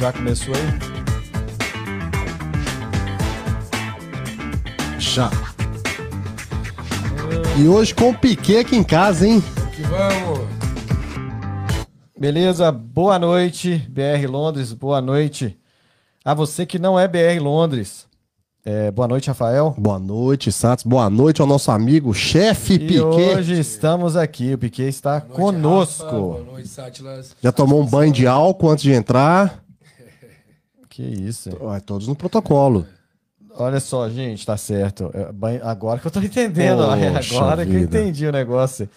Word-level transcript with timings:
Já 0.00 0.10
começou 0.14 0.54
aí? 0.54 0.62
Já. 4.98 5.30
E 7.58 7.68
hoje 7.68 7.94
com 7.94 8.08
o 8.08 8.18
Piquet 8.18 8.60
aqui 8.60 8.76
em 8.76 8.82
casa, 8.82 9.28
hein? 9.28 9.42
Que 9.76 9.82
vamos. 9.82 10.48
Beleza, 12.18 12.72
boa 12.72 13.18
noite, 13.18 13.76
BR 13.90 14.26
Londres, 14.26 14.72
boa 14.72 15.02
noite. 15.02 15.58
A 16.24 16.32
você 16.32 16.64
que 16.64 16.78
não 16.78 16.98
é 16.98 17.06
BR 17.06 17.38
Londres. 17.38 18.06
É, 18.64 18.90
boa 18.90 19.06
noite, 19.06 19.28
Rafael. 19.28 19.74
Boa 19.76 19.98
noite, 19.98 20.50
Santos. 20.50 20.86
Boa 20.86 21.10
noite 21.10 21.42
ao 21.42 21.46
nosso 21.46 21.70
amigo 21.70 22.14
chefe 22.14 22.78
Piquet. 22.78 23.36
hoje 23.36 23.60
estamos 23.60 24.16
aqui, 24.16 24.54
o 24.54 24.58
Piquet 24.58 24.88
está 24.88 25.20
Boa 25.20 25.52
noite, 25.52 25.60
conosco. 25.62 26.04
Rafa. 26.04 26.16
Boa 26.16 26.44
noite, 26.44 26.68
Sátilas. 26.68 27.36
Já 27.42 27.52
tomou 27.52 27.82
um 27.82 27.86
banho 27.86 28.10
de 28.12 28.26
álcool 28.26 28.70
antes 28.70 28.82
de 28.82 28.92
entrar? 28.92 29.59
Que 31.00 31.22
isso. 31.28 31.48
hein? 31.50 31.56
Ué, 31.60 31.80
todos 31.80 32.06
no 32.08 32.14
protocolo. 32.14 32.86
Olha 33.54 33.80
só, 33.80 34.08
gente, 34.08 34.46
tá 34.46 34.56
certo. 34.56 35.10
É, 35.14 35.60
Agora 35.62 35.98
que 36.00 36.06
eu 36.06 36.10
tô 36.10 36.20
entendendo, 36.20 36.82
é 36.94 37.10
Poxa 37.12 37.34
agora 37.36 37.66
que 37.66 37.72
eu 37.72 37.80
vida. 37.80 37.98
entendi 38.00 38.26
o 38.26 38.32
negócio. 38.32 38.88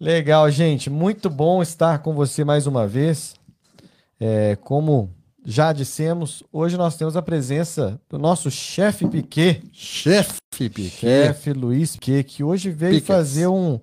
Legal, 0.00 0.50
gente. 0.50 0.88
Muito 0.88 1.28
bom 1.28 1.60
estar 1.62 1.98
com 1.98 2.14
você 2.14 2.44
mais 2.44 2.66
uma 2.66 2.86
vez. 2.86 3.34
É, 4.20 4.56
como 4.62 5.10
já 5.44 5.72
dissemos, 5.72 6.42
hoje 6.52 6.76
nós 6.76 6.96
temos 6.96 7.16
a 7.16 7.22
presença 7.22 8.00
do 8.08 8.18
nosso 8.18 8.50
chefe 8.50 9.06
Piquet, 9.06 9.62
Chefe 9.72 10.40
Piquet. 10.50 10.90
chefe 10.90 11.52
Luiz 11.52 11.92
Piquet, 11.96 12.24
que 12.24 12.42
hoje 12.44 12.70
veio 12.70 12.94
Piquet. 12.94 13.06
fazer 13.06 13.46
um, 13.48 13.78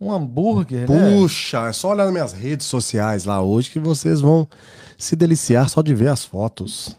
um 0.00 0.12
hambúrguer, 0.12 0.88
né? 0.90 1.12
Puxa, 1.20 1.68
é 1.68 1.72
só 1.72 1.90
olhar 1.90 2.04
nas 2.04 2.12
minhas 2.12 2.32
redes 2.32 2.66
sociais 2.66 3.24
lá 3.24 3.40
hoje 3.42 3.70
que 3.70 3.78
vocês 3.80 4.20
vão 4.20 4.48
se 5.00 5.16
deliciar 5.16 5.68
só 5.68 5.82
de 5.82 5.94
ver 5.94 6.08
as 6.08 6.24
fotos. 6.24 6.96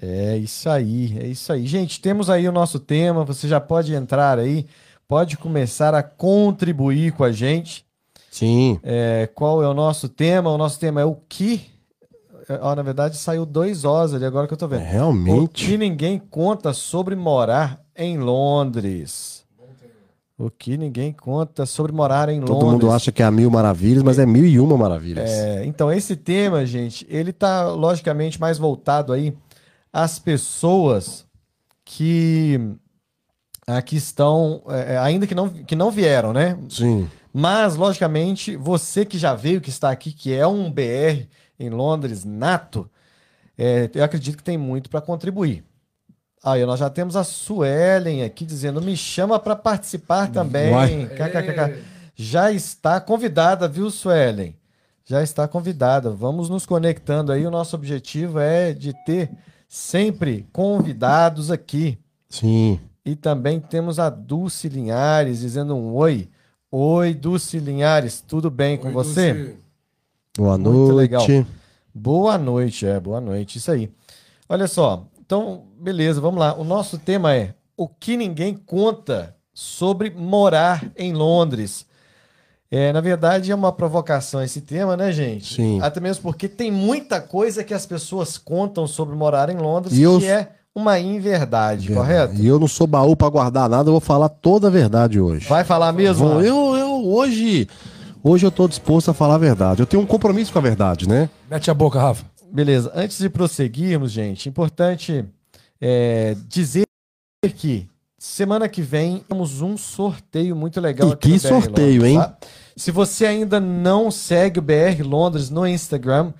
É 0.00 0.36
isso 0.36 0.68
aí, 0.68 1.16
é 1.18 1.26
isso 1.26 1.52
aí. 1.52 1.66
Gente, 1.66 2.00
temos 2.00 2.28
aí 2.28 2.46
o 2.48 2.52
nosso 2.52 2.78
tema, 2.78 3.24
você 3.24 3.48
já 3.48 3.60
pode 3.60 3.94
entrar 3.94 4.38
aí, 4.38 4.66
pode 5.08 5.36
começar 5.36 5.94
a 5.94 6.02
contribuir 6.02 7.12
com 7.12 7.24
a 7.24 7.32
gente. 7.32 7.84
Sim. 8.30 8.78
É, 8.82 9.28
qual 9.34 9.62
é 9.62 9.68
o 9.68 9.72
nosso 9.74 10.08
tema? 10.08 10.50
O 10.50 10.58
nosso 10.58 10.78
tema 10.78 11.00
é 11.00 11.04
o 11.04 11.16
que. 11.28 11.72
Ó, 12.60 12.74
na 12.74 12.82
verdade, 12.82 13.16
saiu 13.16 13.46
dois 13.46 13.84
Os 13.84 14.12
ali, 14.12 14.24
agora 14.24 14.46
que 14.46 14.52
eu 14.52 14.58
tô 14.58 14.68
vendo. 14.68 14.82
O 14.82 14.84
que 14.84 14.92
Realmente. 14.92 15.78
ninguém 15.78 16.18
conta 16.18 16.72
sobre 16.74 17.14
morar 17.14 17.80
em 17.96 18.18
Londres. 18.18 19.33
O 20.36 20.50
que 20.50 20.76
ninguém 20.76 21.12
conta 21.12 21.64
sobre 21.64 21.92
morar 21.92 22.28
em 22.28 22.40
Todo 22.40 22.54
Londres. 22.54 22.72
mundo 22.72 22.90
acha 22.90 23.12
que 23.12 23.22
é 23.22 23.26
a 23.26 23.30
mil 23.30 23.48
maravilhas, 23.50 24.02
mas 24.02 24.18
é 24.18 24.26
mil 24.26 24.44
e 24.44 24.58
uma 24.58 24.76
maravilhas. 24.76 25.30
É, 25.30 25.64
então, 25.64 25.92
esse 25.92 26.16
tema, 26.16 26.66
gente, 26.66 27.06
ele 27.08 27.32
tá 27.32 27.68
logicamente 27.70 28.40
mais 28.40 28.58
voltado 28.58 29.12
aí 29.12 29.32
às 29.92 30.18
pessoas 30.18 31.24
que 31.84 32.58
aqui 33.64 33.96
estão, 33.96 34.62
é, 34.68 34.98
ainda 34.98 35.24
que 35.24 35.36
não, 35.36 35.48
que 35.48 35.76
não 35.76 35.90
vieram, 35.90 36.32
né? 36.32 36.58
Sim. 36.68 37.08
Mas, 37.32 37.76
logicamente, 37.76 38.56
você 38.56 39.04
que 39.04 39.18
já 39.18 39.34
veio, 39.34 39.60
que 39.60 39.70
está 39.70 39.90
aqui, 39.90 40.12
que 40.12 40.32
é 40.32 40.46
um 40.46 40.70
BR 40.70 41.28
em 41.58 41.70
Londres 41.70 42.24
nato, 42.24 42.90
é, 43.56 43.88
eu 43.94 44.02
acredito 44.02 44.36
que 44.36 44.42
tem 44.42 44.58
muito 44.58 44.90
para 44.90 45.00
contribuir. 45.00 45.64
Aí, 46.44 46.66
nós 46.66 46.78
já 46.78 46.90
temos 46.90 47.16
a 47.16 47.24
Suelen 47.24 48.22
aqui 48.22 48.44
dizendo: 48.44 48.82
me 48.82 48.96
chama 48.96 49.38
para 49.38 49.56
participar 49.56 50.30
também. 50.30 51.06
KKKK. 51.08 51.82
Já 52.14 52.52
está 52.52 53.00
convidada, 53.00 53.66
viu, 53.66 53.90
Suelen? 53.90 54.54
Já 55.06 55.22
está 55.22 55.48
convidada. 55.48 56.10
Vamos 56.10 56.50
nos 56.50 56.66
conectando 56.66 57.32
aí. 57.32 57.46
O 57.46 57.50
nosso 57.50 57.74
objetivo 57.74 58.38
é 58.38 58.72
de 58.74 58.92
ter 59.04 59.30
sempre 59.66 60.46
convidados 60.52 61.50
aqui. 61.50 61.98
Sim. 62.28 62.78
E 63.04 63.16
também 63.16 63.58
temos 63.58 63.98
a 63.98 64.08
Dulce 64.10 64.68
Linhares 64.68 65.40
dizendo 65.40 65.74
um 65.74 65.94
oi. 65.94 66.28
Oi, 66.70 67.14
Dulce 67.14 67.58
Linhares, 67.58 68.20
tudo 68.20 68.50
bem 68.50 68.76
com 68.76 68.88
Oi, 68.88 68.92
você? 68.92 69.32
Dulce. 69.32 69.58
Boa 70.36 70.58
Muito 70.58 70.70
noite. 70.70 70.96
legal. 70.96 71.26
Boa 71.94 72.36
noite, 72.36 72.86
é, 72.86 72.98
boa 72.98 73.20
noite, 73.20 73.58
isso 73.58 73.70
aí. 73.70 73.90
Olha 74.48 74.66
só, 74.66 75.06
então, 75.24 75.62
beleza, 75.80 76.20
vamos 76.20 76.38
lá. 76.40 76.54
O 76.54 76.64
nosso 76.64 76.98
tema 76.98 77.34
é 77.34 77.54
o 77.76 77.88
que 77.88 78.16
ninguém 78.16 78.54
conta 78.54 79.34
sobre 79.52 80.10
morar 80.10 80.84
em 80.96 81.12
Londres. 81.12 81.86
É, 82.70 82.92
na 82.92 83.00
verdade, 83.00 83.52
é 83.52 83.54
uma 83.54 83.72
provocação 83.72 84.42
esse 84.42 84.60
tema, 84.60 84.96
né, 84.96 85.12
gente? 85.12 85.54
Sim. 85.54 85.80
Até 85.80 86.00
mesmo 86.00 86.22
porque 86.24 86.48
tem 86.48 86.70
muita 86.72 87.20
coisa 87.20 87.62
que 87.62 87.72
as 87.72 87.86
pessoas 87.86 88.36
contam 88.36 88.86
sobre 88.86 89.14
morar 89.14 89.48
em 89.48 89.56
Londres 89.56 89.96
E 89.96 90.02
eu- 90.02 90.18
que 90.18 90.26
é 90.26 90.48
uma 90.74 90.98
inverdade, 90.98 91.92
correto? 91.94 92.34
E 92.34 92.46
eu 92.46 92.58
não 92.58 92.66
sou 92.66 92.86
baú 92.86 93.14
pra 93.14 93.28
guardar 93.28 93.68
nada, 93.68 93.88
eu 93.88 93.92
vou 93.92 94.00
falar 94.00 94.28
toda 94.28 94.66
a 94.66 94.70
verdade 94.70 95.20
hoje. 95.20 95.46
Vai 95.48 95.62
falar 95.62 95.92
mesmo? 95.92 96.28
Vou- 96.28 96.42
eu, 96.42 96.76
eu 96.76 97.06
hoje, 97.06 97.68
hoje 98.24 98.44
eu 98.44 98.50
tô 98.50 98.66
disposto 98.66 99.08
a 99.10 99.14
falar 99.14 99.36
a 99.36 99.38
verdade. 99.38 99.80
Eu 99.80 99.86
tenho 99.86 100.02
um 100.02 100.06
compromisso 100.06 100.52
com 100.52 100.58
a 100.58 100.62
verdade, 100.62 101.08
né? 101.08 101.30
Mete 101.48 101.70
a 101.70 101.74
boca, 101.74 102.00
Rafa. 102.00 102.24
Beleza, 102.54 102.92
antes 102.94 103.18
de 103.18 103.28
prosseguirmos, 103.28 104.12
gente, 104.12 104.48
importante 104.48 105.24
é, 105.80 106.36
dizer 106.46 106.86
que 107.56 107.88
semana 108.16 108.68
que 108.68 108.80
vem 108.80 109.18
temos 109.28 109.60
um 109.60 109.76
sorteio 109.76 110.54
muito 110.54 110.80
legal 110.80 111.10
E 111.10 111.12
aqui 111.14 111.32
que 111.32 111.38
sorteio, 111.40 112.02
Londres, 112.02 112.12
hein? 112.12 112.18
tá? 112.18 112.36
Se 112.76 112.92
você 112.92 113.26
ainda 113.26 113.58
não 113.58 114.08
segue 114.08 114.60
o 114.60 114.62
BR 114.62 115.02
Londres 115.02 115.50
no 115.50 115.66
Instagram, 115.66 116.32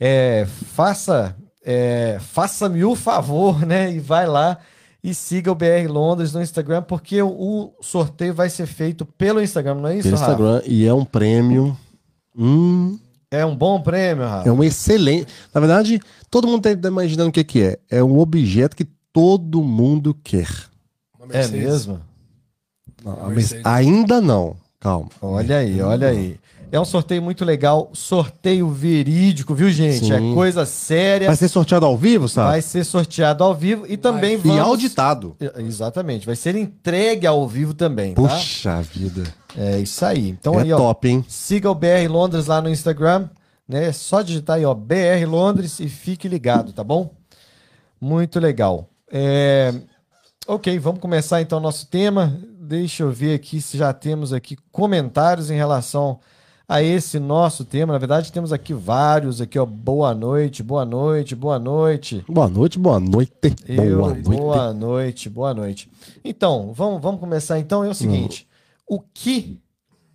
é, 0.00 0.46
faça 0.74 1.36
é, 1.64 2.18
faça-me 2.20 2.84
o 2.84 2.96
favor, 2.96 3.64
né? 3.64 3.92
E 3.92 4.00
vai 4.00 4.26
lá 4.26 4.58
e 5.02 5.14
siga 5.14 5.52
o 5.52 5.54
BR 5.54 5.88
Londres 5.88 6.32
no 6.32 6.42
Instagram, 6.42 6.82
porque 6.82 7.22
o, 7.22 7.72
sorteio 7.80 8.34
vai 8.34 8.50
ser 8.50 8.66
feito 8.66 9.06
pelo 9.06 9.40
Instagram, 9.40 9.76
não 9.76 9.88
é 9.88 9.96
isso, 9.98 10.08
Pelo 10.08 10.20
Rafa? 10.20 10.32
Instagram. 10.32 10.62
E 10.66 10.84
é 10.84 10.92
um 10.92 11.04
prêmio. 11.04 11.76
Hum, 12.36 12.98
É 13.30 13.44
um 13.44 13.56
bom 13.56 13.80
prêmio, 13.80 14.24
Rafa. 14.24 14.48
é 14.48 14.52
um 14.52 14.62
excelente. 14.62 15.32
Na 15.52 15.60
verdade, 15.60 16.00
todo 16.30 16.46
mundo 16.46 16.62
tá 16.62 16.88
imaginando 16.88 17.30
o 17.30 17.32
que, 17.32 17.42
que 17.44 17.62
é. 17.62 17.78
É 17.90 18.02
um 18.02 18.18
objeto 18.18 18.76
que 18.76 18.86
todo 19.12 19.62
mundo 19.62 20.14
quer. 20.22 20.48
É 21.30 21.46
mesmo? 21.48 22.00
Não, 23.04 23.18
ainda 23.64 24.20
não. 24.20 24.56
Calma. 24.78 25.08
Olha 25.20 25.58
aí, 25.58 25.80
olha 25.80 26.08
aí. 26.08 26.38
É 26.70 26.80
um 26.80 26.84
sorteio 26.84 27.22
muito 27.22 27.44
legal, 27.44 27.90
sorteio 27.92 28.68
verídico, 28.68 29.54
viu, 29.54 29.70
gente? 29.70 30.06
Sim. 30.06 30.30
É 30.32 30.34
coisa 30.34 30.66
séria. 30.66 31.28
Vai 31.28 31.36
ser 31.36 31.48
sorteado 31.48 31.86
ao 31.86 31.96
vivo, 31.96 32.28
sabe? 32.28 32.50
Vai 32.50 32.62
ser 32.62 32.84
sorteado 32.84 33.44
ao 33.44 33.54
vivo 33.54 33.86
e 33.86 33.96
também 33.96 34.34
E 34.34 34.36
vamos... 34.36 34.58
auditado. 34.60 35.36
Exatamente, 35.58 36.26
vai 36.26 36.36
ser 36.36 36.56
entregue 36.56 37.26
ao 37.26 37.46
vivo 37.46 37.72
também, 37.72 38.14
tá? 38.14 38.22
Puxa 38.22 38.82
vida. 38.82 39.22
É 39.56 39.78
isso 39.78 40.04
aí. 40.04 40.28
Então 40.30 40.58
é 40.58 40.64
aí, 40.64 40.72
ó, 40.72 40.76
top, 40.76 41.08
hein? 41.08 41.24
siga 41.28 41.70
o 41.70 41.74
BR 41.74 42.08
Londres 42.08 42.46
lá 42.46 42.60
no 42.60 42.68
Instagram, 42.68 43.28
né? 43.68 43.86
É 43.86 43.92
só 43.92 44.20
digitar 44.20 44.56
aí, 44.56 44.64
ó, 44.64 44.74
BR 44.74 45.24
Londres 45.26 45.80
e 45.80 45.88
fique 45.88 46.28
ligado, 46.28 46.72
tá 46.72 46.82
bom? 46.82 47.10
Muito 48.00 48.38
legal. 48.40 48.88
É, 49.10 49.72
Ok, 50.48 50.78
vamos 50.78 51.00
começar 51.00 51.40
então 51.42 51.58
o 51.58 51.60
nosso 51.60 51.88
tema. 51.88 52.38
Deixa 52.60 53.02
eu 53.02 53.10
ver 53.10 53.34
aqui 53.34 53.60
se 53.60 53.76
já 53.76 53.92
temos 53.92 54.32
aqui 54.32 54.56
comentários 54.70 55.50
em 55.50 55.56
relação 55.56 56.20
a 56.68 56.82
esse 56.82 57.18
nosso 57.18 57.64
tema. 57.64 57.92
Na 57.92 57.98
verdade, 57.98 58.32
temos 58.32 58.52
aqui 58.52 58.74
vários 58.74 59.40
aqui, 59.40 59.58
ó. 59.58 59.64
Boa 59.66 60.14
noite, 60.14 60.62
boa 60.62 60.84
noite, 60.84 61.34
boa 61.34 61.58
noite. 61.58 62.24
Boa 62.28 62.48
noite, 62.48 62.78
boa 62.78 62.98
noite. 63.00 63.32
Eu, 63.66 63.98
boa 63.98 64.08
noite. 64.14 64.28
boa 64.28 64.72
noite, 64.74 65.30
boa 65.30 65.54
noite. 65.54 65.90
Então, 66.24 66.72
vamos, 66.72 67.00
vamos 67.00 67.20
começar 67.20 67.58
então. 67.58 67.84
É 67.84 67.88
o 67.88 67.94
seguinte: 67.94 68.48
o 68.86 69.00
que, 69.00 69.60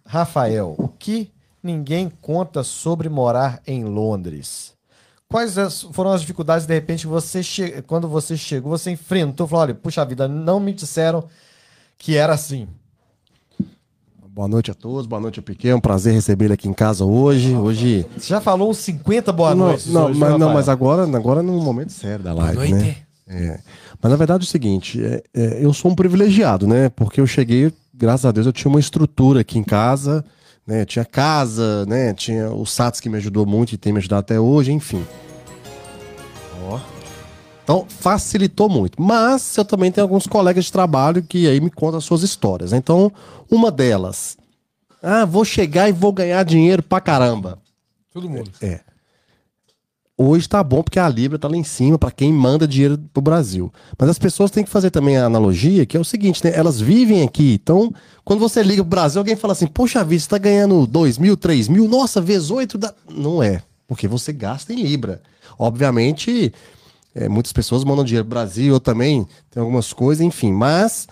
Rafael, 0.05 0.75
o 0.77 0.87
que 0.87 1.31
ninguém 1.63 2.09
conta 2.21 2.63
sobre 2.63 3.07
morar 3.07 3.61
em 3.65 3.83
Londres? 3.85 4.73
Quais 5.29 5.57
as- 5.57 5.83
foram 5.93 6.11
as 6.11 6.19
dificuldades, 6.19 6.65
de 6.67 6.73
repente, 6.73 7.01
que 7.03 7.07
você 7.07 7.41
che... 7.41 7.81
quando 7.83 8.05
você 8.09 8.35
chegou, 8.35 8.77
você 8.77 8.91
enfrentou? 8.91 9.47
Falou, 9.47 9.63
olha, 9.63 9.73
puxa 9.73 10.03
vida, 10.03 10.27
não 10.27 10.59
me 10.59 10.73
disseram 10.73 11.23
que 11.97 12.17
era 12.17 12.33
assim. 12.33 12.67
Boa 14.41 14.49
noite 14.49 14.71
a 14.71 14.73
todos, 14.73 15.05
boa 15.05 15.21
noite 15.21 15.37
ao 15.39 15.43
Piquet. 15.43 15.69
É 15.69 15.75
um 15.75 15.79
prazer 15.79 16.15
receber 16.15 16.45
ele 16.45 16.55
aqui 16.55 16.67
em 16.67 16.73
casa 16.73 17.05
hoje. 17.05 17.53
Hoje. 17.53 18.07
Você 18.17 18.29
já 18.29 18.41
falou 18.41 18.71
uns 18.71 18.79
50 18.79 19.31
boa 19.31 19.53
noites. 19.53 19.85
não, 19.85 20.07
hoje, 20.07 20.19
mas, 20.19 20.31
né, 20.31 20.37
não, 20.39 20.51
mas 20.51 20.67
agora, 20.67 21.03
agora 21.03 21.43
no 21.43 21.61
momento 21.61 21.91
sério 21.91 22.23
da 22.23 22.33
live, 22.33 22.55
noite. 22.57 22.73
né? 22.73 22.95
É. 23.27 23.59
Mas 24.01 24.11
na 24.11 24.17
verdade 24.17 24.43
é 24.43 24.47
o 24.47 24.49
seguinte, 24.49 24.99
é, 24.99 25.21
é, 25.31 25.63
eu 25.63 25.71
sou 25.73 25.91
um 25.91 25.95
privilegiado, 25.95 26.65
né? 26.65 26.89
Porque 26.89 27.21
eu 27.21 27.27
cheguei, 27.27 27.71
graças 27.93 28.25
a 28.25 28.31
Deus, 28.31 28.47
eu 28.47 28.51
tinha 28.51 28.67
uma 28.67 28.79
estrutura 28.79 29.41
aqui 29.41 29.59
em 29.59 29.63
casa, 29.63 30.25
né? 30.65 30.85
Tinha 30.85 31.05
casa, 31.05 31.85
né? 31.85 32.11
Tinha 32.15 32.49
o 32.49 32.65
Sats 32.65 32.99
que 32.99 33.09
me 33.09 33.17
ajudou 33.17 33.45
muito 33.45 33.73
e 33.73 33.77
tem 33.77 33.93
me 33.93 33.99
ajudado 33.99 34.21
até 34.21 34.39
hoje, 34.39 34.71
enfim. 34.71 35.05
Então 37.63 37.85
facilitou 37.87 38.69
muito. 38.69 39.01
Mas 39.01 39.55
eu 39.57 39.65
também 39.65 39.91
tenho 39.91 40.05
alguns 40.05 40.27
colegas 40.27 40.65
de 40.65 40.71
trabalho 40.71 41.23
que 41.23 41.47
aí 41.47 41.59
me 41.59 41.69
contam 41.69 41.97
as 41.97 42.03
suas 42.03 42.23
histórias. 42.23 42.73
Então, 42.73 43.11
uma 43.49 43.71
delas, 43.71 44.37
ah, 45.01 45.25
vou 45.25 45.45
chegar 45.45 45.89
e 45.89 45.91
vou 45.91 46.11
ganhar 46.11 46.43
dinheiro 46.43 46.83
pra 46.83 47.01
caramba. 47.01 47.59
Todo 48.13 48.29
mundo. 48.29 48.51
É. 48.61 48.81
Hoje 50.23 50.47
tá 50.47 50.63
bom 50.63 50.83
porque 50.83 50.99
a 50.99 51.09
Libra 51.09 51.39
tá 51.39 51.47
lá 51.47 51.57
em 51.57 51.63
cima 51.63 51.97
para 51.97 52.11
quem 52.11 52.31
manda 52.31 52.67
dinheiro 52.67 52.95
pro 53.11 53.23
Brasil. 53.23 53.73
Mas 53.97 54.07
as 54.07 54.19
pessoas 54.19 54.51
têm 54.51 54.63
que 54.63 54.69
fazer 54.69 54.91
também 54.91 55.17
a 55.17 55.25
analogia, 55.25 55.83
que 55.83 55.97
é 55.97 55.99
o 55.99 56.05
seguinte, 56.05 56.43
né? 56.43 56.51
Elas 56.53 56.79
vivem 56.79 57.23
aqui. 57.23 57.59
Então, 57.61 57.91
quando 58.23 58.39
você 58.39 58.61
liga 58.61 58.83
pro 58.83 58.89
Brasil, 58.89 59.19
alguém 59.19 59.35
fala 59.35 59.53
assim: 59.53 59.65
Poxa 59.65 60.03
vida, 60.03 60.21
você 60.21 60.29
tá 60.29 60.37
ganhando 60.37 60.85
2 60.85 61.17
mil, 61.17 61.35
3 61.35 61.67
mil, 61.67 61.87
nossa, 61.87 62.21
vezes 62.21 62.51
8 62.51 62.77
dá. 62.77 62.93
Não 63.09 63.41
é. 63.41 63.63
Porque 63.87 64.07
você 64.07 64.31
gasta 64.31 64.71
em 64.71 64.83
Libra. 64.83 65.23
Obviamente, 65.57 66.53
é, 67.13 67.27
muitas 67.27 67.51
pessoas 67.51 67.83
mandam 67.83 68.05
dinheiro 68.05 68.27
Brasil, 68.27 68.73
eu 68.73 68.79
também, 68.79 69.27
tem 69.49 69.61
algumas 69.61 69.91
coisas, 69.91 70.25
enfim. 70.25 70.51
Mas 70.51 71.07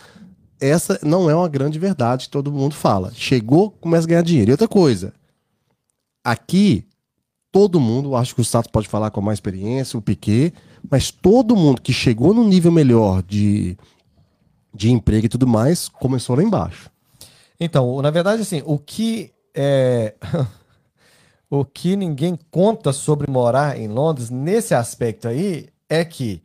essa 0.60 1.00
não 1.04 1.30
é 1.30 1.36
uma 1.36 1.48
grande 1.50 1.78
verdade 1.78 2.26
que 2.26 2.32
todo 2.32 2.52
mundo 2.52 2.74
fala. 2.74 3.12
Chegou, 3.14 3.72
começa 3.72 4.06
a 4.06 4.10
ganhar 4.10 4.22
dinheiro. 4.22 4.52
E 4.52 4.54
outra 4.54 4.68
coisa, 4.68 5.14
aqui, 6.24 6.86
todo 7.52 7.80
mundo, 7.80 8.16
acho 8.16 8.34
que 8.34 8.42
o 8.42 8.46
Sato 8.46 8.70
pode 8.70 8.88
falar 8.88 9.12
com 9.12 9.22
mais 9.22 9.38
experiência, 9.38 9.98
o 9.98 10.02
Piquet, 10.02 10.54
mas 10.90 11.12
todo 11.12 11.56
mundo 11.56 11.82
que 11.82 11.92
chegou 11.92 12.34
no 12.34 12.44
nível 12.46 12.72
melhor 12.72 13.22
de, 13.24 13.78
de 14.74 14.92
emprego 14.92 15.26
e 15.26 15.30
tudo 15.30 15.48
mais, 15.48 15.90
começou 15.90 16.36
lá 16.36 16.44
embaixo. 16.44 16.90
Então, 17.60 18.02
na 18.02 18.10
verdade, 18.10 18.42
assim, 18.42 18.62
o 18.66 18.78
que 18.78 19.32
é. 19.54 20.16
o 21.50 21.66
que 21.66 21.96
ninguém 21.96 22.38
conta 22.50 22.94
sobre 22.94 23.30
morar 23.30 23.78
em 23.78 23.88
Londres 23.88 24.30
nesse 24.30 24.74
aspecto 24.74 25.28
aí 25.28 25.68
é 25.90 26.06
que 26.06 26.42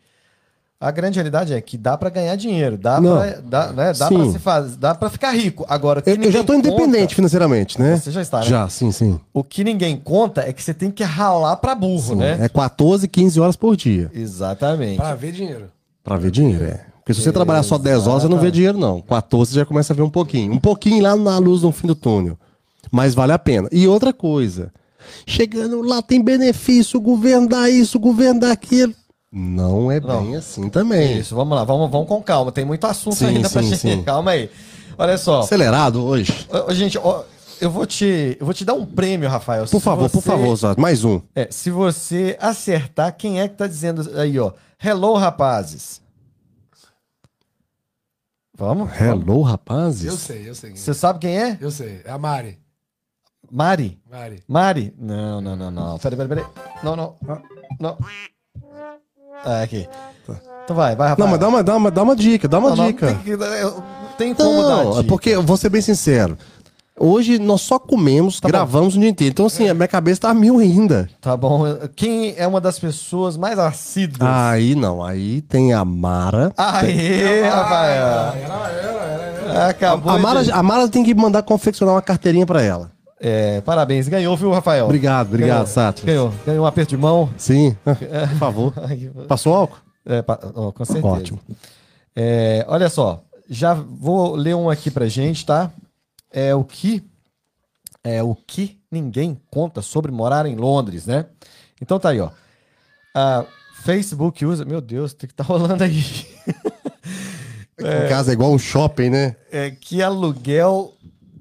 a 0.81 0.91
grande 0.91 1.14
realidade 1.17 1.55
é 1.55 1.61
que 1.61 1.79
dá 1.79 1.96
para 1.96 2.11
ganhar 2.11 2.37
dinheiro, 2.37 2.76
dá 2.76 3.00
para 3.00 3.41
dá, 3.41 3.73
né, 3.73 3.93
dá 3.94 4.08
para 4.08 4.31
se 4.32 4.38
fazer, 4.38 4.76
dá 4.76 4.94
para 4.94 5.08
ficar 5.08 5.31
rico. 5.32 5.64
Agora, 5.69 6.02
Eu, 6.05 6.14
eu 6.17 6.31
já 6.32 6.44
tô 6.44 6.52
independente 6.55 7.00
conta- 7.02 7.14
financeiramente, 7.14 7.81
né? 7.81 7.96
Você 7.96 8.11
já 8.11 8.20
está, 8.20 8.41
né? 8.41 8.46
Já, 8.46 8.69
sim, 8.69 8.91
sim. 8.93 9.19
O 9.32 9.43
que 9.43 9.64
ninguém 9.64 9.96
conta 9.96 10.43
é 10.43 10.52
que 10.52 10.62
você 10.62 10.75
tem 10.75 10.91
que 10.91 11.02
ralar 11.02 11.56
para 11.56 11.75
burro, 11.75 12.00
Sim, 12.14 12.17
né? 12.17 12.38
É 12.41 12.49
14, 12.49 13.08
15 13.08 13.41
horas 13.41 13.56
por 13.56 13.76
dia 13.76 14.11
Exatamente. 14.14 14.96
Pra 14.96 15.14
ver 15.14 15.32
dinheiro. 15.32 15.70
pra 16.02 16.17
ver 16.17 16.31
dinheiro, 16.31 16.64
é. 16.64 16.85
Porque 16.99 17.14
se 17.14 17.20
você 17.23 17.32
trabalhar 17.32 17.62
só 17.62 17.76
10 17.79 18.06
horas, 18.06 18.23
você 18.23 18.29
não 18.29 18.38
vê 18.38 18.50
dinheiro, 18.50 18.79
não. 18.79 19.00
14 19.02 19.52
você 19.52 19.58
já 19.61 19.67
começa 19.67 19.93
a 19.93 19.97
ver 19.97 20.02
um 20.02 20.11
pouquinho. 20.11 20.52
Um 20.55 20.58
pouquinho 20.58 21.02
lá 21.02 21.14
na 21.14 21.37
luz 21.38 21.61
no 21.62 21.70
fim 21.70 21.87
do 21.87 21.94
túnel. 21.94 22.38
Mas 22.90 23.14
vale 23.14 23.32
a 23.32 23.38
pena. 23.38 23.69
E 23.70 23.87
outra 23.87 24.11
coisa. 24.12 24.73
Chegando 25.26 25.82
lá 25.82 26.00
tem 26.00 26.23
benefício, 26.23 26.99
o 26.99 27.02
governo 27.02 27.47
dá 27.49 27.69
isso, 27.69 27.99
o 27.99 28.00
governo 28.00 28.40
dá 28.40 28.52
aquilo. 28.52 28.94
Não 29.37 29.91
é 29.91 29.99
Não. 29.99 30.23
bem 30.23 30.37
assim 30.37 30.69
também. 30.69 31.19
Isso, 31.19 31.35
vamos 31.35 31.57
lá, 31.57 31.65
vamos, 31.65 31.91
vamos 31.91 32.07
com 32.07 32.23
calma. 32.23 32.53
Tem 32.53 32.65
muito 32.65 32.87
assunto 32.87 33.17
Sim, 33.17 33.27
ainda 33.27 33.51
pra 33.51 33.63
sim, 33.63 33.69
gente. 33.71 33.81
sim. 33.81 34.03
Calma 34.07 34.31
aí. 34.31 34.49
Olha 34.97 35.19
só. 35.19 35.41
Acelerado 35.41 36.05
hoje. 36.05 36.33
Gente, 36.71 36.97
ó, 36.99 37.25
eu 37.61 37.69
vou 37.69 37.85
te, 37.85 38.37
eu 38.39 38.47
vou 38.47 38.55
te 38.55 38.65
dar 38.65 38.75
um 38.75 38.87
prêmio, 38.87 39.29
Rafael. 39.29 39.65
Por 39.65 39.79
Se 39.79 39.81
favor, 39.81 40.09
por 40.09 40.21
você- 40.23 40.31
favor, 40.31 40.55
Zé. 40.57 40.75
Mais 40.79 41.05
um. 41.05 41.21
É, 41.35 41.49
se 41.51 41.69
você 41.69 42.39
acertar, 42.41 43.17
quem 43.17 43.41
é 43.41 43.49
que 43.49 43.57
tá 43.57 43.67
dizendo 43.67 44.09
aí, 44.21 44.39
ó? 44.39 44.53
Hello, 44.81 45.15
rapazes. 45.15 46.01
Vamos? 48.57 48.89
Vamos. 48.97 49.01
Hello, 49.01 49.43
rapazes. 49.43 50.05
Eu 50.05 50.17
sei, 50.17 50.49
eu 50.49 50.55
sei. 50.55 50.77
Você 50.77 50.95
sabe 50.95 51.19
quem 51.19 51.37
é? 51.37 51.59
Eu 51.61 51.73
sei. 51.73 52.03
É 52.05 52.11
a 52.13 52.19
Mari. 52.19 52.59
Mari? 53.51 54.01
Mari. 54.09 54.43
Mari? 54.47 54.95
Não, 54.97 55.41
não, 55.41 55.57
não, 55.57 55.71
não. 55.73 55.99
Peraí, 55.99 56.17
peraí, 56.17 56.29
peraí. 56.29 56.47
Não, 56.85 56.95
não. 56.95 57.17
Não. 57.81 57.99
Ah, 59.44 59.62
aqui. 59.62 59.87
Então 60.64 60.75
vai, 60.75 60.96
vai, 60.96 61.08
Não, 61.11 61.26
Rafael. 61.26 61.29
mas 61.31 61.38
dá 61.41 61.49
uma, 61.49 61.62
dá 61.62 61.76
uma, 61.76 61.91
dá 61.91 62.02
uma 62.02 62.17
dica, 62.17 62.49
dá 62.49 62.58
uma 62.58 62.70
Não, 62.70 62.76
não, 62.76 62.87
dica. 62.87 63.06
Tem, 63.08 63.17
que, 63.19 63.31
eu- 63.32 63.82
tem 64.17 64.35
como 64.35 64.62
dar 64.62 64.69
Não, 64.85 64.91
é 64.93 64.94
dica. 64.96 65.05
porque, 65.05 65.31
eu 65.31 65.43
vou 65.43 65.56
ser 65.58 65.69
bem 65.69 65.82
sincero. 65.82 66.38
Hoje 66.99 67.38
nós 67.41 67.61
só 67.61 67.79
comemos, 67.79 68.38
Tá 68.41 68.49
gravamos 68.49 68.96
o 68.96 69.00
dia 69.00 69.08
inteiro. 69.11 69.32
Então, 69.32 69.46
assim, 69.46 69.69
a 69.69 69.75
minha 69.75 69.88
cabeça 69.88 70.23
tá 70.23 70.31
a 70.31 70.35
mil 70.35 70.58
ainda. 70.61 71.08
Tá 71.20 71.37
bom. 71.37 71.64
Quem 71.96 72.35
é 72.38 72.46
uma 72.46 72.61
das 72.61 72.79
pessoas 72.79 73.37
mais 73.37 73.58
assíduas? 73.58 74.20
Aí 74.23 74.75
não, 74.76 75.02
aí 75.02 75.43
tem 75.43 75.75
a 75.75 75.85
Mara. 75.85 76.52
Aê, 76.56 77.43
Rafael. 77.43 78.35
Acabou 79.69 80.12
A 80.12 80.19
Mara, 80.19 80.40
a 80.52 80.62
Mara 80.62 80.88
tem 80.88 81.05
que 81.05 81.14
mandar 81.14 81.43
confeccionar 81.43 81.94
uma 81.94 82.02
carteirinha 82.02 82.47
pra 82.47 82.62
ela. 82.62 82.90
É, 83.20 83.61
parabéns. 83.62 84.08
Ganhou, 84.08 84.37
viu, 84.37 84.50
Rafael? 84.50 84.84
Obrigado, 84.84 85.28
obrigado, 85.28 85.50
Ganhou. 85.58 85.66
Sato. 85.66 86.05
Ganhou. 86.05 86.34
Ganhou 86.44 86.64
um 86.64 86.66
aperto 86.66 86.90
de 86.90 86.96
mão. 86.96 87.31
Sim, 87.38 87.76
por 87.84 88.38
favor. 88.38 88.72
Passou 89.28 89.55
álcool? 89.55 89.78
É, 90.05 90.20
pa- 90.20 90.38
ó, 90.55 90.70
com 90.72 90.84
certeza. 90.84 91.06
Ótimo. 91.06 91.40
É, 92.14 92.64
olha 92.69 92.88
só, 92.90 93.22
já 93.49 93.72
vou 93.75 94.34
ler 94.34 94.55
um 94.55 94.69
aqui 94.69 94.90
pra 94.90 95.06
gente, 95.08 95.46
tá? 95.46 95.70
É 96.31 96.55
o 96.55 96.64
que 96.64 97.02
é 98.02 98.22
o 98.22 98.34
que 98.34 98.78
ninguém 98.90 99.40
conta 99.50 99.81
sobre 99.81 100.12
morar 100.12 100.44
em 100.44 100.56
Londres, 100.56 101.06
né? 101.06 101.25
Então 101.81 101.99
tá 101.99 102.11
aí, 102.11 102.20
ó. 102.20 102.31
A 103.14 103.44
Facebook 103.82 104.44
usa, 104.44 104.64
meu 104.64 104.81
Deus, 104.81 105.14
tem 105.14 105.26
que 105.28 105.34
tá 105.34 105.43
rolando 105.44 105.82
aí. 105.84 106.05
Em 107.78 108.08
casa 108.08 108.31
é 108.31 108.34
igual 108.34 108.52
um 108.52 108.58
shopping, 108.58 109.11
né? 109.11 109.34
É 109.50 109.70
que 109.70 110.00
aluguel 110.02 110.93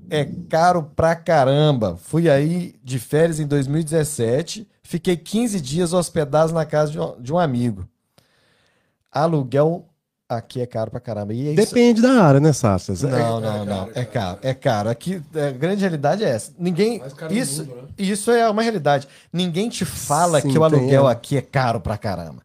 é 0.10 0.26
caro 0.50 0.84
pra 0.96 1.16
caramba. 1.16 1.98
Fui 2.02 2.30
aí 2.30 2.76
de 2.84 3.00
férias 3.00 3.40
em 3.40 3.48
2017, 3.48 4.68
fiquei 4.84 5.16
15 5.18 5.60
dias 5.62 5.94
hospedados 5.94 6.52
na 6.54 6.66
casa 6.66 6.92
de 6.92 7.00
um, 7.00 7.22
de 7.22 7.34
um 7.34 7.40
amigo. 7.40 7.88
Aluguel 9.12 9.86
aqui 10.28 10.62
é 10.62 10.66
caro 10.66 10.90
pra 10.90 11.00
caramba. 11.00 11.34
E 11.34 11.48
é 11.50 11.54
isso- 11.54 11.56
Depende 11.74 12.02
da 12.02 12.24
área, 12.24 12.40
né, 12.40 12.52
Sassas? 12.54 13.02
Não, 13.04 13.40
não, 13.40 13.66
não. 13.66 13.90
É 13.94 14.04
caro, 14.04 14.40
é 14.42 14.54
caro. 14.54 14.90
Aqui 14.90 15.22
a 15.36 15.52
grande 15.52 15.82
realidade 15.82 16.24
é 16.24 16.30
essa. 16.30 16.52
Ninguém. 16.58 17.02
Isso, 17.30 17.66
mundo, 17.66 17.76
né? 17.76 17.88
isso 17.98 18.32
é 18.32 18.50
uma 18.50 18.62
realidade. 18.64 19.08
Ninguém 19.32 19.70
te 19.70 19.86
fala 19.86 20.42
Sim, 20.42 20.50
que 20.52 20.58
o 20.58 20.70
tem, 20.70 20.80
aluguel 20.80 21.08
é. 21.08 21.12
aqui 21.12 21.38
é 21.38 21.42
caro 21.42 21.80
pra 21.80 21.98
caramba. 21.98 22.42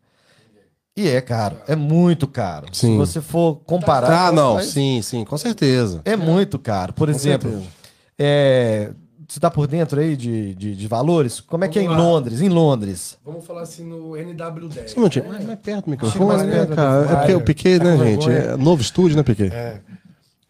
E 0.99 1.07
é 1.07 1.21
caro, 1.21 1.57
é 1.69 1.77
muito 1.77 2.27
caro. 2.27 2.67
Se 2.73 2.81
Sim. 2.81 2.97
você 2.99 3.21
for 3.21 3.61
comparar. 3.65 4.27
Ah, 4.29 4.33
não, 4.33 4.55
mas 4.55 4.67
sim, 4.67 5.01
sim, 5.01 5.25
com 5.25 5.39
certeza. 5.39 6.01
É 6.05 6.17
muito 6.17 6.59
caro. 6.59 6.93
Por 6.93 7.09
exemplo, 7.09 7.49
certeza. 7.51 7.71
é, 8.19 8.91
você 9.29 9.39
tá 9.39 9.49
por 9.49 9.69
dentro 9.69 10.01
aí 10.01 10.17
de, 10.17 10.57
de, 10.57 10.75
de 10.75 10.89
valores? 10.89 11.39
Como 11.41 11.63
é 11.63 11.69
que 11.69 11.79
é 11.79 11.83
em 11.83 11.87
Vamos 11.87 12.03
lá. 12.03 12.09
Londres? 12.11 12.41
Em 12.41 12.49
Londres. 12.49 13.17
Vamos 13.25 13.47
falar 13.47 13.63
assim 13.63 13.85
no 13.85 14.11
NW10. 14.15 14.89
Só 14.89 14.97
um 14.97 15.03
minutinho. 15.03 15.29
Mais, 15.29 15.45
mais 15.45 15.59
perto 15.61 15.85
do 15.85 15.91
microfone, 15.93 16.27
mais 16.27 16.69
né, 16.69 16.75
cara? 16.75 17.05
É 17.13 17.17
porque 17.17 17.35
o 17.35 17.41
Piquet, 17.43 17.79
Tá 17.79 17.85
né, 17.85 17.97
com 17.97 18.05
gente? 18.05 18.31
É 18.31 18.57
novo 18.57 18.83
estúdio, 18.83 19.17
né, 19.17 19.23
Piquet? 19.23 19.55
É. 19.55 19.81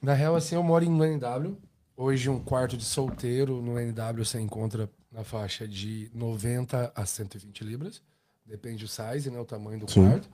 Na 0.01 0.15
real, 0.15 0.35
assim, 0.35 0.55
eu 0.55 0.63
moro 0.63 0.89
no 0.89 1.05
NW. 1.05 1.59
Hoje, 1.95 2.31
um 2.31 2.39
quarto 2.39 2.75
de 2.75 2.87
solteiro 2.87 3.61
no 3.61 3.79
NW 3.79 4.25
você 4.25 4.41
encontra 4.41 4.89
na 5.13 5.25
faixa 5.25 5.69
de 5.69 6.11
90 6.15 6.91
a 6.95 7.05
120 7.05 7.65
libras. 7.65 8.01
Depende 8.49 8.85
do 8.85 8.89
size, 8.89 9.31
né? 9.31 9.39
O 9.39 9.45
tamanho 9.45 9.81
do 9.81 9.91
Sim. 9.91 10.09
quarto. 10.09 10.29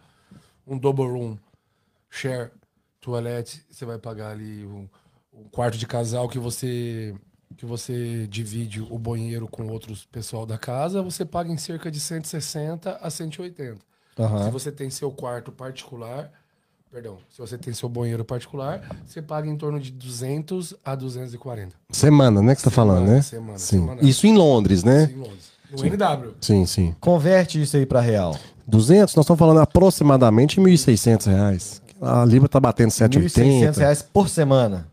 Um 0.67 0.79
double 0.79 1.07
room, 1.07 1.37
share, 2.09 2.51
toalete, 3.01 3.65
você 3.69 3.85
vai 3.85 3.99
pagar 3.99 4.31
ali 4.31 4.65
um, 4.65 4.89
um 5.33 5.45
quarto 5.45 5.77
de 5.77 5.87
casal 5.87 6.29
que 6.29 6.39
você 6.39 7.15
que 7.57 7.65
você 7.67 8.27
divide 8.27 8.81
o 8.81 8.99
banheiro 8.99 9.47
com 9.47 9.69
outros 9.69 10.05
pessoal 10.07 10.45
da 10.45 10.59
casa, 10.59 11.03
você 11.03 11.25
paga 11.25 11.53
em 11.53 11.57
cerca 11.57 11.89
de 11.89 12.01
160 12.01 12.99
a 13.01 13.11
180. 13.11 13.79
Se 14.45 14.51
você 14.51 14.73
tem 14.73 14.91
seu 14.91 15.11
quarto 15.13 15.53
particular, 15.53 16.33
perdão, 16.91 17.19
se 17.31 17.39
você 17.39 17.57
tem 17.57 17.73
seu 17.73 17.89
banheiro 17.89 18.25
particular, 18.25 18.83
você 19.07 19.23
paga 19.23 19.49
em 19.49 19.57
torno 19.57 19.79
de 19.79 19.93
200 19.93 20.75
a 20.85 20.97
240. 20.97 21.77
Semana, 21.91 22.43
né, 22.43 22.57
que 22.57 22.61
você 22.61 22.71
tá 22.71 22.75
falando, 22.75 23.07
Semana, 23.07 23.17
né? 23.17 23.23
semana, 23.23 23.59
sim. 23.59 23.79
semana. 23.79 24.03
Isso 24.03 24.27
em 24.27 24.37
Londres, 24.37 24.83
né? 24.83 25.05
Em 25.05 25.17
Londres. 25.17 25.54
No 25.73 25.85
NW. 25.87 26.35
Sim, 26.41 26.67
sim. 26.67 26.95
Converte 27.01 27.61
isso 27.61 27.77
aí 27.77 27.85
pra 27.87 28.01
real. 28.01 28.37
200, 28.67 29.15
nós 29.15 29.25
estamos 29.25 29.39
falando 29.39 29.61
aproximadamente 29.61 30.61
1.600 30.61 31.27
reais. 31.27 31.83
A 32.01 32.25
Libra 32.25 32.49
tá 32.49 32.61
batendo 32.61 32.91
R$ 32.91 33.09
1.600 33.09 33.73
7,80. 33.73 33.77
reais 33.79 34.03
por 34.03 34.29
semana. 34.29 34.87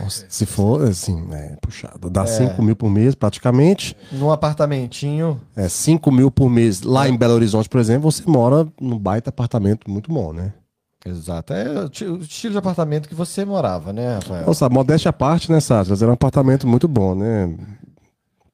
Nossa, 0.00 0.24
Se 0.28 0.46
for, 0.46 0.82
assim, 0.88 1.28
é 1.32 1.56
puxado. 1.60 2.08
É. 2.08 2.10
Dá 2.10 2.24
5 2.26 2.62
mil 2.62 2.74
por 2.74 2.88
mês, 2.90 3.14
praticamente. 3.14 3.94
Num 4.10 4.30
apartamentinho. 4.32 5.38
É, 5.54 5.68
5 5.68 6.10
mil 6.10 6.30
por 6.30 6.48
mês. 6.48 6.80
Lá 6.80 7.06
em 7.08 7.16
Belo 7.16 7.34
Horizonte, 7.34 7.68
por 7.68 7.78
exemplo, 7.78 8.10
você 8.10 8.22
mora 8.26 8.66
num 8.80 8.98
baita 8.98 9.28
apartamento 9.28 9.90
muito 9.90 10.10
bom, 10.10 10.32
né? 10.32 10.52
Exato. 11.04 11.52
É 11.52 11.80
o 11.84 11.88
ti- 11.90 12.06
o 12.06 12.16
estilo 12.22 12.52
de 12.52 12.58
apartamento 12.58 13.06
que 13.08 13.14
você 13.14 13.44
morava, 13.44 13.92
né, 13.92 14.14
Rafael? 14.14 14.46
Nossa, 14.46 14.68
modéstia 14.70 15.10
à 15.10 15.12
parte, 15.12 15.52
né, 15.52 15.60
Sátira? 15.60 15.94
Era 15.96 16.08
um 16.08 16.14
apartamento 16.14 16.66
muito 16.66 16.88
bom, 16.88 17.14
né? 17.14 17.54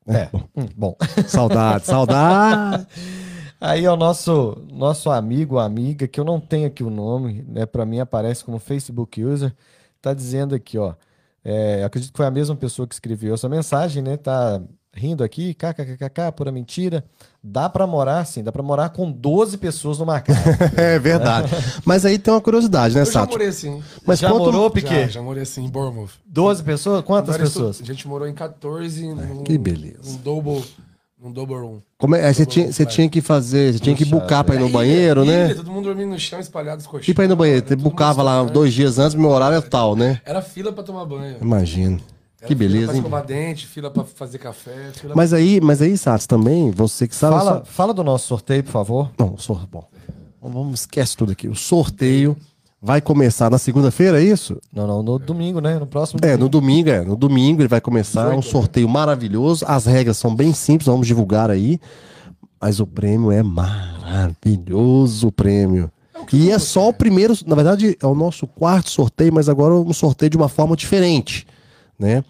É. 0.09 0.29
Hum, 0.57 0.67
bom. 0.77 0.97
Saudade, 1.27 1.87
saudade. 1.87 2.87
Aí 3.61 3.85
é 3.85 3.91
o 3.91 3.97
nosso, 3.97 4.57
nosso 4.73 5.11
amigo, 5.11 5.59
amiga, 5.59 6.07
que 6.07 6.19
eu 6.21 6.25
não 6.25 6.41
tenho 6.41 6.69
aqui 6.69 6.85
o 6.85 6.91
nome, 6.91 7.45
né? 7.49 7.67
Para 7.67 7.85
mim 7.85 7.99
aparece 7.99 8.45
como 8.45 8.59
Facebook 8.59 9.23
user, 9.23 9.53
tá 10.01 10.15
dizendo 10.15 10.55
aqui, 10.55 10.79
ó. 10.79 10.95
É, 11.45 11.83
acredito 11.85 12.13
que 12.13 12.17
foi 12.17 12.27
a 12.27 12.31
mesma 12.31 12.55
pessoa 12.55 12.87
que 12.87 12.95
escreveu 12.95 13.35
essa 13.35 13.49
mensagem, 13.49 14.03
né? 14.03 14.17
Tá 14.17 14.61
rindo 14.95 15.23
aqui, 15.23 15.55
kkkk, 15.55 16.33
pura 16.37 16.51
mentira. 16.51 17.05
Dá 17.43 17.69
para 17.69 17.87
morar, 17.87 18.25
sim, 18.27 18.43
dá 18.43 18.51
para 18.51 18.63
morar 18.63 18.89
com 18.91 19.11
12 19.11 19.57
pessoas 19.59 19.99
numa 19.99 20.21
casa. 20.21 20.41
É 20.77 20.99
verdade. 20.99 21.49
Mas 21.85 22.05
aí 22.05 22.19
tem 22.19 22.33
uma 22.35 22.41
curiosidade, 22.41 22.95
né, 22.95 23.03
Eu 23.03 23.07
já 23.07 23.25
morei 23.27 23.49
assim. 23.49 23.83
Mas 24.05 24.19
Já 24.19 24.29
quanto- 24.31 24.45
morou, 24.45 24.65
Já, 24.65 24.71
Piquet? 24.71 25.09
já 25.11 25.23
morei 25.23 25.43
assim 25.45 25.65
em 25.65 25.69
Bournemouth. 25.69 26.11
12 26.27 26.63
pessoas? 26.63 27.05
Quantas 27.05 27.37
pessoas? 27.37 27.81
A 27.81 27.85
gente 27.85 28.07
morou 28.09 28.27
em 28.27 28.35
14 28.35 29.15
num, 29.15 29.45
que 29.45 29.57
beleza. 29.57 29.99
num 30.05 30.17
double, 30.17 30.65
num 31.23 31.31
double 31.33 31.57
room. 31.57 31.79
Como 31.97 32.17
é? 32.17 32.27
Aí 32.27 32.35
você 32.35 32.45
Double 32.45 32.53
tinha, 32.55 32.73
você 32.73 32.83
flat. 32.83 32.95
tinha 32.95 33.09
que 33.09 33.21
fazer, 33.21 33.73
você 33.75 33.79
tinha 33.79 33.95
que 33.97 34.05
bucar 34.05 34.43
pra 34.45 34.55
ir 34.57 34.59
no 34.59 34.65
Ilha, 34.67 34.73
banheiro, 34.73 35.25
ilha, 35.25 35.49
né? 35.49 35.55
Todo 35.55 35.71
mundo 35.71 35.85
dormindo 35.85 36.11
no 36.11 36.19
chão, 36.19 36.41
espalhado, 36.41 36.81
os 36.81 36.87
colchões. 36.87 37.09
E 37.09 37.15
pra 37.15 37.25
ir 37.25 37.29
no 37.29 37.37
banheiro, 37.37 37.61
você 37.67 37.75
Todo 37.77 37.79
mundo 37.85 37.91
bucava 37.93 38.23
lá 38.23 38.43
dois 38.45 38.75
dias 38.75 38.99
antes, 38.99 39.15
meu 39.15 39.31
horário 39.31 39.59
é 39.59 39.61
tal, 39.61 39.95
né? 39.97 40.21
Era 40.25 40.43
fila 40.43 40.73
pra 40.73 40.83
tomar 40.83 41.05
banho. 41.05 41.37
Imagino. 41.41 42.01
Era 42.41 42.47
Que 42.49 42.55
Fila 42.55 42.59
beleza, 42.69 42.87
pra 42.87 42.95
hein? 42.95 42.99
escovar 43.01 43.27
dente, 43.27 43.67
fila 43.67 43.91
pra 43.91 44.05
fazer 44.05 44.39
café. 44.39 44.91
Fila 44.93 45.15
Mas 45.17 45.33
aí, 45.33 45.61
mas 45.61 45.83
aí, 45.83 45.97
Sats, 45.99 46.27
também, 46.27 46.71
você 46.71 47.09
que 47.09 47.15
sabe. 47.15 47.37
Fala, 47.37 47.59
só- 47.59 47.65
fala 47.65 47.93
do 47.95 48.05
nosso 48.05 48.27
sorteio, 48.29 48.63
por 48.63 48.71
favor. 48.73 49.11
Não, 49.19 49.37
sor... 49.37 49.67
bom. 49.71 49.85
Vamos, 50.41 50.81
esquece 50.81 51.17
tudo 51.17 51.33
aqui. 51.33 51.49
O 51.49 51.55
sorteio 51.57 52.37
vai 52.81 53.01
começar 53.01 53.51
na 53.51 53.59
segunda-feira, 53.59 54.23
é 54.23 54.25
isso? 54.25 54.57
Não, 54.73 54.87
não, 54.87 55.03
no 55.03 55.19
domingo, 55.19 55.61
né? 55.61 55.81
No 55.81 55.87
próximo 55.87 56.21
É, 56.23 56.29
domingo. 56.37 56.43
no 56.45 56.49
domingo, 56.49 56.89
é. 56.91 57.01
No 57.05 57.17
domingo 57.17 57.61
ele 57.61 57.69
vai 57.69 57.81
começar 57.81 58.33
um 58.33 58.41
sorteio 58.41 58.89
maravilhoso. 58.89 59.65
As 59.67 59.85
regras 59.87 60.17
são 60.17 60.33
bem 60.35 60.55
simples, 60.55 60.87
vamos 60.87 61.09
divulgar 61.09 61.51
aí. 61.51 61.81
Mas 62.61 62.79
o 62.79 62.87
prêmio 62.87 63.33
é 63.33 63.43
maravilhoso, 63.43 65.29
o 65.29 65.33
prêmio. 65.33 65.91
E 66.33 66.51
é 66.51 66.59
só 66.59 66.89
o 66.89 66.93
primeiro, 66.93 67.35
na 67.47 67.55
verdade, 67.55 67.97
é 68.01 68.07
o 68.07 68.15
nosso 68.15 68.47
quarto 68.47 68.91
sorteio, 68.91 69.33
mas 69.33 69.49
agora 69.49 69.75
um 69.75 69.93
sorteio 69.93 70.31
de 70.31 70.37
uma 70.37 70.49
forma 70.49 70.77
diferente, 70.77 71.47
né? 71.99 72.25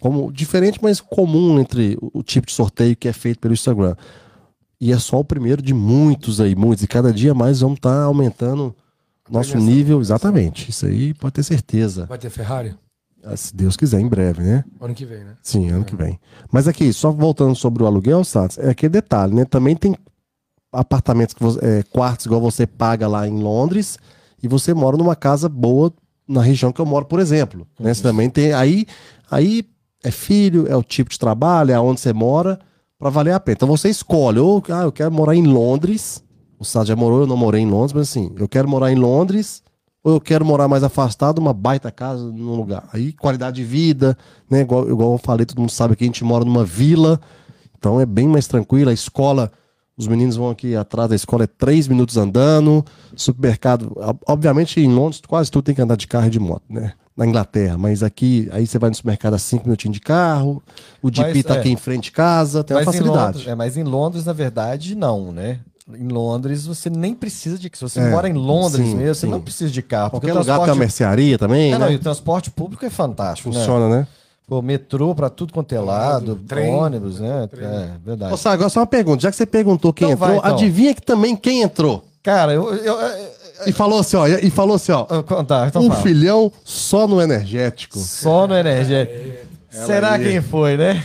Como 0.00 0.32
diferente, 0.32 0.78
mas 0.82 1.00
comum 1.00 1.60
entre 1.60 1.98
o, 2.00 2.22
tipo 2.22 2.46
de 2.46 2.54
sorteio 2.54 2.96
que 2.96 3.06
é 3.06 3.12
feito 3.12 3.38
pelo 3.38 3.52
Instagram. 3.52 3.94
E 4.80 4.92
é 4.92 4.98
só 4.98 5.20
o 5.20 5.24
primeiro 5.24 5.60
de 5.60 5.74
muitos 5.74 6.40
aí, 6.40 6.56
muitos. 6.56 6.82
E 6.82 6.86
cada 6.88 7.12
dia 7.12 7.34
mais 7.34 7.60
vamos 7.60 7.76
estar 7.76 8.02
aumentando 8.04 8.74
nosso 9.30 9.58
nível, 9.58 10.00
exatamente. 10.00 10.70
Isso 10.70 10.86
aí 10.86 11.12
pode 11.14 11.34
ter 11.34 11.42
certeza. 11.42 12.06
Vai 12.06 12.18
ter 12.18 12.30
Ferrari? 12.30 12.74
Ah, 13.22 13.36
Se 13.36 13.54
Deus 13.54 13.76
quiser, 13.76 14.00
em 14.00 14.08
breve, 14.08 14.42
né? 14.42 14.64
Ano 14.80 14.94
que 14.94 15.04
vem, 15.04 15.22
né? 15.22 15.36
Sim, 15.42 15.70
ano 15.70 15.84
que 15.84 15.94
vem. 15.94 16.18
Mas 16.50 16.66
aqui, 16.66 16.92
só 16.92 17.10
voltando 17.10 17.54
sobre 17.54 17.82
o 17.82 17.86
aluguel, 17.86 18.24
Sats, 18.24 18.58
é 18.58 18.70
aquele 18.70 18.90
detalhe, 18.90 19.34
né? 19.34 19.44
Também 19.44 19.76
tem 19.76 19.94
apartamentos, 20.72 21.34
que 21.34 21.42
você, 21.42 21.58
é, 21.62 21.82
quartos 21.82 22.26
igual 22.26 22.40
você 22.40 22.66
paga 22.66 23.06
lá 23.06 23.28
em 23.28 23.42
Londres 23.42 23.98
e 24.42 24.48
você 24.48 24.72
mora 24.72 24.96
numa 24.96 25.14
casa 25.14 25.48
boa 25.48 25.92
na 26.30 26.42
região 26.42 26.72
que 26.72 26.80
eu 26.80 26.86
moro, 26.86 27.04
por 27.04 27.20
exemplo. 27.20 27.66
Né? 27.78 27.92
Você 27.92 28.02
também 28.02 28.30
tem. 28.30 28.52
Aí, 28.52 28.86
aí 29.30 29.64
é 30.02 30.10
filho, 30.10 30.66
é 30.68 30.76
o 30.76 30.82
tipo 30.82 31.10
de 31.10 31.18
trabalho, 31.18 31.72
é 31.72 31.80
onde 31.80 32.00
você 32.00 32.12
mora, 32.12 32.58
para 32.98 33.10
valer 33.10 33.34
a 33.34 33.40
pena. 33.40 33.56
Então 33.56 33.68
você 33.68 33.88
escolhe, 33.88 34.38
ou 34.38 34.62
ah, 34.70 34.82
eu 34.82 34.92
quero 34.92 35.10
morar 35.12 35.34
em 35.34 35.46
Londres. 35.46 36.22
O 36.58 36.64
Sats 36.64 36.88
já 36.88 36.96
morou, 36.96 37.20
eu 37.20 37.26
não 37.26 37.36
morei 37.36 37.62
em 37.62 37.70
Londres, 37.70 37.92
mas 37.92 38.08
assim, 38.08 38.32
eu 38.38 38.48
quero 38.48 38.68
morar 38.68 38.92
em 38.92 38.96
Londres 38.96 39.62
ou 40.02 40.14
eu 40.14 40.20
quero 40.20 40.44
morar 40.44 40.66
mais 40.66 40.82
afastado, 40.82 41.38
uma 41.38 41.52
baita 41.52 41.90
casa 41.90 42.24
num 42.24 42.56
lugar. 42.56 42.88
Aí, 42.92 43.12
qualidade 43.12 43.56
de 43.56 43.64
vida, 43.64 44.16
né? 44.50 44.60
Igual, 44.60 44.88
igual 44.88 45.12
eu 45.12 45.18
falei, 45.18 45.44
todo 45.44 45.58
mundo 45.58 45.70
sabe 45.70 45.94
que 45.94 46.04
a 46.04 46.06
gente 46.06 46.24
mora 46.24 46.44
numa 46.44 46.64
vila, 46.64 47.20
então 47.78 48.00
é 48.00 48.06
bem 48.06 48.26
mais 48.26 48.46
tranquilo. 48.46 48.90
A 48.90 48.94
escola, 48.94 49.52
os 50.00 50.08
meninos 50.08 50.36
vão 50.36 50.50
aqui 50.50 50.74
atrás 50.74 51.08
da 51.10 51.14
escola, 51.16 51.44
é 51.44 51.46
três 51.46 51.86
minutos 51.86 52.16
andando. 52.16 52.84
Supermercado, 53.14 53.92
ob- 53.96 54.20
obviamente 54.26 54.80
em 54.80 54.88
Londres, 54.92 55.20
quase 55.26 55.50
tudo 55.50 55.64
tem 55.64 55.74
que 55.74 55.82
andar 55.82 55.96
de 55.96 56.06
carro 56.06 56.26
e 56.26 56.30
de 56.30 56.40
moto, 56.40 56.62
né? 56.68 56.92
Na 57.16 57.26
Inglaterra, 57.26 57.76
mas 57.76 58.02
aqui, 58.02 58.48
aí 58.50 58.66
você 58.66 58.78
vai 58.78 58.88
no 58.88 58.96
supermercado 58.96 59.34
a 59.34 59.38
cinco 59.38 59.64
minutinhos 59.64 59.94
de 59.94 60.00
carro, 60.00 60.62
o 61.02 61.10
DP 61.10 61.42
tá 61.42 61.56
é. 61.56 61.58
aqui 61.58 61.68
em 61.68 61.76
frente 61.76 62.04
de 62.04 62.12
casa, 62.12 62.64
tem 62.64 62.74
uma 62.76 62.82
facilidade. 62.84 63.36
Londres, 63.38 63.46
é, 63.46 63.54
mas 63.54 63.76
em 63.76 63.82
Londres, 63.82 64.24
na 64.24 64.32
verdade, 64.32 64.94
não, 64.94 65.30
né? 65.30 65.58
Em 65.92 66.06
Londres, 66.08 66.66
você 66.66 66.88
nem 66.88 67.12
precisa 67.14 67.58
de. 67.58 67.68
Se 67.74 67.82
você 67.82 67.98
É, 68.00 68.10
mora 68.10 68.28
em 68.28 68.32
Londres 68.32 68.86
sim, 68.88 68.94
mesmo, 68.94 69.14
você 69.14 69.26
sim. 69.26 69.30
não 69.30 69.40
precisa 69.40 69.70
de 69.70 69.82
carro. 69.82 70.10
porque 70.12 70.28
Qualquer 70.28 70.38
lugar 70.38 70.60
tem 70.60 70.68
uma 70.70 70.76
mercearia 70.76 71.36
também, 71.36 71.72
É, 71.74 71.78
não, 71.78 71.88
e 71.88 71.90
né? 71.90 71.96
o 71.96 71.98
transporte 71.98 72.50
público 72.50 72.86
é 72.86 72.90
fantástico, 72.90 73.50
né? 73.50 73.56
Funciona, 73.56 73.88
né? 73.88 74.06
Pô, 74.50 74.60
metrô 74.60 75.14
pra 75.14 75.30
tudo 75.30 75.52
quanto 75.52 75.72
é 75.72 75.78
lado, 75.78 76.34
trem, 76.34 76.74
ônibus, 76.74 77.20
né? 77.20 77.46
trem. 77.46 77.64
É, 77.68 77.90
verdade. 78.04 78.34
Ô, 78.34 78.36
Sá, 78.36 78.50
agora 78.50 78.68
só 78.68 78.80
uma 78.80 78.86
pergunta. 78.86 79.22
Já 79.22 79.30
que 79.30 79.36
você 79.36 79.46
perguntou 79.46 79.92
quem 79.92 80.10
Então 80.10 80.14
entrou, 80.26 80.40
vai, 80.40 80.50
então. 80.50 80.56
adivinha 80.58 80.92
que 80.92 81.00
também 81.02 81.36
quem 81.36 81.62
entrou? 81.62 82.02
Cara, 82.20 82.52
eu. 82.52 82.74
eu, 82.74 83.00
eu, 83.00 83.28
E 83.64 83.70
falou 83.70 84.00
assim, 84.00 84.16
ó, 84.16 84.26
e 84.26 84.50
falou 84.50 84.74
assim, 84.74 84.90
ó, 84.90 85.06
eu 85.08 85.22
contar, 85.22 85.68
então 85.68 85.80
um 85.80 85.88
fala. 85.88 86.02
filhão 86.02 86.50
só 86.64 87.06
no 87.06 87.22
energético. 87.22 87.96
Só 88.00 88.48
no 88.48 88.56
energético. 88.56 89.46
Será 89.70 90.14
aí. 90.14 90.24
quem 90.24 90.42
foi, 90.42 90.76
né? 90.76 91.00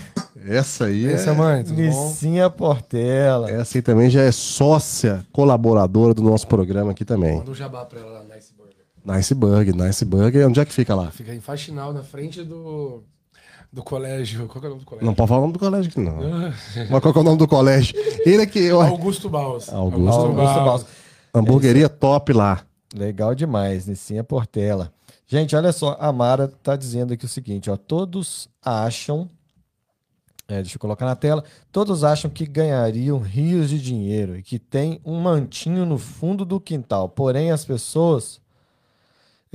Essa 0.48 0.86
aí 0.86 1.06
é 1.06 1.12
é, 1.14 1.32
mãe? 1.32 1.64
Nicinha 1.64 2.50
Portela. 2.50 3.52
essa 3.52 3.78
aí 3.78 3.82
também 3.84 4.10
já 4.10 4.22
é 4.24 4.32
sócia 4.32 5.24
colaboradora 5.32 6.16
do 6.16 6.24
nosso 6.24 6.48
programa 6.48 6.92
aqui 6.94 7.06
também. 7.06 7.38
Manda 7.38 7.52
um 7.52 7.56
jabá 7.56 7.86
pra 7.86 8.00
ela 8.00 8.10
lá, 8.12 8.22
Nice 8.24 8.52
Burger. 8.58 8.75
Nice 9.06 9.36
Burger, 9.36 9.75
Nice 9.75 10.04
Burger. 10.04 10.48
Onde 10.48 10.60
é 10.60 10.66
que 10.66 10.74
fica 10.74 10.96
lá? 10.96 11.12
Fica 11.12 11.32
em 11.32 11.40
Faxinal, 11.40 11.94
na 11.94 12.02
frente 12.02 12.44
do, 12.44 13.04
do 13.75 13.84
colégio. 13.84 14.48
Qual 14.48 14.62
que 14.62 14.65
é 14.65 14.70
o 14.70 14.72
nome 14.72 14.79
do 14.79 14.86
colégio? 14.86 15.05
Não 15.05 15.13
pode 15.13 15.27
falar 15.27 15.39
o 15.39 15.41
nome 15.41 15.53
do 15.53 15.60
colégio 15.60 15.91
aqui, 15.91 16.00
não. 16.00 16.17
Mas 16.89 17.01
qual 17.01 17.13
que 17.13 17.20
é 17.20 17.22
o 17.22 17.24
nome 17.25 17.38
do 17.38 17.48
colégio? 17.48 17.94
Ele 18.25 18.41
aqui, 18.41 18.60
eu, 18.60 18.82
Augusto 18.82 19.29
Baus. 19.29 19.67
Augusto 19.67 20.22
Augusto 20.22 20.63
Baus. 20.63 20.86
hamburgueria 21.34 21.89
top 21.89 22.32
lá. 22.32 22.62
Legal 22.96 23.36
demais, 23.36 23.86
Nicinha 23.86 24.24
Portela. 24.24 24.94
Gente, 25.27 25.55
olha 25.55 25.74
só, 25.74 25.98
a 26.00 26.13
Mara 26.13 26.48
tá 26.48 26.77
dizendo 26.77 27.13
aqui 27.13 27.25
o 27.25 27.27
seguinte, 27.27 27.70
ó, 27.70 27.75
todos 27.75 28.48
acham, 28.63 29.29
é, 30.48 30.62
deixa 30.62 30.77
eu 30.77 30.79
colocar 30.79 31.05
na 31.05 31.15
tela, 31.15 31.44
todos 31.72 32.05
acham 32.05 32.32
que 32.32 32.46
ganhariam 32.46 33.20
rios 33.20 33.70
de 33.70 33.82
dinheiro 33.82 34.38
e 34.38 34.44
que 34.44 34.58
tem 34.58 35.01
um 35.03 35.20
mantinho 35.20 35.86
no 35.86 35.98
fundo 35.98 36.46
do 36.46 36.62
quintal, 36.62 37.10
porém 37.10 37.51
as 37.51 37.65
pessoas 37.65 38.39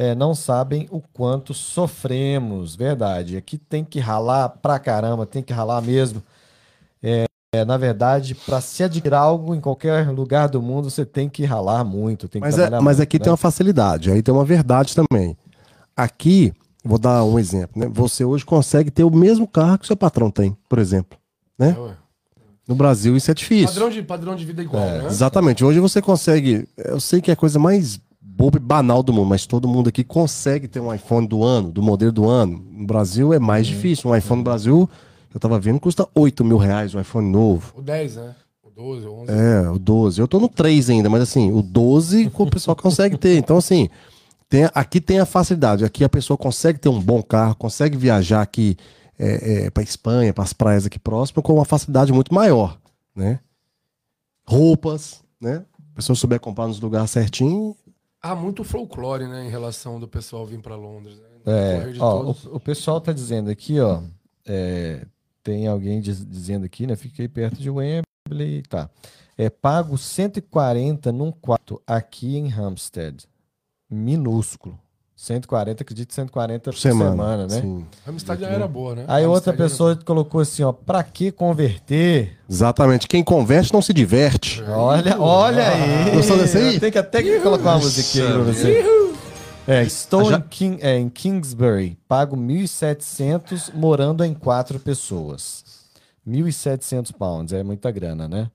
é, 0.01 0.15
não 0.15 0.35
sabem 0.35 0.89
o 0.91 0.99
quanto 0.99 1.53
sofremos, 1.53 2.75
verdade. 2.75 3.37
Aqui 3.37 3.59
tem 3.59 3.85
que 3.85 4.01
ralar 4.01 4.49
pra 4.49 4.79
caramba, 4.79 5.27
tem 5.27 5.43
que 5.43 5.53
ralar 5.53 5.83
mesmo. 5.83 6.23
É, 7.03 7.27
é, 7.55 7.67
na 7.67 7.77
verdade, 7.77 8.35
para 8.35 8.63
se 8.63 8.83
adquirir 8.83 9.13
algo 9.13 9.55
em 9.55 9.61
qualquer 9.61 10.09
lugar 10.09 10.49
do 10.49 10.63
mundo, 10.63 10.89
você 10.89 11.05
tem 11.05 11.29
que 11.29 11.45
ralar 11.45 11.85
muito, 11.85 12.29
tem 12.29 12.41
que 12.41 12.47
Mas, 12.47 12.59
é, 12.59 12.71
mas 12.71 12.83
muito, 12.83 13.03
aqui 13.03 13.19
né? 13.19 13.25
tem 13.25 13.31
uma 13.31 13.37
facilidade, 13.37 14.11
aí 14.11 14.23
tem 14.23 14.33
uma 14.33 14.45
verdade 14.45 14.97
também. 14.97 15.37
Aqui, 15.95 16.55
vou 16.83 16.99
dar 16.99 17.23
um 17.23 17.39
exemplo, 17.39 17.79
né? 17.79 17.87
Você 17.93 18.25
hoje 18.25 18.43
consegue 18.43 18.91
ter 18.91 19.05
o 19.05 19.15
mesmo 19.15 19.47
carro 19.47 19.81
que 19.81 19.87
seu 19.87 19.97
patrão 19.99 20.31
tem, 20.31 20.57
por 20.67 20.79
exemplo. 20.79 21.19
Né? 21.59 21.77
É. 21.79 21.93
No 22.67 22.75
Brasil 22.75 23.19
isso 23.19 23.31
é 23.31 23.35
difícil. 23.35 23.69
Padrão 23.69 23.91
de, 23.91 24.03
padrão 24.03 24.35
de 24.35 24.47
vida 24.47 24.63
igual, 24.63 24.83
né? 24.83 25.07
Exatamente. 25.09 25.63
Hoje 25.63 25.79
você 25.79 26.01
consegue. 26.01 26.67
Eu 26.79 27.01
sei 27.01 27.21
que 27.21 27.31
é 27.31 27.35
a 27.35 27.37
coisa 27.37 27.59
mais 27.59 28.01
boba 28.37 28.57
e 28.57 28.61
banal 28.61 29.03
do 29.03 29.13
mundo, 29.13 29.29
mas 29.29 29.45
todo 29.45 29.69
mundo 29.69 29.89
aqui 29.89 30.03
consegue 30.05 30.69
ter 30.69 30.81
um 30.81 30.93
iPhone 30.95 31.27
do 31.27 31.45
ano, 31.45 31.71
do 31.71 31.83
modelo 31.83 32.13
do 32.13 32.29
ano. 32.29 32.65
No 32.71 32.87
Brasil 32.87 33.33
é 33.35 33.39
mais 33.39 33.67
difícil. 33.67 34.11
Um 34.11 34.17
iPhone 34.17 34.39
no 34.39 34.45
Brasil, 34.45 34.89
eu 35.33 35.41
tava 35.41 35.59
vendo, 35.59 35.81
custa 35.81 36.09
8 36.15 36.45
mil 36.45 36.57
reais 36.57 36.95
um 36.95 37.01
iPhone 37.01 37.31
novo. 37.31 37.75
O 37.77 37.83
10, 37.83 38.17
né? 38.17 38.35
O 38.63 38.71
12, 38.71 39.07
o 39.07 39.13
11. 39.13 39.33
É, 39.33 39.71
o 39.71 39.79
12. 39.79 40.21
Eu 40.21 40.29
tô 40.29 40.39
no 40.39 40.49
3 40.49 40.91
ainda, 40.91 41.11
mas 41.11 41.23
assim, 41.23 41.53
o 41.53 41.61
12 41.61 42.31
o 42.37 42.47
pessoal 42.47 42.77
consegue 42.77 43.19
ter. 43.19 43.37
Então, 43.37 43.59
assim, 43.59 43.89
tem, 44.49 44.69
aqui 44.75 45.01
tem 45.01 45.21
a 45.21 45.27
facilidade. 45.27 45.85
Aqui 45.85 46.03
a 46.03 46.09
pessoa 46.09 46.37
consegue 46.37 46.79
ter 46.79 46.89
um 46.89 47.01
bom 47.01 47.23
carro, 47.23 47.55
consegue 47.57 47.97
viajar 47.97 48.43
aqui 48.43 48.77
é, 49.19 49.67
é, 49.67 49.71
para 49.71 49.83
Espanha, 49.83 50.33
para 50.33 50.45
as 50.45 50.53
praias 50.53 50.87
aqui 50.87 50.99
próximas, 50.99 51.45
com 51.45 51.55
uma 51.55 51.65
facilidade 51.65 52.13
muito 52.13 52.33
maior, 52.33 52.79
né? 53.15 53.39
Roupas, 54.47 55.23
né? 55.41 55.65
A 55.93 55.97
pessoa 55.97 56.17
souber 56.17 56.41
comprar 56.41 56.67
nos 56.67 56.81
lugares 56.81 57.11
certinho. 57.11 57.77
Há 58.23 58.35
muito 58.35 58.63
folclore, 58.65 59.27
né? 59.27 59.47
Em 59.47 59.51
relação 59.51 59.99
do 59.99 60.07
pessoal 60.09 60.45
vir 60.47 60.61
pra 60.61 60.77
Londres. 60.77 61.19
Né? 61.19 61.27
É, 61.47 61.93
ó, 61.99 62.19
todos. 62.23 62.45
o, 62.47 62.57
o 62.57 62.61
pessoal 62.61 63.01
tá 63.01 63.13
dizendo 63.13 63.51
aqui, 63.51 63.81
ó. 63.81 64.03
é, 64.47 65.07
tem 65.43 65.67
alguém 65.67 66.01
diz- 66.01 66.27
dizendo 66.27 66.67
aqui, 66.67 66.87
né? 66.87 66.97
Fiquei 66.97 67.27
perto 67.29 67.61
de 67.61 67.71
Wembley, 67.71 68.63
tá. 68.69 68.91
É 69.39 69.49
pago 69.49 69.97
140 69.97 71.11
num 71.13 71.33
quarto 71.33 71.81
aqui 71.87 72.37
em 72.37 72.53
Hampstead. 72.53 73.25
Minúsculo. 73.89 74.79
140, 75.23 75.83
acredito 75.83 76.15
140 76.15 76.71
por 76.71 76.79
semana, 76.79 77.47
né? 77.47 77.61
Sim. 77.61 77.87
Hamstad 78.09 78.41
já 78.41 78.49
era 78.49 78.67
boa, 78.67 78.95
né? 78.95 79.05
Aí 79.07 79.27
outra 79.27 79.51
Hamstad 79.53 79.61
era 79.61 79.69
pessoa 79.69 79.97
colocou 80.03 80.41
assim, 80.41 80.63
ó, 80.63 80.73
pra 80.73 81.03
que 81.03 81.31
converter? 81.31 82.39
Exatamente. 82.49 83.07
Quem 83.07 83.23
converte 83.23 83.71
não 83.71 83.83
se 83.83 83.93
diverte. 83.93 84.63
Olha, 84.63 85.21
olha 85.21 85.69
aí. 85.69 86.11
Gostou 86.13 86.39
desse 86.39 86.57
aí? 86.57 86.81
Tem 86.81 86.91
que 86.91 86.97
até 86.97 87.23
que 87.23 87.39
colocar 87.41 87.73
uma 87.73 87.79
musiquinha 87.81 88.25
aí 88.29 88.33
pra 88.33 88.43
você. 88.43 88.85
É, 89.69 89.83
estou 89.83 90.31
Já- 90.31 90.39
em, 90.39 90.41
King- 90.41 90.79
é, 90.83 90.99
em 90.99 91.09
Kingsbury, 91.11 91.99
pago 92.09 92.35
1.700 92.35 93.71
morando 93.75 94.25
em 94.25 94.33
quatro 94.33 94.81
pessoas. 94.81 95.63
1.700 96.27 97.13
pounds, 97.13 97.53
é 97.53 97.63
muita 97.63 97.91
grana, 97.91 98.27
né? 98.27 98.49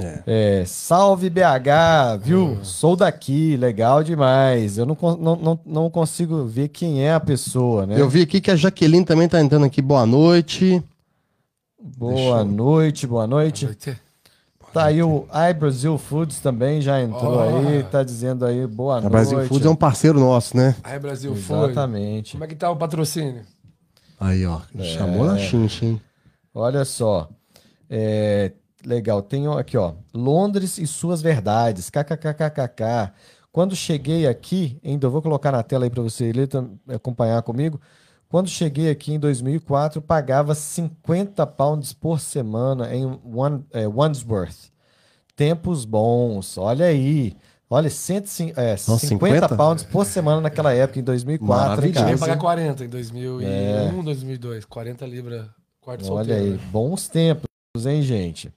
É. 0.00 0.22
É, 0.26 0.64
salve 0.64 1.30
BH, 1.30 2.18
viu? 2.22 2.58
Sou 2.62 2.96
daqui, 2.96 3.56
legal 3.56 4.02
demais. 4.02 4.78
Eu 4.78 4.86
não, 4.86 4.96
não, 5.18 5.36
não, 5.36 5.60
não 5.64 5.90
consigo 5.90 6.44
ver 6.44 6.68
quem 6.68 7.02
é 7.02 7.12
a 7.12 7.20
pessoa, 7.20 7.86
né? 7.86 8.00
Eu 8.00 8.08
vi 8.08 8.22
aqui 8.22 8.40
que 8.40 8.50
a 8.50 8.56
Jaqueline 8.56 9.04
também 9.04 9.28
tá 9.28 9.40
entrando 9.40 9.64
aqui. 9.64 9.82
Boa 9.82 10.06
noite. 10.06 10.82
Boa 11.80 12.44
noite, 12.44 13.06
boa 13.06 13.26
noite. 13.26 13.66
Vai 13.66 13.74
ter. 13.74 14.00
Tá 14.72 14.84
aí 14.84 15.02
o 15.02 15.26
iBrasil 15.50 15.96
Foods 15.96 16.40
também 16.40 16.80
já 16.80 17.00
entrou 17.00 17.36
Ó. 17.36 17.42
aí, 17.42 17.82
tá 17.84 18.02
dizendo 18.02 18.44
aí 18.44 18.66
boa 18.66 18.98
A 18.98 19.00
noite. 19.00 19.12
Brasil 19.12 19.46
Foods 19.46 19.66
é 19.66 19.70
um 19.70 19.76
parceiro 19.76 20.20
nosso, 20.20 20.56
né? 20.56 20.76
Aí 20.84 20.98
Brasil 20.98 21.34
foi. 21.34 21.70
Exatamente. 21.70 22.32
Como 22.32 22.44
é 22.44 22.46
que 22.46 22.54
tá 22.54 22.70
o 22.70 22.76
patrocínio? 22.76 23.42
Aí, 24.20 24.44
ó. 24.44 24.60
Chamou 24.80 25.24
na 25.24 25.38
chincha, 25.38 25.86
hein? 25.86 26.00
Olha 26.54 26.84
só. 26.84 27.28
É, 27.88 28.52
legal, 28.88 29.22
tenho 29.22 29.52
aqui, 29.56 29.76
ó. 29.76 29.94
Londres 30.14 30.78
e 30.78 30.86
suas 30.86 31.20
verdades. 31.22 31.90
KKKKK. 31.90 33.12
Quando 33.52 33.74
cheguei 33.76 34.26
aqui, 34.26 34.78
ainda 34.84 35.06
eu 35.06 35.10
vou 35.10 35.22
colocar 35.22 35.52
na 35.52 35.62
tela 35.62 35.84
aí 35.84 35.90
para 35.90 36.02
você 36.02 36.32
ler, 36.32 36.48
acompanhar 36.94 37.42
comigo. 37.42 37.80
Quando 38.28 38.48
cheguei 38.48 38.90
aqui 38.90 39.12
em 39.14 39.18
2004, 39.18 40.02
pagava 40.02 40.54
50 40.54 41.46
pounds 41.46 41.92
por 41.94 42.20
semana 42.20 42.94
em 42.94 43.18
Wan- 43.24 43.62
é, 43.72 43.86
Wandsworth. 43.88 44.70
Tempos 45.34 45.84
bons, 45.84 46.58
olha 46.58 46.86
aí. 46.86 47.36
Olha, 47.70 47.90
150, 47.90 48.60
é, 48.60 48.70
Nossa, 48.72 49.06
50 49.06 49.34
50? 49.48 49.56
pounds 49.56 49.84
por 49.84 50.04
semana 50.06 50.40
naquela 50.40 50.72
época, 50.72 50.98
em 51.00 51.02
2004. 51.02 51.54
hein, 51.54 51.68
Maravilhoso. 51.68 51.94
cara? 51.94 52.08
Cheguei 52.08 52.24
a 52.24 52.28
pagar 52.28 52.40
40 52.40 52.84
em 52.84 52.88
2001, 52.88 53.46
É. 53.46 54.02
2002. 54.02 54.64
40 54.64 55.06
libras, 55.06 55.46
quarto 55.80 56.00
Olha 56.10 56.24
solteiro. 56.34 56.52
aí, 56.54 56.58
bons 56.70 57.08
tempos, 57.08 57.46
hein, 57.86 58.02
gente? 58.02 58.50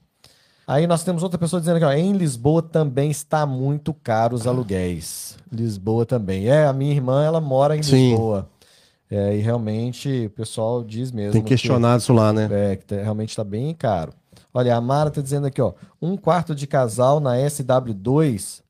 Aí 0.72 0.88
nós 0.88 1.04
temos 1.04 1.22
outra 1.22 1.38
pessoa 1.38 1.60
dizendo 1.60 1.76
aqui, 1.76 1.86
ó, 1.86 1.92
em 1.92 2.14
Lisboa 2.14 2.62
também 2.62 3.12
está 3.12 3.46
muito 3.46 3.94
caro 3.94 4.36
os 4.36 4.48
aluguéis. 4.48 5.36
Lisboa 5.52 6.06
também. 6.06 6.48
É, 6.48 6.66
a 6.66 6.72
minha 6.72 6.94
irmã, 6.94 7.26
ela 7.26 7.42
mora 7.42 7.76
em 7.76 7.84
Sim. 7.84 8.12
Lisboa. 8.12 8.48
É, 9.10 9.36
e 9.36 9.42
realmente 9.42 10.28
o 10.28 10.30
pessoal 10.30 10.82
diz 10.82 11.12
mesmo. 11.12 11.34
Tem 11.34 11.44
questionado 11.44 12.02
isso 12.02 12.14
lá, 12.14 12.32
né? 12.32 12.48
Que, 12.48 12.54
é, 12.54 12.76
que 12.78 12.86
tá- 12.86 12.96
realmente 12.96 13.32
está 13.32 13.44
bem 13.44 13.74
caro. 13.76 14.14
Olha, 14.54 14.74
a 14.74 14.80
Mara 14.80 15.10
está 15.10 15.20
dizendo 15.20 15.46
aqui, 15.48 15.62
ó, 15.62 15.74
um 16.02 16.16
quarto 16.16 16.56
de 16.56 16.66
casal 16.66 17.20
na 17.20 17.36
SW2 17.36 18.62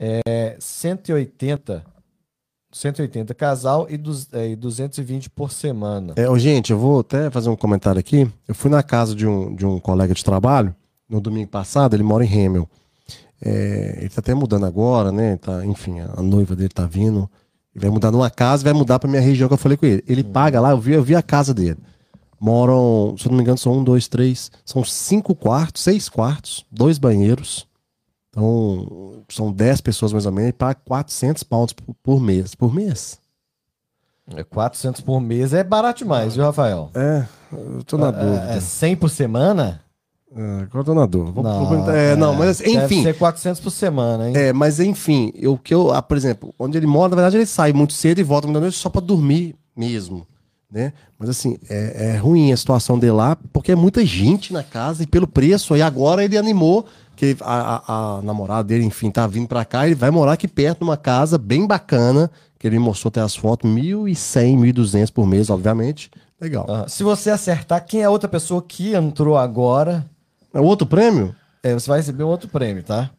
é 0.00 0.56
180. 0.58 1.84
180 2.72 3.34
casal 3.34 3.86
e, 3.90 3.98
duz- 3.98 4.28
é, 4.32 4.48
e 4.48 4.56
220 4.56 5.28
por 5.28 5.52
semana. 5.52 6.14
É, 6.16 6.38
gente, 6.38 6.72
eu 6.72 6.78
vou 6.78 7.00
até 7.00 7.30
fazer 7.30 7.50
um 7.50 7.56
comentário 7.56 7.98
aqui. 7.98 8.26
Eu 8.48 8.54
fui 8.54 8.70
na 8.70 8.82
casa 8.82 9.14
de 9.14 9.26
um, 9.26 9.54
de 9.54 9.66
um 9.66 9.78
colega 9.78 10.14
de 10.14 10.24
trabalho 10.24 10.74
no 11.08 11.20
domingo 11.20 11.48
passado, 11.48 11.94
ele 11.94 12.02
mora 12.02 12.24
em 12.24 12.32
Hemel. 12.32 12.68
É, 13.40 13.98
ele 14.00 14.08
tá 14.08 14.20
até 14.20 14.34
mudando 14.34 14.66
agora, 14.66 15.12
né? 15.12 15.36
Tá, 15.36 15.64
enfim, 15.64 16.00
a 16.00 16.22
noiva 16.22 16.56
dele 16.56 16.70
tá 16.70 16.86
vindo. 16.86 17.30
Ele 17.74 17.82
vai 17.84 17.90
mudar 17.90 18.10
numa 18.10 18.30
casa 18.30 18.62
e 18.62 18.64
vai 18.64 18.72
mudar 18.72 18.98
pra 18.98 19.08
minha 19.08 19.20
região 19.20 19.48
que 19.48 19.54
eu 19.54 19.58
falei 19.58 19.76
com 19.76 19.86
ele. 19.86 20.02
Ele 20.08 20.24
paga 20.24 20.60
lá, 20.60 20.70
eu 20.70 20.78
vi, 20.78 20.92
eu 20.92 21.02
vi 21.02 21.14
a 21.14 21.22
casa 21.22 21.52
dele. 21.52 21.78
Moram, 22.40 23.14
se 23.18 23.26
eu 23.26 23.30
não 23.30 23.36
me 23.36 23.42
engano, 23.42 23.58
são 23.58 23.78
um, 23.78 23.84
dois, 23.84 24.08
três. 24.08 24.50
São 24.64 24.84
cinco 24.84 25.34
quartos, 25.34 25.82
seis 25.82 26.08
quartos, 26.08 26.64
dois 26.70 26.98
banheiros. 26.98 27.66
Então, 28.30 29.22
são 29.30 29.50
dez 29.50 29.80
pessoas 29.80 30.12
mais 30.12 30.26
ou 30.26 30.32
menos. 30.32 30.48
Ele 30.48 30.52
paga 30.52 30.78
400 30.84 31.42
pounds 31.42 31.74
por, 32.02 32.20
mês. 32.20 32.54
Por 32.54 32.74
mês? 32.74 33.18
É 34.34 34.42
400 34.42 35.00
por 35.00 35.20
mês 35.20 35.54
é 35.54 35.62
barato 35.62 35.98
demais, 35.98 36.34
viu, 36.34 36.44
Rafael? 36.44 36.90
É, 36.94 37.26
eu 37.52 37.84
tô 37.84 37.96
na 37.96 38.10
dúvida. 38.10 38.52
É 38.52 38.60
100 38.60 38.96
por 38.96 39.08
semana? 39.08 39.82
É, 40.36 40.62
agora 40.64 40.84
tô 40.84 40.94
na 40.94 41.06
dúvida. 41.06 41.32
Vou- 41.32 41.42
Não, 41.42 41.66
perguntar- 41.68 41.96
é, 41.96 42.14
não, 42.16 42.34
mas 42.34 42.50
assim, 42.60 42.74
Deve 42.74 42.84
enfim. 42.94 43.02
ser 43.02 43.14
400 43.16 43.60
por 43.60 43.70
semana, 43.70 44.28
hein? 44.28 44.36
É, 44.36 44.52
mas 44.52 44.78
enfim, 44.80 45.32
o 45.46 45.56
que 45.56 45.72
eu, 45.72 45.90
ah, 45.92 46.02
por 46.02 46.16
exemplo, 46.16 46.54
onde 46.58 46.76
ele 46.76 46.86
mora, 46.86 47.10
na 47.10 47.16
verdade, 47.16 47.36
ele 47.38 47.46
sai 47.46 47.72
muito 47.72 47.94
cedo 47.94 48.18
e 48.18 48.22
volta 48.22 48.46
muito 48.46 48.60
noite 48.60 48.76
só 48.76 48.90
pra 48.90 49.00
dormir 49.00 49.54
mesmo, 49.74 50.26
né? 50.70 50.92
Mas 51.18 51.30
assim, 51.30 51.56
é, 51.70 52.10
é 52.12 52.16
ruim 52.18 52.52
a 52.52 52.56
situação 52.56 52.98
dele 52.98 53.12
lá, 53.12 53.36
porque 53.52 53.72
é 53.72 53.74
muita 53.74 54.04
gente 54.04 54.52
na 54.52 54.62
casa 54.62 55.02
e 55.02 55.06
pelo 55.06 55.26
preço, 55.26 55.72
aí 55.72 55.80
agora 55.80 56.22
ele 56.22 56.36
animou 56.36 56.84
que 57.16 57.34
a, 57.40 57.82
a- 57.86 58.16
a 58.18 58.22
namorada 58.22 58.64
dele, 58.64 58.84
enfim, 58.84 59.10
tá 59.10 59.26
vindo 59.26 59.48
pra 59.48 59.64
cá, 59.64 59.86
ele 59.86 59.94
vai 59.94 60.10
morar 60.10 60.32
aqui 60.32 60.46
perto 60.46 60.82
numa 60.82 60.98
casa 60.98 61.38
bem 61.38 61.66
bacana, 61.66 62.30
que 62.58 62.66
ele 62.66 62.78
mostrou 62.78 63.08
até 63.08 63.22
as 63.22 63.34
fotos, 63.34 63.70
1.100, 63.70 64.54
1.200 64.58 65.10
por 65.10 65.26
mês, 65.26 65.48
obviamente. 65.48 66.10
Legal. 66.38 66.66
Ah, 66.68 66.84
se 66.86 67.02
você 67.02 67.30
acertar 67.30 67.86
quem 67.86 68.02
é 68.02 68.04
a 68.04 68.10
outra 68.10 68.28
pessoa 68.28 68.62
que 68.62 68.94
entrou 68.94 69.38
agora, 69.38 70.04
É 70.56 70.60
outro 70.60 70.86
prêmio? 70.86 71.34
é, 71.62 71.74
você 71.74 71.86
vai 71.88 71.98
receber 71.98 72.24
um 72.24 72.28
outro 72.28 72.48
prêmio, 72.48 72.82
tá? 72.82 73.10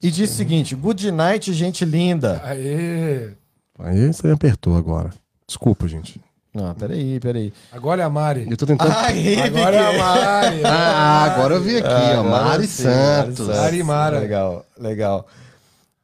E 0.00 0.10
diz 0.10 0.30
o 0.30 0.34
seguinte: 0.34 0.74
Good 0.74 1.10
night, 1.10 1.52
gente 1.52 1.84
linda. 1.84 2.40
Aê! 2.44 3.30
Aí 3.78 4.06
você 4.12 4.26
me 4.26 4.32
apertou 4.32 4.76
agora. 4.76 5.10
Desculpa, 5.46 5.86
gente. 5.86 6.20
Não, 6.54 6.74
peraí, 6.74 7.20
peraí. 7.20 7.52
Agora 7.70 8.02
é 8.02 8.04
a 8.04 8.08
Mari. 8.08 8.46
Eu 8.50 8.56
tô 8.56 8.64
tentando. 8.66 8.90
Aí, 8.96 9.38
Agora 9.40 9.76
é 9.76 9.94
a 9.94 9.98
Mari. 9.98 10.62
Ah, 10.64 11.24
agora 11.24 11.54
eu 11.54 11.60
vi 11.60 11.76
aqui, 11.76 11.88
ó. 11.88 12.20
Agora 12.20 12.44
Mari 12.44 12.66
sim, 12.66 12.82
Santos. 12.84 13.48
Mari 13.48 13.82
Mara. 13.82 14.18
Legal, 14.20 14.64
legal. 14.78 15.26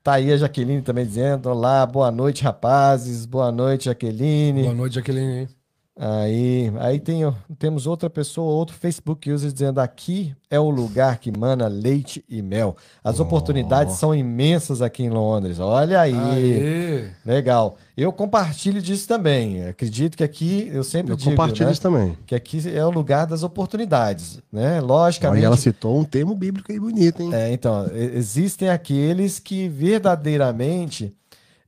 Tá 0.03 0.15
aí 0.15 0.31
a 0.33 0.37
Jaqueline 0.37 0.83
também 0.83 1.07
dizendo: 1.07 1.49
Olá, 1.49 1.87
boa 1.87 2.11
noite, 2.11 2.45
rapazes. 2.45 3.25
Boa 3.25 3.51
noite, 3.51 3.87
Jaqueline. 3.87 4.63
Boa 4.65 4.75
noite, 4.75 4.97
Jaqueline. 4.97 5.49
Aí, 5.97 6.73
aí 6.81 6.99
tem, 6.99 7.21
temos 7.57 7.87
outra 7.87 8.11
pessoa, 8.11 8.53
outro 8.53 8.75
Facebook 8.75 9.31
user 9.31 9.53
dizendo 9.53 9.79
aqui 9.79 10.35
é 10.51 10.59
o 10.59 10.69
lugar 10.69 11.19
que 11.19 11.31
mana 11.37 11.69
leite 11.69 12.25
e 12.29 12.43
mel. 12.43 12.77
As 13.03 13.21
oportunidades 13.21 13.95
são 13.95 14.13
imensas 14.13 14.83
aqui 14.83 15.05
em 15.05 15.09
Londres. 15.09 15.61
Olha 15.61 16.01
aí. 16.01 16.13
Aê! 16.13 17.11
Legal. 17.25 17.77
Eu 17.97 18.13
compartilho 18.13 18.83
disso 18.83 19.07
também. 19.07 19.69
Acredito 19.69 20.17
que 20.17 20.25
aqui, 20.25 20.69
eu 20.73 20.83
sempre 20.83 21.13
Eu 21.13 21.17
digo, 21.17 21.31
compartilho 21.31 21.67
né, 21.67 21.73
isso 21.73 21.81
também. 21.83 22.19
que 22.27 22.35
aqui 22.35 22.61
é 22.77 22.85
o 22.85 22.91
lugar 22.91 23.25
das 23.25 23.45
oportunidades, 23.45 24.41
né? 24.53 24.75
Aí 24.79 24.81
Logicamente. 24.81 25.45
ela 25.45 25.57
citou 25.57 25.97
um 25.97 26.05
termo 26.05 26.35
bíblico 26.35 26.73
aí 26.73 26.81
bonito, 26.81 27.23
hein? 27.23 27.33
É, 27.33 27.53
então, 27.53 27.89
existem 27.95 28.69
aqueles 28.69 29.39
que 29.39 29.69
verdadeiramente 29.69 31.15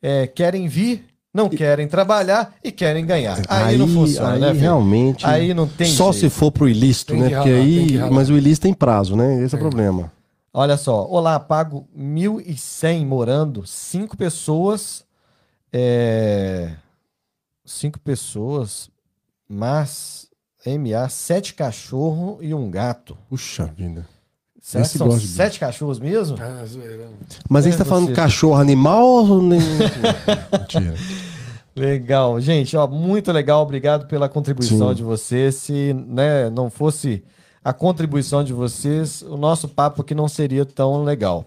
é, 0.02 0.26
querem 0.26 0.66
vir, 0.66 1.04
não 1.36 1.48
querem 1.48 1.86
trabalhar 1.86 2.54
e 2.64 2.72
querem 2.72 3.04
ganhar. 3.06 3.40
Aí, 3.48 3.76
não 3.76 3.86
funciona, 3.86 4.32
aí 4.34 4.40
né, 4.40 4.48
filho? 4.48 4.60
realmente. 4.60 5.24
Aí 5.26 5.52
não 5.54 5.68
tem 5.68 5.86
Só 5.86 6.10
jeito. 6.10 6.24
se 6.24 6.30
for 6.30 6.50
pro 6.50 6.68
ilícito, 6.68 7.12
Tem 7.12 7.22
né? 7.22 7.28
que 7.28 7.34
Porque 7.36 7.50
ralar, 7.50 7.62
tem 7.64 7.78
aí. 7.78 7.86
que. 7.88 7.98
Mas 8.14 8.30
o 8.30 8.36
ilícito 8.36 8.62
tem 8.64 8.74
prazo, 8.74 9.14
né? 9.14 9.42
Esse 9.44 9.54
é 9.54 9.58
o 9.58 9.60
problema. 9.60 10.10
Olha 10.52 10.76
só, 10.78 11.06
olá, 11.06 11.38
pago 11.38 11.86
1.100 11.96 13.04
morando, 13.06 13.66
cinco 13.66 14.16
pessoas, 14.16 15.04
é, 15.70 16.70
cinco 17.64 18.00
pessoas, 18.00 18.88
mas 19.48 20.26
MA, 20.66 21.08
sete 21.10 21.52
cachorros 21.52 22.38
e 22.40 22.54
um 22.54 22.70
gato. 22.70 23.16
Puxa 23.28 23.66
vida. 23.76 24.06
Certo? 24.62 24.84
Esse 24.86 24.98
São 24.98 25.06
gosta 25.06 25.20
de 25.20 25.28
sete 25.28 25.60
cachorros 25.60 26.00
mesmo? 26.00 26.36
Ah, 26.40 26.64
zoeira. 26.64 27.06
Mas 27.48 27.66
aí 27.66 27.70
É, 27.70 27.72
você 27.72 27.78
tá 27.78 27.84
falando 27.84 28.12
cachorro 28.14 28.56
animal 28.60 29.06
ou 29.06 29.42
nem. 29.42 29.60
Mentira. 30.58 30.94
Legal, 31.76 32.40
gente, 32.40 32.74
ó, 32.74 32.86
muito 32.86 33.30
legal, 33.30 33.60
obrigado 33.62 34.06
pela 34.06 34.30
contribuição 34.30 34.88
Sim. 34.88 34.94
de 34.94 35.02
vocês. 35.02 35.56
Se 35.56 35.92
né, 35.92 36.48
não 36.48 36.70
fosse 36.70 37.22
a 37.62 37.72
contribuição 37.72 38.42
de 38.42 38.52
vocês, 38.54 39.20
o 39.20 39.36
nosso 39.36 39.68
papo 39.68 40.00
aqui 40.00 40.14
não 40.14 40.26
seria 40.26 40.64
tão 40.64 41.04
legal. 41.04 41.44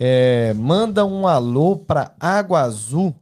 É, 0.00 0.52
manda 0.54 1.04
um 1.04 1.26
alô 1.26 1.76
para 1.76 2.12
Água 2.18 2.62
Azul 2.62 3.14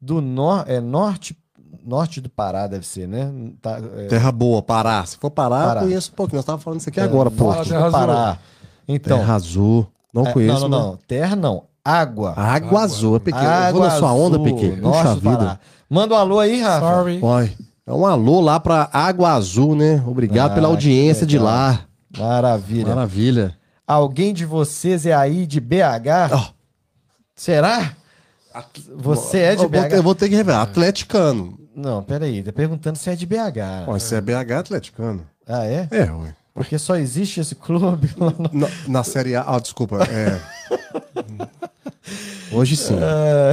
do 0.00 0.20
nor 0.22 0.64
é, 0.66 0.80
norte, 0.80 1.36
norte 1.84 2.20
do 2.20 2.30
Pará, 2.30 2.66
deve 2.66 2.86
ser, 2.86 3.06
né? 3.06 3.30
Tá, 3.60 3.78
é, 3.96 4.06
Terra 4.06 4.32
boa, 4.32 4.62
Pará. 4.62 5.04
Se 5.04 5.18
for 5.18 5.30
Pará, 5.30 5.66
Pará. 5.66 5.80
eu 5.80 5.86
conheço 5.86 6.12
um 6.12 6.14
pouquinho. 6.14 6.38
Nós 6.38 6.44
tava 6.46 6.58
falando 6.62 6.80
isso 6.80 6.88
aqui 6.88 7.00
agora, 7.00 7.30
pô. 7.30 7.44
norte 7.44 7.72
do. 7.72 7.90
Pará. 7.90 8.38
Então, 8.88 9.18
Terra 9.18 9.34
azul. 9.34 9.86
Não 10.12 10.26
é, 10.26 10.32
conheço. 10.32 10.60
não, 10.60 10.68
não, 10.68 10.78
mas- 10.78 10.86
não, 10.86 10.96
terra 11.06 11.36
não, 11.36 11.64
água. 11.84 12.34
Água, 12.36 12.82
azul. 12.82 13.16
É 13.16 13.18
pequeno. 13.18 13.44
eu 13.44 13.72
vou 13.72 13.82
na 13.82 13.90
sua 13.90 14.12
onda, 14.12 14.36
Azul, 14.36 14.44
pequeno. 14.54 14.82
Puxa 14.82 15.14
do 15.14 15.20
Pará. 15.20 15.36
vida. 15.36 15.60
Manda 15.90 16.14
um 16.14 16.18
alô 16.18 16.38
aí, 16.40 16.60
Rafa. 16.60 16.86
Sorry. 16.86 17.18
Olha, 17.22 17.52
é 17.86 17.92
um 17.92 18.06
alô 18.06 18.40
lá 18.40 18.58
pra 18.60 18.88
Água 18.92 19.32
Azul, 19.32 19.74
né? 19.74 20.02
Obrigado 20.06 20.52
Ah, 20.52 20.54
pela 20.54 20.68
audiência 20.68 21.26
de 21.26 21.38
lá. 21.38 21.80
Maravilha. 22.16 22.88
Maravilha. 22.94 23.56
Alguém 23.86 24.32
de 24.32 24.44
vocês 24.46 25.04
é 25.06 25.12
aí 25.12 25.44
de 25.46 25.60
BH? 25.60 26.32
Ó. 26.32 26.44
Será? 27.34 27.92
Você 28.96 29.38
é 29.38 29.56
de 29.56 29.62
eu, 29.64 29.68
vou 29.68 29.80
ter, 29.82 29.88
BH? 29.88 29.94
eu 29.94 30.02
vou 30.02 30.14
ter 30.14 30.28
que 30.28 30.34
revelar. 30.36 30.62
Atleticano. 30.62 31.58
Não, 31.74 32.02
peraí, 32.02 32.42
tá 32.42 32.52
perguntando 32.52 32.96
se 32.98 33.08
é 33.10 33.16
de 33.16 33.26
BH. 33.26 33.86
Ó, 33.88 33.98
se 33.98 34.14
é 34.14 34.20
BH, 34.20 34.50
é 34.50 34.54
atleticano. 34.54 35.22
Ah, 35.48 35.64
é? 35.64 35.88
É, 35.90 36.10
ué. 36.12 36.34
Porque 36.54 36.78
só 36.78 36.96
existe 36.96 37.40
esse 37.40 37.54
clube 37.54 38.10
lá 38.16 38.32
no... 38.38 38.50
Na, 38.60 38.68
na 38.86 39.02
Série 39.02 39.34
A. 39.34 39.42
Ah, 39.46 39.58
desculpa. 39.58 39.98
É. 40.04 40.38
Hoje 42.52 42.76
sim. 42.76 42.96
Ah, 43.00 43.52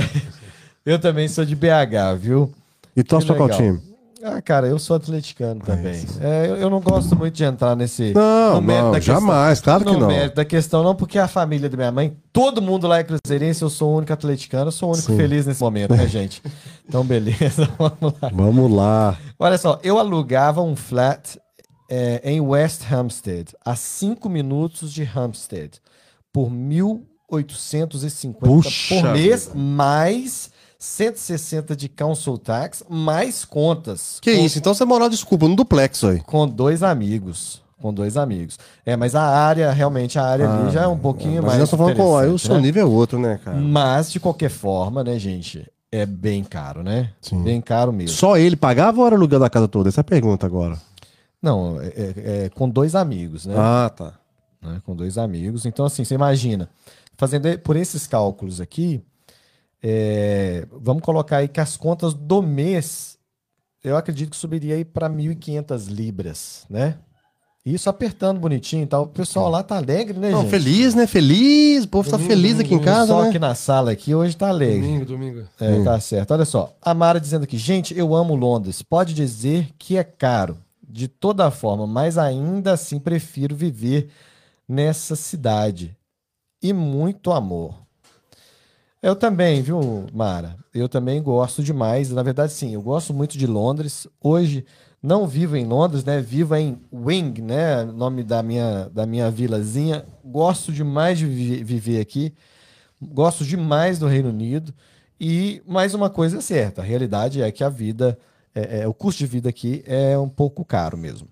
Eu 0.86 1.00
também 1.00 1.28
sou 1.28 1.46
de 1.46 1.56
BH, 1.56 2.18
viu? 2.20 2.52
E 2.96 3.04
torce 3.04 3.28
pra 3.28 3.36
qual 3.36 3.50
time? 3.50 3.80
Ah, 4.22 4.42
cara, 4.42 4.68
eu 4.68 4.78
sou 4.78 4.98
atleticano 4.98 5.62
também. 5.62 6.06
É, 6.20 6.48
eu, 6.50 6.56
eu 6.58 6.70
não 6.70 6.82
gosto 6.82 7.16
muito 7.16 7.34
de 7.36 7.44
entrar 7.46 7.74
nesse. 7.76 8.14
Não, 8.14 8.60
não, 8.60 8.92
questão. 8.92 9.16
jamais, 9.16 9.62
claro 9.62 9.86
que 9.86 9.92
no 9.94 10.00
não. 10.00 10.08
mérito 10.08 10.36
da 10.36 10.44
questão, 10.44 10.84
não, 10.84 10.94
porque 10.94 11.18
a 11.18 11.28
família 11.28 11.70
da 11.70 11.78
minha 11.78 11.92
mãe, 11.92 12.18
todo 12.34 12.62
mundo 12.62 12.86
lá 12.86 13.00
é 13.00 13.04
cruzeirense, 13.06 13.62
eu 13.62 13.70
sou 13.70 13.94
o 13.94 13.98
único 13.98 14.12
atleticano, 14.12 14.68
eu 14.68 14.72
sou 14.74 14.90
o 14.90 14.94
único 14.94 15.12
Sim. 15.12 15.18
feliz 15.18 15.46
nesse 15.46 15.62
momento, 15.62 15.96
né, 15.96 16.08
gente? 16.08 16.42
Então, 16.90 17.06
beleza, 17.06 17.70
vamos 17.78 18.20
lá. 18.20 18.32
Vamos 18.34 18.72
lá. 18.72 19.18
Olha 19.38 19.60
só, 19.60 19.80
eu 19.84 20.00
alugava 20.00 20.60
um 20.64 20.76
flat 20.76 21.38
é, 21.88 22.20
em 22.24 22.42
West 22.42 22.82
Hampstead, 22.92 23.56
a 23.64 23.76
5 23.76 24.28
minutos 24.28 24.92
de 24.92 25.04
Hampstead, 25.16 25.80
por 26.34 26.50
1.850 27.32 28.34
Puxa 28.40 28.96
por 28.96 29.12
mês, 29.14 29.46
vida. 29.48 29.58
mais 29.60 30.50
160 30.78 31.76
de 31.76 31.90
council 31.90 32.38
tax, 32.38 32.84
mais 32.90 33.44
contas. 33.46 34.18
Que 34.22 34.36
com, 34.36 34.46
isso? 34.46 34.58
Então 34.58 34.74
você 34.74 34.86
morou, 34.86 35.10
desculpa, 35.10 35.48
no 35.48 35.56
duplex 35.56 36.04
aí. 36.04 36.20
Com 36.22 36.48
dois 36.48 36.84
amigos. 36.84 37.62
Com 37.82 37.94
dois 37.94 38.18
amigos. 38.18 38.58
É, 38.86 38.96
mas 38.98 39.16
a 39.16 39.22
área, 39.24 39.72
realmente, 39.72 40.20
a 40.20 40.24
área 40.26 40.50
ali 40.50 40.72
já 40.72 40.84
é 40.84 40.88
um 40.88 40.98
pouquinho 40.98 41.40
Ah, 41.40 41.44
Mas 41.44 41.46
mais. 41.46 41.60
nós 41.60 41.68
estamos 41.70 41.86
falando 41.94 41.98
com 41.98 42.18
aí 42.18 42.28
o 42.30 42.38
seu 42.40 42.56
né? 42.56 42.62
nível 42.62 42.82
é 42.84 42.86
outro, 42.86 43.18
né, 43.20 43.40
cara? 43.44 43.58
Mas, 43.58 44.12
de 44.12 44.20
qualquer 44.20 44.50
forma, 44.50 45.02
né, 45.04 45.18
gente? 45.18 45.66
É 45.92 46.06
bem 46.06 46.44
caro, 46.44 46.84
né? 46.84 47.12
Sim. 47.22 47.42
Bem 47.42 47.62
caro 47.62 47.92
mesmo. 47.94 48.16
Só 48.16 48.38
ele 48.38 48.56
pagava 48.56 49.00
ou 49.00 49.08
era 49.08 49.16
aluguel 49.16 49.40
da 49.40 49.50
casa 49.50 49.68
toda? 49.68 49.88
Essa 49.90 50.02
é 50.02 50.04
a 50.04 50.04
pergunta 50.04 50.46
agora. 50.46 50.78
Não, 51.42 51.80
é, 51.82 51.88
é- 51.88 52.14
é 52.46 52.50
com 52.50 52.70
dois 52.70 52.96
amigos, 52.96 53.46
né? 53.46 53.56
Ah, 53.58 53.90
tá. 53.96 54.14
né, 54.62 54.82
com 54.86 54.94
dois 54.94 55.18
amigos. 55.18 55.66
Então, 55.66 55.86
assim, 55.86 56.04
você 56.04 56.14
imagina, 56.16 56.70
fazendo 57.20 57.60
por 57.60 57.76
esses 57.76 58.08
cálculos 58.08 58.62
aqui, 58.62 59.04
é, 59.84 60.66
vamos 60.72 61.04
colocar 61.04 61.38
aí 61.38 61.50
que 61.50 61.60
as 61.60 61.76
contas 61.76 62.14
do 62.14 62.42
mês, 62.42 63.18
eu 63.84 63.98
acredito 63.98 64.30
que 64.30 64.38
subiria 64.38 64.76
aí 64.76 64.86
para 64.86 65.10
1.500 65.10 65.88
libras, 65.90 66.66
né? 66.70 66.98
Isso 67.66 67.90
apertando 67.90 68.40
bonitinho 68.40 68.84
e 68.84 68.88
tal. 68.88 69.04
O 69.04 69.08
pessoal 69.08 69.50
lá 69.50 69.62
tá 69.62 69.76
alegre, 69.76 70.18
né, 70.18 70.32
Não, 70.32 70.44
gente? 70.44 70.50
feliz, 70.50 70.96
né? 70.96 71.06
Feliz. 71.06 71.84
O 71.84 71.90
povo 71.90 72.10
tá 72.10 72.16
Domingo, 72.16 72.34
feliz 72.34 72.58
aqui 72.58 72.74
em 72.74 72.80
casa, 72.80 73.08
Só 73.08 73.22
né? 73.22 73.28
aqui 73.30 73.38
na 73.38 73.54
sala 73.54 73.92
aqui 73.92 74.16
hoje 74.16 74.38
tá 74.38 74.48
alegre. 74.48 74.80
Domingo, 74.80 75.06
domingo. 75.06 75.44
É, 75.60 75.84
tá 75.84 76.00
certo. 76.00 76.32
Olha 76.32 76.46
só, 76.46 76.74
a 76.82 76.94
Mara 76.94 77.20
dizendo 77.20 77.44
aqui, 77.44 77.58
gente, 77.58 77.96
eu 77.98 78.16
amo 78.16 78.34
Londres. 78.34 78.82
Pode 78.82 79.14
dizer 79.14 79.72
que 79.78 79.98
é 79.98 80.06
caro, 80.06 80.58
de 80.88 81.10
toda 81.10 81.52
forma, 81.52 81.86
mas 81.86 82.18
ainda 82.18 82.72
assim 82.72 82.98
prefiro 82.98 83.54
viver 83.54 84.08
nessa 84.66 85.18
cidade. 85.18 85.99
E 86.62 86.74
muito 86.74 87.32
amor. 87.32 87.76
Eu 89.02 89.16
também, 89.16 89.62
viu, 89.62 90.06
Mara? 90.14 90.58
Eu 90.74 90.90
também 90.90 91.22
gosto 91.24 91.64
demais. 91.64 92.12
Na 92.12 92.22
verdade, 92.22 92.52
sim, 92.52 92.74
eu 92.74 92.82
gosto 92.82 93.14
muito 93.14 93.38
de 93.38 93.48
Londres. 93.48 94.08
Hoje 94.22 94.66
não 95.02 95.26
vivo 95.26 95.56
em 95.56 95.66
Londres, 95.66 96.04
né? 96.04 96.20
Vivo 96.20 96.54
em 96.56 96.78
Wing, 96.92 97.42
né? 97.42 97.86
Nome 97.86 98.24
da 98.24 98.44
minha, 98.44 98.90
da 98.90 99.06
minha 99.06 99.32
vilazinha. 99.32 100.06
Gosto 100.24 100.74
demais 100.74 101.18
de 101.18 101.26
vi- 101.26 101.64
viver 101.64 102.02
aqui. 102.02 102.34
Gosto 103.02 103.46
demais 103.46 103.98
do 103.98 104.08
Reino 104.08 104.30
Unido. 104.30 104.74
E 105.20 105.62
mais 105.66 105.94
uma 105.94 106.10
coisa 106.10 106.40
é 106.40 106.42
certa: 106.42 106.82
a 106.82 106.86
realidade 106.86 107.42
é 107.42 107.50
que 107.54 107.64
a 107.64 107.70
vida, 107.70 108.20
é, 108.54 108.82
é, 108.82 108.88
o 108.88 108.94
custo 108.94 109.20
de 109.20 109.26
vida 109.28 109.48
aqui 109.48 109.82
é 109.86 110.18
um 110.18 110.30
pouco 110.30 110.66
caro 110.66 110.98
mesmo. 110.98 111.30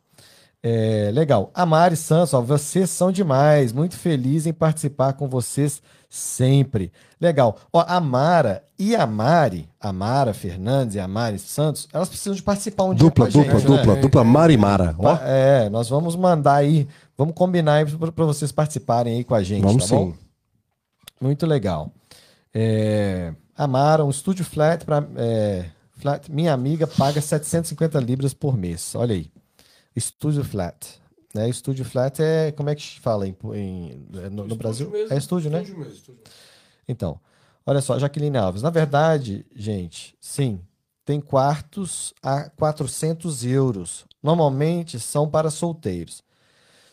É, 0.64 1.12
legal. 1.14 1.52
A 1.54 1.66
Mari 1.66 1.96
Santos, 1.96 2.34
ó, 2.34 2.42
vocês 2.42 2.90
são 2.90 3.12
demais. 3.12 3.72
Muito 3.72 3.96
feliz 3.96 4.46
em 4.46 4.54
participar 4.54 5.14
com 5.14 5.28
vocês 5.28 5.82
sempre. 6.10 6.92
Legal. 7.20 7.58
Ó, 7.72 7.84
a 7.88 8.00
Mara 8.00 8.64
e 8.78 8.96
a 8.96 9.06
Mari, 9.06 9.70
a 9.80 9.94
Mara 9.94 10.34
Fernandes 10.34 10.96
e 10.96 11.00
a 11.00 11.08
Mari 11.08 11.40
Santos, 11.40 11.88
elas 11.94 12.10
precisam 12.10 12.34
de 12.34 12.44
participar 12.44 12.86
um 12.86 12.94
Dupla, 12.94 13.30
dia 13.30 13.42
a 13.42 13.44
dupla, 13.44 13.60
gente, 13.60 13.70
né? 13.70 13.78
dupla, 13.78 13.96
dupla 13.96 14.24
Marimara. 14.24 14.96
Ó, 14.98 15.18
É, 15.22 15.70
nós 15.70 15.90
vamos 15.90 16.16
mandar 16.16 16.56
aí, 16.56 16.88
vamos 17.18 17.34
combinar 17.36 17.76
aí 17.76 17.86
para 17.86 18.26
vocês 18.26 18.52
participarem 18.52 19.18
aí 19.18 19.24
com 19.24 19.36
a 19.36 19.44
gente, 19.44 19.64
vamos 19.64 19.88
tá 19.88 19.96
bom? 19.96 20.12
sim. 20.12 20.18
Muito 21.20 21.46
legal. 21.46 21.92
É, 22.54 23.34
Amara, 23.56 24.06
um 24.06 24.10
estúdio 24.10 24.46
flat 24.46 24.86
para 24.86 25.04
flat, 26.00 26.32
minha 26.32 26.54
amiga 26.54 26.86
paga 26.86 27.20
750 27.20 28.00
libras 28.00 28.34
por 28.34 28.56
mês. 28.56 28.94
Olha 28.96 29.16
aí. 29.16 29.32
Estúdio 29.98 30.44
flat. 30.44 31.00
Né? 31.34 31.50
Estúdio 31.50 31.84
flat 31.84 32.22
é. 32.22 32.52
Como 32.52 32.70
é 32.70 32.76
que 32.76 33.00
fala 33.00 33.28
em, 33.28 33.36
em- 33.54 34.08
no, 34.32 34.48
no 34.48 34.56
Brasil? 34.56 34.90
mesmo, 34.90 35.14
é 35.14 35.18
estúdio, 35.18 35.50
né? 35.50 35.62
Estúdio 35.62 35.80
mesmo, 35.80 35.94
estúdio. 35.96 36.22
Então, 36.88 37.20
olha 37.66 37.82
só, 37.82 37.98
Jaqueline 38.00 38.38
Alves. 38.38 38.62
Na 38.62 38.70
verdade, 38.70 39.46
gente, 39.56 40.16
sim, 40.22 40.62
tem 41.04 41.20
quartos 41.20 42.14
a 42.22 42.50
400 42.52 43.44
euros. 43.44 44.06
Normalmente 44.22 45.00
são 45.00 45.28
para 45.30 45.50
solteiros. 45.50 46.24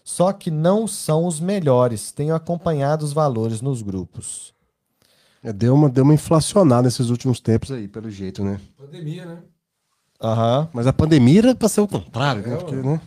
Só 0.03 0.33
que 0.33 0.51
não 0.51 0.87
são 0.87 1.27
os 1.27 1.41
melhores. 1.41 2.13
Tenho 2.13 2.35
acompanhado 2.35 3.05
os 3.05 3.13
valores 3.13 3.61
nos 3.61 3.83
grupos. 3.83 4.53
É, 5.43 5.53
Deu 5.53 5.75
uma, 5.75 5.89
deu 5.91 6.05
uma 6.05 6.15
inflacionada 6.15 6.83
nesses 6.83 7.09
últimos 7.11 7.41
tempos 7.41 7.71
aí, 7.71 7.87
pelo 7.89 8.11
jeito, 8.11 8.43
né? 8.45 8.61
Pandemia, 8.77 9.25
né? 9.27 9.43
Aham. 10.25 10.69
Mas 10.73 10.87
a 10.87 10.93
pandemia 10.93 11.41
era 11.41 11.55
pra 11.55 11.69
ser 11.69 11.83
o 11.83 11.87
contrário, 11.89 12.43
né? 12.43 12.55
É, 12.55 12.57
Porque, 12.57 12.75
né? 12.77 13.01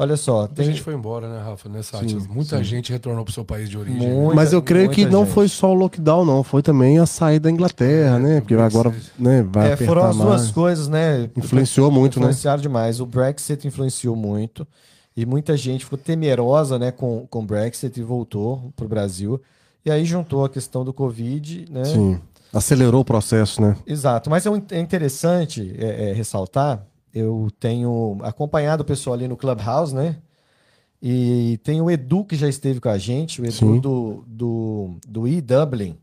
Olha 0.00 0.16
só, 0.16 0.40
Muita 0.42 0.54
tem 0.54 0.66
gente 0.66 0.80
foi 0.80 0.94
embora, 0.94 1.28
né, 1.28 1.42
Rafa? 1.42 1.68
Nessa 1.68 1.98
Sim, 1.98 2.24
Muita 2.30 2.62
gente 2.62 2.92
retornou 2.92 3.24
pro 3.24 3.34
seu 3.34 3.44
país 3.44 3.68
de 3.68 3.76
origem. 3.76 3.98
né? 4.08 4.14
Muita- 4.14 4.34
Mas 4.36 4.52
eu 4.52 4.62
creio 4.62 4.88
que 4.90 5.04
não 5.04 5.24
gente. 5.24 5.34
foi 5.34 5.48
só 5.48 5.72
o 5.72 5.74
lockdown, 5.74 6.24
não. 6.24 6.44
Foi 6.44 6.62
também 6.62 7.00
a 7.00 7.06
saída 7.06 7.44
da 7.44 7.50
Inglaterra, 7.50 8.16
né? 8.16 8.40
Porque 8.40 8.54
agora 8.54 8.94
né, 9.18 9.42
vai 9.42 9.72
É, 9.72 9.76
foram 9.76 10.04
as 10.04 10.16
duas 10.16 10.50
coisas, 10.52 10.86
né? 10.86 11.28
Influenciou 11.36 11.90
muito, 11.90 12.20
né? 12.20 12.26
Influenciaram 12.26 12.62
demais. 12.62 13.00
O 13.00 13.06
Brexit 13.06 13.66
influenciou 13.66 14.14
muito. 14.14 14.64
E 15.16 15.26
muita 15.26 15.56
gente 15.56 15.82
ficou 15.84 15.98
temerosa 15.98 16.78
né, 16.78 16.92
com, 16.92 17.26
com 17.28 17.40
o 17.40 17.44
Brexit 17.44 17.98
e 17.98 18.02
voltou 18.04 18.72
para 18.76 18.84
o 18.86 18.88
Brasil. 18.88 19.40
E 19.84 19.90
aí 19.90 20.04
juntou 20.04 20.44
a 20.44 20.48
questão 20.48 20.84
do 20.84 20.92
Covid, 20.92 21.64
né? 21.72 21.84
Sim. 21.84 22.20
Acelerou 22.58 23.00
o 23.00 23.04
processo, 23.04 23.60
né? 23.62 23.76
Exato, 23.86 24.28
mas 24.28 24.44
é 24.46 24.50
é 24.72 24.80
interessante 24.80 25.74
é, 25.78 26.10
é, 26.10 26.12
ressaltar. 26.12 26.84
Eu 27.14 27.48
tenho 27.58 28.18
acompanhado 28.22 28.82
o 28.82 28.86
pessoal 28.86 29.14
ali 29.14 29.26
no 29.26 29.36
Clubhouse, 29.36 29.94
né? 29.94 30.16
E 31.00 31.58
tem 31.62 31.80
o 31.80 31.90
Edu 31.90 32.24
que 32.24 32.36
já 32.36 32.48
esteve 32.48 32.80
com 32.80 32.88
a 32.88 32.98
gente, 32.98 33.40
o 33.40 33.44
Edu 33.44 33.52
Sim. 33.54 33.80
do, 33.80 34.24
do, 34.26 34.96
do 35.06 35.28
e-Dublin. 35.28 35.96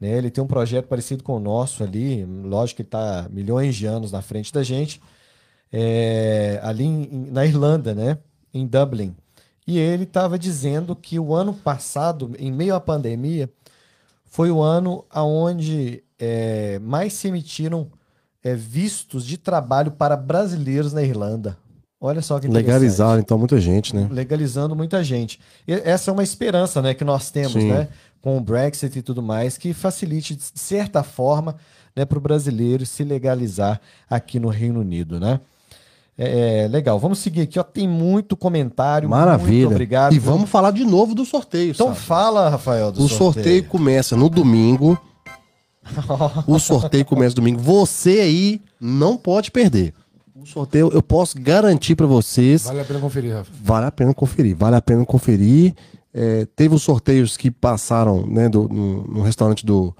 Né? 0.00 0.16
Ele 0.18 0.30
tem 0.30 0.42
um 0.42 0.46
projeto 0.46 0.86
parecido 0.88 1.22
com 1.22 1.36
o 1.36 1.40
nosso 1.40 1.84
ali. 1.84 2.24
Lógico 2.24 2.76
que 2.76 2.82
está 2.82 3.26
milhões 3.30 3.76
de 3.76 3.86
anos 3.86 4.10
na 4.10 4.22
frente 4.22 4.52
da 4.52 4.62
gente. 4.62 5.00
é, 5.74 6.60
ali 6.62 6.84
em- 6.84 7.28
na 7.30 7.46
Irlanda, 7.46 7.94
né? 7.94 8.18
Em 8.52 8.66
Dublin. 8.66 9.14
E 9.66 9.78
ele 9.78 10.02
estava 10.04 10.38
dizendo 10.38 10.94
que 10.96 11.18
o 11.18 11.34
ano 11.34 11.54
passado, 11.54 12.32
em 12.38 12.50
meio 12.52 12.74
à 12.74 12.80
pandemia, 12.80 13.48
foi 14.32 14.50
o 14.50 14.62
ano 14.62 15.04
onde 15.14 16.02
é, 16.18 16.78
mais 16.78 17.12
se 17.12 17.28
emitiram 17.28 17.92
é, 18.42 18.54
vistos 18.54 19.26
de 19.26 19.36
trabalho 19.36 19.90
para 19.90 20.16
brasileiros 20.16 20.94
na 20.94 21.02
Irlanda. 21.02 21.58
Olha 22.00 22.22
só 22.22 22.40
que 22.40 22.46
interessante. 22.46 22.66
Legalizaram, 22.66 23.20
então, 23.20 23.38
muita 23.38 23.60
gente, 23.60 23.94
né? 23.94 24.08
Legalizando 24.10 24.74
muita 24.74 25.04
gente. 25.04 25.38
E 25.68 25.74
essa 25.74 26.10
é 26.10 26.12
uma 26.14 26.22
esperança 26.22 26.80
né, 26.80 26.94
que 26.94 27.04
nós 27.04 27.30
temos, 27.30 27.52
Sim. 27.52 27.68
né? 27.68 27.88
Com 28.22 28.38
o 28.38 28.40
Brexit 28.40 28.98
e 28.98 29.02
tudo 29.02 29.22
mais, 29.22 29.58
que 29.58 29.74
facilite, 29.74 30.34
de 30.34 30.42
certa 30.54 31.02
forma, 31.02 31.56
né, 31.94 32.06
para 32.06 32.16
o 32.16 32.20
brasileiro 32.20 32.86
se 32.86 33.04
legalizar 33.04 33.82
aqui 34.08 34.40
no 34.40 34.48
Reino 34.48 34.80
Unido, 34.80 35.20
né? 35.20 35.40
É, 36.24 36.64
é, 36.64 36.68
legal, 36.68 36.98
vamos 36.98 37.18
seguir 37.18 37.42
aqui, 37.42 37.58
ó. 37.58 37.62
Tem 37.62 37.88
muito 37.88 38.36
comentário. 38.36 39.08
Maravilha. 39.08 39.52
Muito 39.66 39.70
obrigado. 39.72 40.12
E 40.14 40.18
vamos 40.18 40.48
falar 40.48 40.70
de 40.70 40.84
novo 40.84 41.14
do 41.14 41.24
sorteio, 41.24 41.72
Então 41.72 41.88
sabe? 41.88 41.98
fala, 42.00 42.48
Rafael, 42.48 42.92
do 42.92 43.04
O 43.04 43.08
sorteio 43.08 43.64
começa 43.64 44.16
no 44.16 44.28
domingo. 44.28 44.96
o 46.46 46.58
sorteio 46.58 47.04
começa 47.04 47.34
domingo. 47.34 47.60
Você 47.60 48.20
aí 48.20 48.60
não 48.80 49.16
pode 49.16 49.50
perder. 49.50 49.92
O 50.34 50.46
sorteio 50.46 50.90
eu 50.92 51.02
posso 51.02 51.40
garantir 51.40 51.94
pra 51.94 52.06
vocês. 52.06 52.64
Vale 52.64 52.80
a 52.80 52.84
pena 52.84 53.00
conferir, 53.00 53.34
Rafa. 53.34 53.50
Vale 53.62 53.86
a 53.86 53.90
pena 53.92 54.14
conferir. 54.14 54.56
Vale 54.56 54.76
a 54.76 54.82
pena 54.82 55.04
conferir. 55.04 55.74
É, 56.14 56.46
teve 56.56 56.74
os 56.74 56.82
sorteios 56.82 57.36
que 57.36 57.50
passaram 57.50 58.26
né, 58.26 58.48
do- 58.48 58.68
no, 58.68 59.04
no 59.04 59.22
restaurante 59.22 59.64
do, 59.64 59.94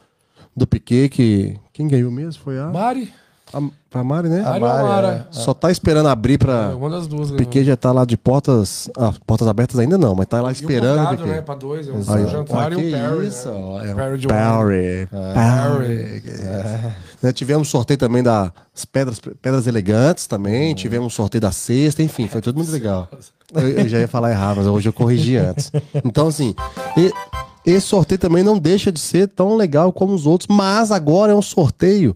do 0.54 0.66
Piquet, 0.66 1.08
que 1.08 1.56
quem 1.72 1.88
ganhou 1.88 2.11
mesmo 2.11 2.42
foi 2.42 2.58
a, 2.58 2.66
Mari. 2.66 3.12
A, 3.52 3.98
a 4.00 4.04
Mari, 4.04 4.28
né? 4.28 4.40
A 4.40 4.58
Mari 4.58 4.62
ou 4.64 4.68
Mari, 4.70 4.82
Mara? 4.88 5.28
Só 5.30 5.52
tá 5.52 5.70
esperando 5.70 6.08
abrir 6.08 6.34
É, 6.34 6.38
pra. 6.38 6.76
uma 6.76 6.88
das 6.90 7.06
duas. 7.06 7.30
O 7.30 7.34
Piquet 7.36 7.64
já 7.64 7.76
tá 7.76 7.92
lá 7.92 8.04
de 8.04 8.16
portas. 8.16 8.88
Ah, 8.96 9.12
portas 9.26 9.46
abertas 9.48 9.78
ainda 9.78 9.98
não, 9.98 10.14
mas 10.14 10.26
tá 10.26 10.40
lá 10.40 10.48
um 10.48 10.52
esperando. 10.52 11.10
Piquet. 11.10 11.28
né? 11.28 11.40
Pra 11.42 11.54
dois. 11.54 11.88
É 11.88 11.92
um 11.92 12.00
ó. 12.00 12.26
jantar 12.28 12.72
e 12.72 12.76
um 12.76 12.80
que 12.80 12.90
parry. 12.92 13.26
isso, 13.26 13.48
né? 13.48 13.54
é 13.90 13.92
um 13.92 13.96
Parry 13.96 14.18
de 14.18 14.26
Parry. 14.28 15.08
Parry. 15.34 16.22
Né, 17.22 17.32
tivemos 17.32 17.68
sorteio 17.68 17.98
também 17.98 18.22
das 18.22 18.50
pedras, 18.90 19.20
pedras 19.40 19.66
elegantes 19.66 20.26
também, 20.26 20.74
tivemos 20.74 21.14
sorteio 21.14 21.40
da 21.40 21.52
cesta, 21.52 22.02
enfim, 22.02 22.26
foi 22.28 22.40
tudo 22.40 22.56
muito 22.56 22.70
legal. 22.72 23.08
Eu, 23.54 23.68
eu 23.68 23.88
já 23.88 23.98
ia 24.00 24.08
falar 24.08 24.30
errado, 24.30 24.56
mas 24.56 24.66
hoje 24.66 24.88
eu 24.88 24.92
corrigi 24.92 25.36
antes. 25.36 25.70
Então, 26.04 26.26
assim, 26.28 26.54
e- 26.96 27.12
esse 27.64 27.86
sorteio 27.86 28.18
também 28.18 28.42
não 28.42 28.58
deixa 28.58 28.90
de 28.90 28.98
ser 28.98 29.28
tão 29.28 29.54
legal 29.56 29.92
como 29.92 30.12
os 30.14 30.26
outros, 30.26 30.48
mas 30.50 30.90
agora 30.90 31.30
é 31.32 31.34
um 31.34 31.42
sorteio 31.42 32.10
hum, 32.10 32.14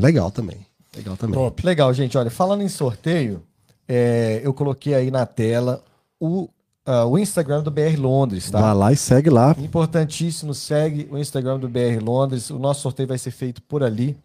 legal 0.00 0.30
também. 0.30 0.58
Legal 0.96 1.16
também. 1.16 1.34
Top. 1.34 1.64
Legal, 1.64 1.92
gente. 1.94 2.16
Olha, 2.18 2.30
falando 2.30 2.62
em 2.62 2.68
sorteio, 2.68 3.42
é, 3.88 4.40
eu 4.42 4.52
coloquei 4.52 4.94
aí 4.94 5.10
na 5.10 5.24
tela 5.26 5.82
o, 6.20 6.48
ah, 6.84 7.04
o 7.06 7.16
Instagram 7.18 7.62
do 7.62 7.70
BR 7.70 7.96
Londres, 7.98 8.50
tá? 8.50 8.60
Vai 8.60 8.74
lá 8.74 8.92
e 8.92 8.96
segue 8.96 9.30
lá. 9.30 9.54
Importantíssimo, 9.58 10.52
segue 10.54 11.08
o 11.10 11.16
Instagram 11.18 11.58
do 11.58 11.68
BR 11.68 12.00
Londres. 12.02 12.50
O 12.50 12.58
nosso 12.58 12.80
sorteio 12.82 13.08
vai 13.08 13.18
ser 13.18 13.30
feito 13.30 13.62
por 13.62 13.82
ali, 13.84 14.16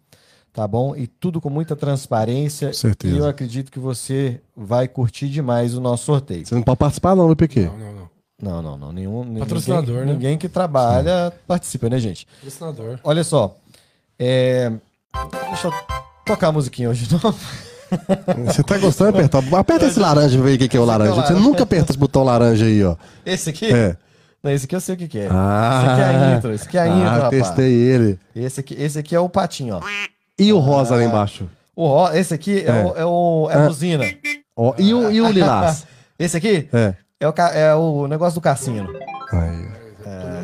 tá 0.52 0.68
bom? 0.68 0.96
E 0.96 1.06
tudo 1.06 1.40
com 1.40 1.50
muita 1.50 1.76
transparência. 1.76 2.70
Com 2.70 2.74
certeza. 2.74 3.16
E 3.16 3.18
eu 3.20 3.28
acredito 3.28 3.72
que 3.72 3.80
você 3.80 4.42
vai 4.58 4.88
curtir 4.88 5.30
demais 5.30 5.76
o 5.76 5.82
nosso 5.82 6.06
sorteio. 6.06 6.46
Você 6.48 6.56
não 6.56 6.64
pode 6.64 6.78
participar, 6.80 7.16
não, 7.16 7.28
do 7.28 7.36
PQ. 7.36 7.62
Não, 7.66 7.78
não, 7.78 7.94
não. 7.94 8.06
Não, 8.42 8.62
não, 8.62 8.78
não. 8.78 8.92
Nenhum, 8.92 9.24
ninguém- 9.24 9.40
Patrocinador, 9.40 10.06
né? 10.06 10.14
Ninguém 10.14 10.38
que 10.38 10.50
trabalha 10.50 11.32
participa, 11.48 11.88
né, 11.90 12.00
gente? 12.00 12.26
Patrocinador. 12.42 13.00
Olha 13.04 13.24
só. 13.24 13.56
é, 14.20 14.72
Deixa 15.50 15.68
eu 15.68 15.74
tocar 16.26 16.48
a 16.48 16.52
musiquinha 16.52 16.90
hoje 16.90 17.06
de 17.08 17.14
novo. 17.14 17.38
Você 18.46 18.64
tá 18.64 18.78
gostando 18.78 19.12
de 19.14 19.20
apertar? 19.20 19.58
Aperta 19.60 19.86
esse 19.86 20.00
laranja 20.00 20.38
pra 20.38 20.48
ver 20.48 20.56
o 20.56 20.58
que 20.58 20.68
que 20.68 20.78
é 20.78 20.80
o 20.80 20.86
laranja. 20.86 21.14
Você 21.14 21.34
nunca 21.34 21.64
aperta 21.64 21.92
esse 21.92 22.00
botão 22.00 22.24
laranja 22.24 22.66
aí, 22.66 22.84
ó. 22.84 22.96
Esse 23.26 23.50
aqui? 23.52 23.72
É. 23.74 23.96
Não, 24.44 24.52
esse 24.52 24.66
aqui 24.66 24.76
eu 24.76 24.82
sei 24.82 24.96
o 24.96 24.98
que, 24.98 25.08
que 25.08 25.20
é. 25.20 25.28
Ah, 25.32 25.82
esse 25.82 25.92
aqui 25.92 26.02
é 26.02 26.06
a 26.06 26.36
intro, 26.38 26.54
esse 26.54 26.68
aqui 26.68 26.78
é 26.78 26.82
a 26.82 26.88
intro, 26.88 27.08
ah, 27.08 27.14
rapaz. 27.14 27.30
testei 27.32 27.74
ele. 27.74 28.20
Esse 28.36 28.60
aqui, 28.60 28.76
esse 28.78 29.00
aqui 29.00 29.16
é 29.16 29.20
o 29.20 29.30
patinho, 29.30 29.76
ó. 29.78 29.82
E 30.38 30.52
o 30.54 30.60
rosa 30.60 30.96
lá 30.96 31.04
embaixo? 31.04 31.48
O 31.76 31.88
ro- 31.88 32.12
esse 32.14 32.34
aqui 32.34 32.60
é, 32.60 32.70
É. 32.70 32.84
o, 32.86 32.96
é, 32.98 33.06
o, 33.06 33.48
é 33.52 33.56
a 33.56 33.60
É. 33.62 33.68
buzina. 33.68 34.04
Ó, 34.56 34.74
e, 34.78 34.94
o, 34.94 35.12
e 35.12 35.22
o 35.22 35.30
lilás? 35.30 35.86
Esse 36.18 36.38
aqui 36.38 36.70
É. 36.72 36.94
é 37.20 37.28
o, 37.28 37.34
é 37.54 37.76
o 37.76 38.08
negócio 38.08 38.36
do 38.36 38.42
cassino. 38.42 38.88
Aí. 39.34 39.68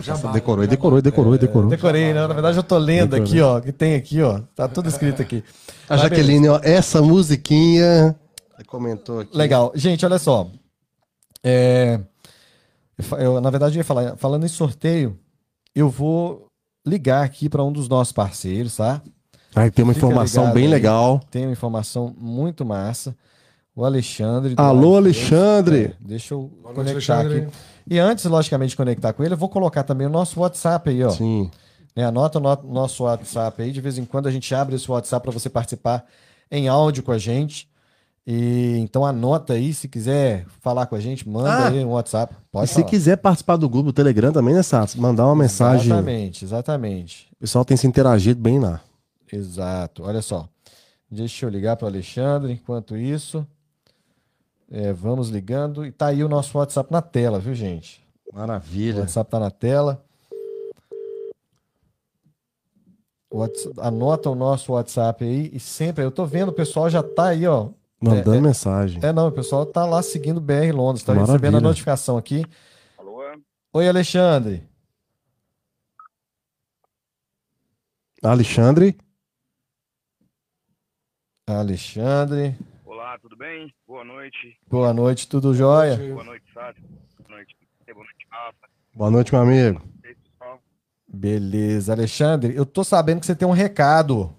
Já 0.02 0.14
Nossa, 0.14 0.28
decorou, 0.30 0.66
decorou, 0.68 1.02
decorou, 1.02 1.38
decorou. 1.38 1.70
Decorei, 1.70 2.14
né? 2.14 2.28
Na 2.28 2.34
verdade, 2.34 2.58
eu 2.58 2.64
tô 2.64 2.78
lendo 2.78 3.12
Decorei. 3.12 3.32
aqui, 3.34 3.42
ó. 3.42 3.60
Que 3.62 3.72
tem 3.72 3.96
aqui, 3.96 4.22
ó. 4.22 4.40
Tá 4.56 4.68
tudo 4.68 4.90
escrito 4.90 5.22
aqui. 5.22 5.44
A 5.88 5.94
Mas 5.94 6.02
Jaqueline, 6.02 6.48
ó, 6.50 6.60
essa 6.64 7.02
musiquinha. 7.02 8.16
Você 8.58 8.64
comentou 8.66 9.20
aqui. 9.22 9.36
Legal. 9.38 9.72
Gente, 9.76 10.06
olha 10.06 10.20
só. 10.20 10.48
É, 11.44 12.00
eu 13.20 13.42
na 13.42 13.50
verdade, 13.50 13.76
eu 13.76 13.80
ia 13.80 13.84
falar, 13.84 14.16
falando 14.18 14.46
em 14.46 14.50
sorteio, 14.50 15.18
eu 15.76 15.90
vou 15.90 16.48
ligar 16.86 17.24
aqui 17.24 17.50
para 17.50 17.64
um 17.64 17.72
dos 17.72 17.88
nossos 17.90 18.12
parceiros, 18.14 18.76
tá? 18.76 19.02
Aí 19.56 19.70
tem 19.70 19.84
uma 19.84 19.94
Fica 19.94 20.06
informação 20.06 20.52
bem 20.54 20.66
aí. 20.66 20.70
legal. 20.70 21.20
Tem 21.30 21.46
uma 21.46 21.52
informação 21.52 22.14
muito 22.18 22.64
massa. 22.66 23.16
O 23.76 23.84
Alexandre. 23.86 24.54
Alô. 24.58 24.96
Alexandre. 24.98 25.86
É, 25.86 25.94
deixa 26.00 26.34
eu 26.34 26.42
Boa 26.62 26.74
noite, 26.74 26.92
conectar 26.92 27.20
Alexandre. 27.20 27.48
aqui. 27.48 27.56
E 27.89 27.98
antes, 28.00 28.26
logicamente, 28.26 28.70
de 28.72 28.78
conectar 28.78 29.13
com 29.13 29.24
ele, 29.24 29.34
eu 29.34 29.38
vou 29.38 29.50
colocar 29.50 29.84
também 29.84 30.08
o 30.08 30.10
nosso 30.10 30.39
WhatsApp 30.39 30.89
aí, 30.89 31.04
ó. 31.04 31.10
Sim. 31.10 31.50
Né, 31.96 32.06
anota 32.06 32.38
o 32.39 32.41
no- 32.41 32.74
nosso 32.74 33.04
WhatsApp 33.04 33.62
aí. 33.62 33.72
De 33.72 33.82
vez 33.82 33.98
em 33.98 34.06
quando 34.06 34.28
a 34.28 34.32
gente 34.32 34.54
abre 34.56 34.76
esse 34.76 34.89
WhatsApp 34.89 35.24
para 35.24 35.32
você 35.38 35.50
participar 35.50 36.06
em 36.50 36.67
áudio 36.67 37.04
com 37.04 37.12
a 37.12 37.17
gente. 37.17 37.70
E 38.26 38.78
então 38.78 39.04
anota 39.06 39.54
aí, 39.54 39.74
se 39.74 39.88
quiser 39.88 40.46
falar 40.62 40.86
com 40.86 40.96
a 40.96 41.00
gente, 41.00 41.28
manda 41.28 41.50
Ah, 41.50 41.67
aí 41.70 41.84
um 41.84 41.89
WhatsApp. 41.89 42.34
Pode 42.52 42.65
e 42.65 42.67
se 42.67 42.76
falar. 42.76 42.86
quiser 42.88 43.17
participar 43.17 43.56
do 43.58 43.67
grupo 43.67 43.86
do 43.88 43.94
Telegram 43.94 44.32
também, 44.32 44.54
né, 44.54 44.62
Satos? 44.62 44.96
Mandar 44.96 45.26
uma 45.26 45.36
mensagem. 45.36 45.88
Exatamente, 45.88 46.46
exatamente. 46.46 47.28
O 47.34 47.38
pessoal 47.39 47.65
tem 47.65 47.76
se 47.76 47.88
interagido 47.88 48.39
bem 48.39 48.60
lá. 48.60 48.80
Exato. 49.34 50.04
Olha 50.04 50.22
só. 50.22 50.48
Deixa 51.10 51.46
eu 51.46 51.50
ligar 51.50 51.76
para 51.76 51.86
o 51.86 51.88
Alexandre. 51.89 52.54
Enquanto 52.54 52.96
isso, 52.96 53.46
é, 54.71 54.91
vamos 54.93 55.29
ligando. 55.29 55.86
E 55.86 55.91
tá 55.91 56.07
aí 56.07 56.23
o 56.23 56.29
nosso 56.29 56.57
WhatsApp 56.57 56.91
na 56.91 57.01
tela, 57.01 57.39
viu, 57.39 57.53
gente? 57.53 58.01
O 58.31 58.36
Maravilha. 58.38 59.01
WhatsApp 59.01 59.29
tá 59.29 59.39
na 59.39 59.51
tela. 59.51 60.03
Whats- 63.34 63.69
Anota 63.77 64.29
o 64.29 64.36
nosso 64.36 64.73
WhatsApp 64.73 65.23
aí 65.23 65.49
e 65.53 65.60
sempre, 65.60 66.03
eu 66.03 66.12
tô 66.12 66.25
vendo, 66.25 66.49
o 66.49 66.53
pessoal 66.53 66.89
já 66.89 67.01
tá 67.03 67.27
aí, 67.27 67.45
ó. 67.47 67.69
Mandando 68.01 68.34
É, 68.34 68.38
é- 68.38 68.41
mensagem. 68.41 68.99
É, 69.03 69.13
não, 69.13 69.27
o 69.27 69.31
pessoal 69.31 69.65
tá 69.65 69.86
lá 69.86 70.01
seguindo 70.01 70.38
o 70.38 70.41
BR 70.41 70.71
Londres, 70.73 71.03
tá 71.03 71.13
Maravilha. 71.13 71.34
recebendo 71.34 71.57
a 71.57 71.62
notificação 71.62 72.17
aqui. 72.17 72.43
Alô? 72.97 73.21
Oi, 73.73 73.88
Alexandre. 73.88 74.63
Alexandre. 78.23 78.97
Alexandre, 81.47 82.55
Olá, 83.12 83.19
tudo 83.19 83.36
bem? 83.36 83.69
Boa 83.86 84.06
noite. 84.06 84.58
boa 84.69 84.93
noite, 84.93 85.28
tudo 85.28 85.54
jóia? 85.54 85.97
Boa 85.97 86.24
noite, 86.24 86.45
Sátio. 86.54 86.82
Boa 87.19 87.36
noite, 87.36 87.58
boa 87.93 88.06
noite, 88.06 88.28
Rafa. 88.32 88.69
Boa 88.95 89.12
noite, 89.12 89.34
meu 89.34 89.41
amigo. 89.41 89.82
Beleza, 91.13 91.91
Alexandre, 91.91 92.56
eu 92.56 92.65
tô 92.65 92.86
sabendo 92.86 93.19
que 93.19 93.26
você 93.26 93.36
tem 93.36 93.45
um 93.45 93.52
recado 93.52 94.34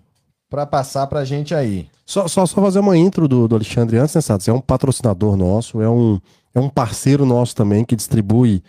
pra 0.48 0.64
passar 0.64 1.06
pra 1.06 1.22
gente 1.22 1.54
aí. 1.54 1.90
Só, 2.06 2.26
só, 2.26 2.46
só 2.46 2.62
fazer 2.62 2.78
uma 2.78 2.96
intro 2.96 3.28
do, 3.28 3.46
do 3.46 3.56
Alexandre 3.56 3.98
antes, 3.98 4.14
né, 4.14 4.22
Satos? 4.22 4.48
É 4.48 4.52
um 4.54 4.60
patrocinador 4.62 5.36
nosso, 5.36 5.82
é 5.82 5.90
um, 5.90 6.18
é 6.54 6.58
um 6.58 6.70
parceiro 6.70 7.26
nosso 7.26 7.54
também 7.54 7.84
que 7.84 7.94
distribui 7.94 8.62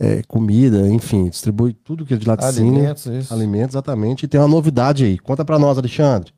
é, 0.00 0.20
comida, 0.24 0.88
enfim, 0.88 1.28
distribui 1.28 1.74
tudo 1.74 2.04
que 2.04 2.14
é 2.14 2.16
de 2.16 2.26
laticínio. 2.26 2.74
Alimentos, 2.74 3.06
isso. 3.06 3.32
Alimentos, 3.32 3.76
exatamente. 3.76 4.24
E 4.24 4.28
tem 4.28 4.40
uma 4.40 4.48
novidade 4.48 5.04
aí. 5.04 5.16
Conta 5.16 5.44
pra 5.44 5.60
nós, 5.60 5.78
Alexandre. 5.78 6.33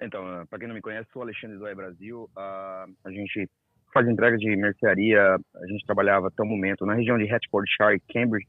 Então, 0.00 0.46
para 0.48 0.58
quem 0.58 0.68
não 0.68 0.74
me 0.74 0.80
conhece, 0.80 1.08
sou 1.12 1.22
Alexandre 1.22 1.58
Ai 1.64 1.74
Brasil. 1.74 2.28
Ah, 2.36 2.86
a 3.04 3.10
gente 3.10 3.48
faz 3.92 4.08
entrega 4.08 4.36
de 4.36 4.56
mercearia. 4.56 5.36
A 5.56 5.66
gente 5.66 5.84
trabalhava 5.84 6.28
até 6.28 6.42
o 6.42 6.46
momento 6.46 6.86
na 6.86 6.94
região 6.94 7.18
de 7.18 7.24
Hertfordshire, 7.24 8.00
Cambridge, 8.12 8.48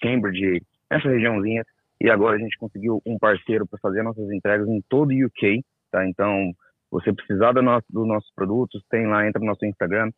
Cambridge, 0.00 0.62
essa 0.90 1.08
regiãozinha. 1.08 1.64
E 2.00 2.10
agora 2.10 2.36
a 2.36 2.38
gente 2.38 2.56
conseguiu 2.58 3.00
um 3.06 3.18
parceiro 3.18 3.66
para 3.66 3.78
fazer 3.78 4.02
nossas 4.02 4.30
entregas 4.30 4.66
em 4.66 4.82
todo 4.88 5.10
o 5.10 5.26
UK, 5.26 5.62
tá? 5.92 6.06
Então, 6.06 6.52
você 6.90 7.12
precisar 7.12 7.52
do 7.52 7.62
nosso, 7.62 7.86
dos 7.90 8.06
nossos 8.06 8.32
produtos, 8.34 8.82
tem 8.90 9.06
lá, 9.06 9.26
entra 9.26 9.38
no 9.38 9.46
nosso 9.46 9.64
Instagram, 9.66 10.10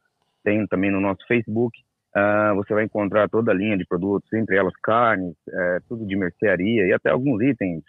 tem 0.44 0.66
também 0.68 0.90
no 0.90 1.00
nosso 1.00 1.26
Facebook. 1.26 1.76
Ah, 2.14 2.52
você 2.54 2.72
vai 2.72 2.84
encontrar 2.84 3.28
toda 3.28 3.50
a 3.50 3.54
linha 3.54 3.76
de 3.76 3.84
produtos, 3.84 4.32
entre 4.32 4.56
elas 4.56 4.74
carnes, 4.82 5.34
eh, 5.48 5.78
tudo 5.88 6.06
de 6.06 6.14
mercearia 6.14 6.86
e 6.86 6.92
até 6.92 7.10
alguns 7.10 7.42
itens 7.42 7.82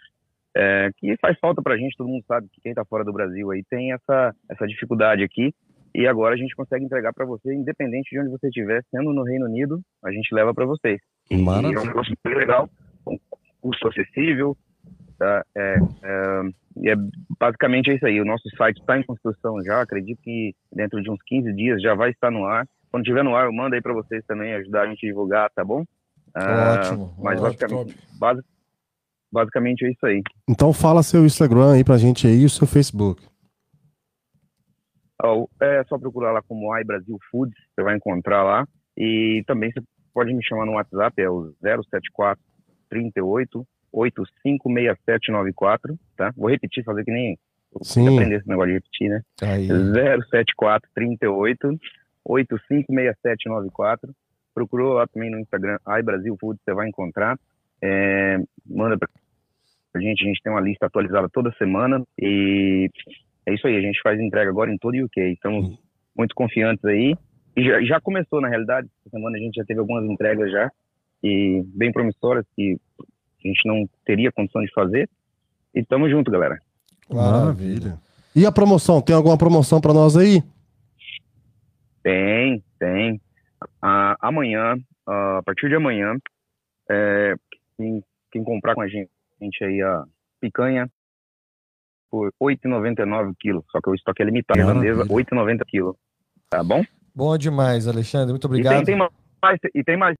é, 0.56 0.90
que 0.96 1.16
faz 1.18 1.38
falta 1.38 1.60
pra 1.62 1.76
gente, 1.76 1.96
todo 1.96 2.08
mundo 2.08 2.24
sabe 2.26 2.48
que 2.52 2.60
quem 2.60 2.74
tá 2.74 2.84
fora 2.84 3.04
do 3.04 3.12
Brasil 3.12 3.50
aí 3.50 3.62
tem 3.68 3.92
essa, 3.92 4.34
essa 4.48 4.66
dificuldade 4.66 5.22
aqui, 5.22 5.52
e 5.94 6.06
agora 6.08 6.34
a 6.34 6.36
gente 6.38 6.54
consegue 6.56 6.84
entregar 6.84 7.12
para 7.12 7.24
você, 7.24 7.54
independente 7.54 8.10
de 8.10 8.18
onde 8.20 8.30
você 8.30 8.48
estiver, 8.48 8.82
sendo 8.90 9.12
no 9.12 9.22
Reino 9.22 9.46
Unido, 9.46 9.80
a 10.04 10.10
gente 10.10 10.34
leva 10.34 10.52
para 10.52 10.66
vocês. 10.66 11.00
E 11.70 11.74
é 11.74 11.78
um 11.80 11.86
negócio 11.86 12.14
bem 12.24 12.34
legal, 12.34 12.68
com 13.04 13.18
custo 13.60 13.88
acessível, 13.88 14.56
tá? 15.18 15.44
É, 15.56 15.78
é, 16.02 16.40
e 16.76 16.90
é 16.90 16.94
basicamente 17.38 17.90
é 17.90 17.94
isso 17.94 18.06
aí, 18.06 18.20
o 18.20 18.24
nosso 18.24 18.48
site 18.56 18.78
está 18.80 18.98
em 18.98 19.04
construção 19.04 19.62
já, 19.62 19.80
acredito 19.80 20.20
que 20.22 20.52
dentro 20.72 21.00
de 21.02 21.10
uns 21.10 21.22
15 21.24 21.52
dias 21.52 21.80
já 21.80 21.94
vai 21.94 22.10
estar 22.10 22.30
no 22.30 22.44
ar. 22.44 22.66
Quando 22.90 23.04
estiver 23.04 23.24
no 23.24 23.34
ar, 23.34 23.46
eu 23.46 23.52
mando 23.52 23.74
aí 23.74 23.80
para 23.82 23.92
vocês 23.92 24.24
também, 24.26 24.54
ajudar 24.54 24.82
a 24.82 24.86
gente 24.86 25.04
a 25.04 25.08
divulgar, 25.08 25.50
tá 25.50 25.64
bom? 25.64 25.84
Ah, 26.34 26.72
Ótimo, 26.74 27.14
Mas 27.20 27.40
ótimo, 27.40 27.42
basicamente, 27.42 27.98
basi- 28.18 28.42
basicamente 29.34 29.84
é 29.84 29.90
isso 29.90 30.06
aí. 30.06 30.22
Então 30.48 30.72
fala 30.72 31.02
seu 31.02 31.26
Instagram 31.26 31.72
aí 31.72 31.84
pra 31.84 31.98
gente 31.98 32.26
aí 32.26 32.42
e 32.42 32.44
o 32.44 32.50
seu 32.50 32.66
Facebook. 32.66 33.22
Ó, 35.22 35.46
É 35.60 35.84
só 35.84 35.98
procurar 35.98 36.32
lá 36.32 36.40
como 36.42 36.76
iBrasil 36.78 37.18
Foods, 37.30 37.54
você 37.74 37.82
vai 37.82 37.96
encontrar 37.96 38.42
lá. 38.44 38.66
E 38.96 39.42
também 39.46 39.70
você 39.72 39.82
pode 40.14 40.32
me 40.32 40.42
chamar 40.44 40.64
no 40.64 40.72
WhatsApp, 40.74 41.20
é 41.20 41.28
o 41.28 41.52
074 41.60 42.42
38 42.88 43.66
856794, 43.92 45.98
tá? 46.16 46.32
Vou 46.36 46.48
repetir, 46.50 46.84
fazer 46.84 47.04
que 47.04 47.10
nem 47.12 47.36
Sim. 47.82 48.14
aprender 48.14 48.36
esse 48.36 48.48
negócio 48.48 48.68
de 48.68 48.74
repetir, 48.74 49.08
né? 49.08 49.20
Aí. 49.42 49.66
074 49.68 50.88
38 50.94 51.76
856794. 52.24 54.14
Procurou 54.54 54.94
lá 54.94 55.06
também 55.08 55.30
no 55.30 55.40
Instagram, 55.40 55.78
iBrasil 55.98 56.36
Foods, 56.40 56.62
você 56.64 56.72
vai 56.72 56.88
encontrar. 56.88 57.36
É, 57.82 58.38
manda 58.64 58.96
pra 58.96 59.08
gente, 60.00 60.24
a 60.24 60.26
gente 60.26 60.42
tem 60.42 60.52
uma 60.52 60.60
lista 60.60 60.86
atualizada 60.86 61.28
toda 61.28 61.54
semana 61.58 62.02
e 62.18 62.88
é 63.46 63.54
isso 63.54 63.66
aí, 63.66 63.76
a 63.76 63.80
gente 63.80 64.00
faz 64.02 64.20
entrega 64.20 64.50
agora 64.50 64.72
em 64.72 64.78
todo 64.78 64.94
o 64.94 65.04
UK. 65.04 65.20
Estamos 65.32 65.78
muito 66.16 66.34
confiantes 66.34 66.84
aí. 66.84 67.16
E 67.56 67.64
já, 67.64 67.82
já 67.82 68.00
começou, 68.00 68.40
na 68.40 68.48
realidade, 68.48 68.88
essa 69.00 69.10
semana 69.10 69.36
a 69.36 69.40
gente 69.40 69.54
já 69.54 69.64
teve 69.64 69.80
algumas 69.80 70.04
entregas 70.04 70.50
já 70.50 70.70
e 71.22 71.62
bem 71.74 71.92
promissoras 71.92 72.44
que 72.56 72.76
a 73.00 73.48
gente 73.48 73.66
não 73.66 73.88
teria 74.04 74.32
condição 74.32 74.62
de 74.62 74.72
fazer. 74.72 75.08
E 75.74 75.84
tamo 75.84 76.08
junto, 76.08 76.30
galera. 76.30 76.58
Maravilha. 77.10 77.98
E 78.34 78.46
a 78.46 78.52
promoção? 78.52 79.00
Tem 79.00 79.14
alguma 79.14 79.38
promoção 79.38 79.80
pra 79.80 79.92
nós 79.92 80.16
aí? 80.16 80.42
Tem, 82.02 82.62
tem. 82.78 83.20
Ah, 83.80 84.16
amanhã, 84.20 84.76
ah, 85.06 85.38
a 85.38 85.42
partir 85.42 85.68
de 85.68 85.76
amanhã, 85.76 86.16
é, 86.90 87.34
quem, 87.76 88.02
quem 88.32 88.44
comprar 88.44 88.74
com 88.74 88.80
a 88.80 88.88
gente, 88.88 89.10
gente 89.44 89.62
aí 89.64 89.80
a 89.82 90.04
picanha 90.40 90.88
por 92.10 92.26
R$ 92.40 92.56
8,99 92.56 93.32
quilo. 93.40 93.64
Só 93.70 93.80
que 93.80 93.90
o 93.90 93.94
estoque 93.94 94.22
é 94.22 94.26
limitado, 94.26 94.58
irlandesa, 94.60 95.02
R$ 95.02 95.08
8,90 95.08 95.60
quilo. 95.66 95.96
Tá 96.50 96.62
bom? 96.62 96.82
Bom 97.14 97.36
demais, 97.38 97.86
Alexandre. 97.88 98.32
Muito 98.32 98.44
E 98.44 98.48
obrigado. 98.48 98.76
tem, 98.76 98.84
tem 98.84 98.96
mais, 98.96 99.58
e 99.74 99.84
tem 99.84 99.96
mais, 99.96 100.16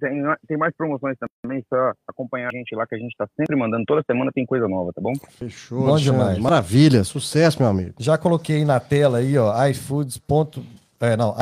tem, 0.00 0.22
tem, 0.46 0.56
mais 0.56 0.74
promoções 0.76 1.16
também, 1.42 1.64
só 1.68 1.92
acompanhar 2.06 2.48
a 2.52 2.56
gente 2.56 2.74
lá, 2.74 2.86
que 2.86 2.94
a 2.94 2.98
gente 2.98 3.16
tá 3.16 3.26
sempre 3.36 3.56
mandando, 3.56 3.84
toda 3.86 4.02
semana 4.08 4.30
tem 4.34 4.44
coisa 4.44 4.68
nova, 4.68 4.92
tá 4.92 5.00
bom? 5.00 5.12
Fechou. 5.30 5.80
Bom 5.80 5.88
Alexandre. 5.92 6.18
demais. 6.18 6.38
Maravilha. 6.38 7.04
Sucesso, 7.04 7.58
meu 7.60 7.68
amigo. 7.70 7.94
Já 7.98 8.18
coloquei 8.18 8.64
na 8.64 8.78
tela 8.78 9.18
aí, 9.18 9.36
ó, 9.38 9.52
iFoods. 9.68 10.18
ponto- 10.18 10.62
É, 11.00 11.16
não, 11.16 11.34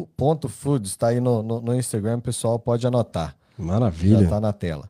iBrasil.foods. 0.00 0.96
Tá 0.96 1.08
aí 1.08 1.20
no, 1.20 1.42
no, 1.42 1.60
no 1.60 1.74
Instagram, 1.74 2.18
o 2.18 2.22
pessoal 2.22 2.58
pode 2.58 2.86
anotar. 2.86 3.34
Maravilha. 3.58 4.22
Já 4.24 4.28
tá 4.30 4.40
na 4.40 4.52
tela. 4.52 4.88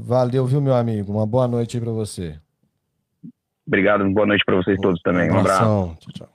Valeu, 0.00 0.46
viu, 0.46 0.60
meu 0.60 0.74
amigo? 0.74 1.12
Uma 1.12 1.26
boa 1.26 1.48
noite 1.48 1.76
aí 1.76 1.82
pra 1.82 1.92
você. 1.92 2.38
Obrigado, 3.66 4.08
boa 4.10 4.26
noite 4.26 4.42
para 4.44 4.56
vocês 4.56 4.78
todos 4.80 5.00
também. 5.02 5.30
Um 5.30 5.38
abraço. 5.38 5.96
Tchau, 6.00 6.12
tchau. 6.14 6.28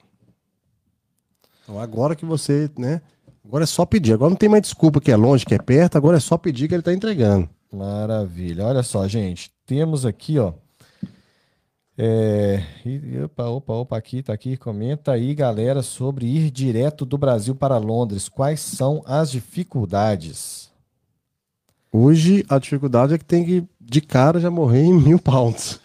Então 1.62 1.80
agora 1.80 2.14
que 2.14 2.24
você, 2.24 2.70
né? 2.78 3.00
Agora 3.44 3.64
é 3.64 3.66
só 3.66 3.84
pedir. 3.84 4.12
Agora 4.12 4.30
não 4.30 4.36
tem 4.36 4.48
mais 4.48 4.62
desculpa 4.62 5.00
que 5.00 5.10
é 5.10 5.16
longe, 5.16 5.44
que 5.44 5.54
é 5.54 5.58
perto. 5.58 5.96
Agora 5.96 6.16
é 6.16 6.20
só 6.20 6.38
pedir 6.38 6.68
que 6.68 6.74
ele 6.74 6.82
tá 6.82 6.92
entregando. 6.92 7.48
Maravilha. 7.72 8.64
Olha 8.64 8.82
só, 8.82 9.06
gente. 9.08 9.50
Temos 9.66 10.06
aqui, 10.06 10.38
ó. 10.38 10.52
É, 11.96 12.60
opa, 13.24 13.44
opa, 13.46 13.72
opa, 13.72 13.96
aqui, 13.96 14.22
tá 14.22 14.32
aqui. 14.32 14.56
Comenta 14.56 15.12
aí, 15.12 15.34
galera, 15.34 15.82
sobre 15.82 16.26
ir 16.26 16.50
direto 16.50 17.04
do 17.04 17.16
Brasil 17.16 17.54
para 17.54 17.78
Londres. 17.78 18.28
Quais 18.28 18.60
são 18.60 19.02
as 19.06 19.30
dificuldades? 19.30 20.63
Hoje 21.96 22.44
a 22.48 22.58
dificuldade 22.58 23.14
é 23.14 23.18
que 23.18 23.24
tem 23.24 23.44
que, 23.44 23.62
de 23.80 24.00
cara, 24.00 24.40
já 24.40 24.50
morrer 24.50 24.82
em 24.82 24.92
mil 24.92 25.16
pounds. 25.16 25.78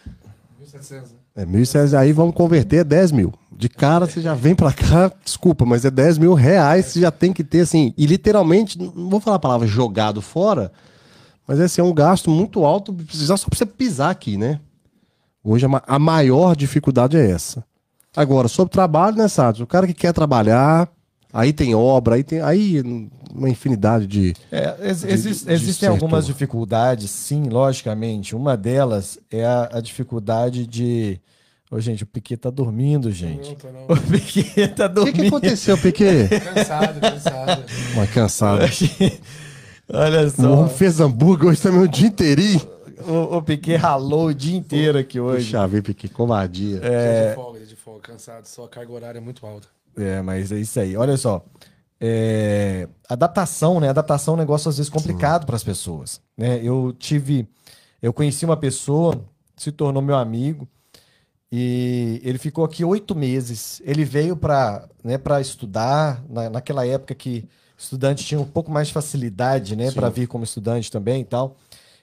1700, 0.58 1.12
né? 1.12 1.16
É 1.36 1.46
1.600, 1.46 1.96
aí 1.96 2.12
vamos 2.12 2.34
converter 2.34 2.78
é 2.78 2.84
10 2.84 3.12
mil. 3.12 3.32
De 3.52 3.68
cara 3.68 4.06
você 4.08 4.20
já 4.20 4.34
vem 4.34 4.52
pra 4.52 4.72
cá, 4.72 5.12
desculpa, 5.24 5.64
mas 5.64 5.84
é 5.84 5.90
10 5.90 6.18
mil 6.18 6.34
reais, 6.34 6.86
você 6.86 7.00
já 7.00 7.12
tem 7.12 7.32
que 7.32 7.44
ter 7.44 7.60
assim, 7.60 7.94
e 7.96 8.06
literalmente, 8.06 8.76
não 8.76 9.08
vou 9.08 9.20
falar 9.20 9.36
a 9.36 9.40
palavra 9.40 9.68
jogado 9.68 10.20
fora, 10.20 10.72
mas 11.46 11.60
esse 11.60 11.80
é 11.80 11.84
um 11.84 11.94
gasto 11.94 12.28
muito 12.28 12.64
alto, 12.64 12.96
já 13.08 13.36
só 13.36 13.46
pra 13.48 13.56
você 13.56 13.64
pisar 13.64 14.10
aqui, 14.10 14.36
né? 14.36 14.58
Hoje 15.44 15.64
a, 15.64 15.68
ma- 15.68 15.82
a 15.86 15.98
maior 15.98 16.56
dificuldade 16.56 17.16
é 17.16 17.30
essa. 17.30 17.62
Agora, 18.16 18.48
sobre 18.48 18.72
trabalho, 18.72 19.16
né, 19.16 19.28
Sádio? 19.28 19.62
O 19.62 19.68
cara 19.68 19.86
que 19.86 19.94
quer 19.94 20.12
trabalhar, 20.12 20.88
aí 21.32 21.52
tem 21.52 21.72
obra, 21.72 22.16
aí 22.16 22.24
tem 22.24 22.40
aí 22.40 22.82
uma 23.34 23.48
infinidade 23.48 24.06
de. 24.06 24.34
É, 24.50 24.76
ex- 24.82 25.00
De- 25.02 25.08
de 25.08 25.12
existem 25.28 25.72
certo- 25.72 25.92
algumas 25.92 26.26
dificuldades, 26.26 27.10
sim, 27.10 27.48
logicamente. 27.48 28.34
Uma 28.36 28.56
delas 28.56 29.18
é 29.30 29.44
a, 29.44 29.68
a 29.74 29.80
dificuldade 29.80 30.66
de. 30.66 31.20
Ô, 31.70 31.78
gente, 31.80 32.02
o 32.02 32.06
Piquet 32.06 32.36
tá 32.36 32.50
dormindo, 32.50 33.12
gente. 33.12 33.56
Não, 33.64 33.72
não. 33.72 33.84
O 33.94 33.96
Piquet 33.96 34.68
tá 34.68 34.86
O 34.86 34.88
que, 34.88 34.94
dormindo. 34.94 35.14
que 35.20 35.26
aconteceu, 35.28 35.78
Piquet? 35.78 36.28
Cansado, 36.40 37.00
cansado. 37.00 37.64
Mas 37.94 38.10
cansado. 38.10 38.60
Olha 39.92 40.26
O 40.26 40.30
só, 40.30 40.52
homem 40.52 40.68
fez 40.74 41.00
hambúrguer 41.00 41.48
hoje 41.50 41.60
também 41.62 41.80
o 41.82 41.88
dia 41.88 42.06
inteirinho. 42.08 42.60
o, 43.06 43.36
o 43.38 43.42
Piquet 43.42 43.76
ralou 43.76 44.26
o 44.26 44.34
dia 44.34 44.56
inteiro 44.56 44.98
aqui 44.98 45.18
hoje. 45.18 45.46
Puxa 45.46 45.66
vida, 45.66 45.82
Piquet, 45.82 46.08
covardia. 46.12 46.80
Dia 46.80 47.28
de 47.30 47.34
folga, 47.34 47.58
dia 47.58 47.66
de 47.68 47.76
folga, 47.76 48.00
cansado. 48.02 48.44
Só 48.46 48.64
a 48.64 48.68
carga 48.68 48.92
horária 48.92 49.18
é 49.18 49.20
muito 49.20 49.44
alta. 49.46 49.66
É, 49.96 50.22
mas 50.22 50.52
é 50.52 50.58
isso 50.58 50.78
aí. 50.78 50.96
Olha 50.96 51.16
só. 51.16 51.44
É, 52.00 52.88
adaptação, 53.08 53.78
né? 53.78 53.90
Adaptação 53.90 54.34
é 54.34 54.36
um 54.36 54.40
negócio 54.40 54.68
às 54.68 54.78
vezes 54.78 54.90
complicado 54.90 55.44
para 55.44 55.56
as 55.56 55.64
pessoas. 55.64 56.20
Né? 56.36 56.60
Eu 56.62 56.94
tive. 56.98 57.46
Eu 58.00 58.12
conheci 58.12 58.44
uma 58.46 58.56
pessoa, 58.56 59.22
se 59.56 59.70
tornou 59.70 60.00
meu 60.00 60.16
amigo, 60.16 60.66
e 61.52 62.20
ele 62.24 62.38
ficou 62.38 62.64
aqui 62.64 62.84
oito 62.84 63.14
meses. 63.14 63.82
Ele 63.84 64.04
veio 64.04 64.36
para 64.36 64.88
né, 65.04 65.18
para 65.18 65.40
estudar, 65.40 66.24
na, 66.28 66.48
naquela 66.48 66.86
época 66.86 67.14
que 67.14 67.46
estudante 67.76 68.24
tinha 68.24 68.40
um 68.40 68.46
pouco 68.46 68.70
mais 68.70 68.88
de 68.88 68.94
facilidade 68.94 69.74
né, 69.74 69.90
para 69.90 70.08
vir 70.08 70.26
como 70.26 70.44
estudante 70.44 70.90
também 70.90 71.22
e 71.22 71.24
tal. 71.24 71.56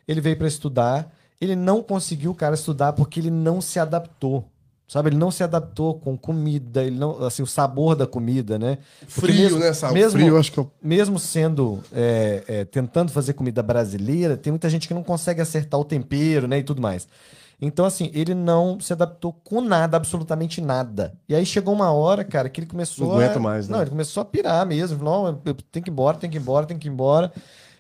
Ele 0.07 0.21
veio 0.21 0.37
para 0.37 0.47
estudar. 0.47 1.11
Ele 1.39 1.55
não 1.55 1.83
conseguiu, 1.83 2.33
cara, 2.33 2.55
estudar 2.55 2.93
porque 2.93 3.19
ele 3.19 3.29
não 3.29 3.61
se 3.61 3.79
adaptou. 3.79 4.45
Sabe, 4.87 5.09
ele 5.09 5.17
não 5.17 5.29
se 5.29 5.43
adaptou 5.43 5.95
com 5.99 6.17
comida, 6.17 6.81
ele 6.81 6.97
não, 6.97 7.21
assim, 7.25 7.43
o 7.43 7.47
sabor 7.47 7.93
da 7.93 8.07
comida, 8.07 8.57
né? 8.57 8.77
Porque 9.13 9.33
mesmo- 9.33 9.59
mesmo- 9.93 10.11
Frio, 10.19 10.37
acho 10.37 10.49
que 10.51 10.57
eu... 10.57 10.71
mesmo 10.81 11.19
sendo 11.19 11.83
é, 11.91 12.43
é, 12.47 12.65
tentando 12.65 13.11
fazer 13.11 13.33
comida 13.33 13.61
brasileira, 13.61 14.37
tem 14.37 14.49
muita 14.51 14.69
gente 14.69 14.87
que 14.87 14.93
não 14.93 15.03
consegue 15.03 15.41
acertar 15.41 15.77
o 15.77 15.83
tempero, 15.83 16.47
né, 16.47 16.59
e 16.59 16.63
tudo 16.63 16.81
mais. 16.81 17.05
Então, 17.59 17.83
assim, 17.85 18.09
ele 18.13 18.33
não 18.33 18.79
se 18.79 18.93
adaptou 18.93 19.33
com 19.33 19.59
nada, 19.59 19.97
absolutamente 19.97 20.61
nada. 20.61 21.13
E 21.27 21.35
aí 21.35 21.45
chegou 21.45 21.73
uma 21.73 21.91
hora, 21.91 22.23
cara, 22.23 22.47
que 22.47 22.61
ele 22.61 22.67
começou 22.67 23.07
Não 23.07 23.15
aguenta 23.15 23.39
a... 23.39 23.41
mais, 23.41 23.67
né? 23.67 23.73
Não, 23.75 23.81
ele 23.81 23.89
começou 23.89 24.21
a 24.21 24.25
pirar 24.25 24.65
mesmo. 24.65 25.03
Não, 25.03 25.27
eu- 25.27 25.41
eu 25.43 25.53
tenho 25.53 25.83
que 25.83 25.89
ir 25.89 25.91
embora, 25.91 26.17
tenho 26.17 26.31
que 26.31 26.37
ir 26.37 26.41
embora, 26.41 26.65
tenho 26.65 26.79
que 26.79 26.87
ir 26.87 26.91
embora. 26.91 27.29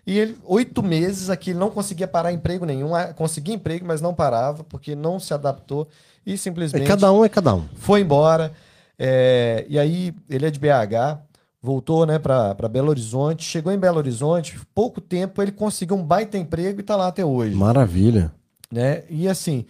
E 0.05 0.17
ele, 0.17 0.37
oito 0.45 0.81
meses 0.83 1.29
aqui, 1.29 1.51
ele 1.51 1.59
não 1.59 1.69
conseguia 1.69 2.07
parar 2.07 2.33
emprego 2.33 2.65
nenhum. 2.65 2.89
Conseguia 3.15 3.53
emprego, 3.55 3.85
mas 3.85 4.01
não 4.01 4.13
parava, 4.13 4.63
porque 4.63 4.95
não 4.95 5.19
se 5.19 5.33
adaptou 5.33 5.87
e 6.27 6.33
É, 6.33 6.37
simplesmente 6.37 6.85
cada 6.87 7.11
um 7.11 7.23
é 7.25 7.29
cada 7.29 7.55
um. 7.55 7.63
foi 7.77 8.01
embora. 8.01 8.51
é, 8.99 9.65
e 9.69 9.77
aí, 9.79 10.13
ele 10.29 10.45
é 10.45 10.51
de 10.51 10.59
BH, 10.59 11.19
voltou 11.61 12.05
né, 12.05 12.19
para 12.19 12.53
Belo 12.69 12.89
Horizonte. 12.89 13.43
Chegou 13.43 13.71
em 13.71 13.77
Belo 13.79 13.97
Horizonte, 13.97 14.59
pouco 14.75 14.99
tempo 15.01 15.41
ele 15.41 15.51
conseguiu 15.51 15.95
um 15.97 16.03
baita 16.03 16.37
emprego 16.37 16.79
e 16.79 16.81
está 16.81 16.95
lá 16.95 17.07
até 17.07 17.23
hoje. 17.25 17.55
Maravilha. 17.55 18.31
Né? 18.71 19.03
E 19.09 19.27
assim, 19.27 19.65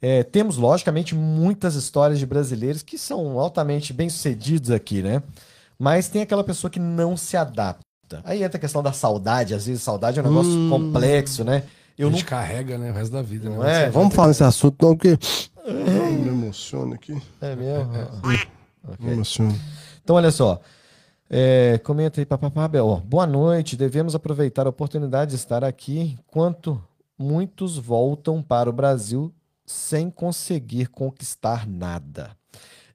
é, 0.00 0.22
temos 0.22 0.56
logicamente 0.56 1.14
muitas 1.14 1.74
histórias 1.74 2.18
de 2.18 2.26
brasileiros 2.26 2.82
que 2.82 2.96
são 2.96 3.38
altamente 3.38 3.92
bem-sucedidos 3.92 4.70
aqui, 4.70 5.02
né? 5.02 5.22
Mas 5.78 6.08
tem 6.08 6.22
aquela 6.22 6.42
pessoa 6.42 6.70
que 6.70 6.78
não 6.80 7.16
se 7.16 7.36
adapta. 7.36 7.84
Aí 8.24 8.42
entra 8.42 8.56
a 8.56 8.60
questão 8.60 8.82
da 8.82 8.92
saudade, 8.92 9.54
às 9.54 9.66
vezes 9.66 9.82
saudade 9.82 10.18
é 10.18 10.22
um 10.22 10.26
negócio 10.28 10.50
Hum. 10.50 10.70
complexo, 10.70 11.44
né? 11.44 11.64
Eu 11.96 12.06
a 12.08 12.10
não 12.10 12.16
gente 12.18 12.26
carrega, 12.28 12.78
né? 12.78 12.90
O 12.90 12.94
resto 12.94 13.12
da 13.12 13.22
vida, 13.22 13.50
Não 13.50 13.58
né? 13.58 13.84
é? 13.84 13.90
Vamos 13.90 14.14
falar 14.14 14.28
nesse 14.28 14.44
assunto, 14.44 14.76
não, 14.80 14.96
porque. 14.96 15.18
Me 15.72 16.28
emociona 16.28 16.94
aqui. 16.94 17.20
É 17.40 17.54
mesmo? 17.54 17.92
Me 18.98 19.12
emociona. 19.12 19.54
Então, 20.02 20.16
olha 20.16 20.30
só. 20.30 20.60
É, 21.28 21.78
comenta 21.84 22.20
aí, 22.20 22.24
papapá, 22.24 22.66
Bel. 22.66 23.02
Boa 23.04 23.26
noite. 23.26 23.76
Devemos 23.76 24.14
aproveitar 24.14 24.66
a 24.66 24.70
oportunidade 24.70 25.32
de 25.32 25.36
estar 25.36 25.62
aqui 25.62 26.18
enquanto 26.18 26.82
muitos 27.18 27.76
voltam 27.76 28.42
para 28.42 28.70
o 28.70 28.72
Brasil 28.72 29.32
sem 29.66 30.10
conseguir 30.10 30.86
conquistar 30.86 31.68
nada. 31.68 32.30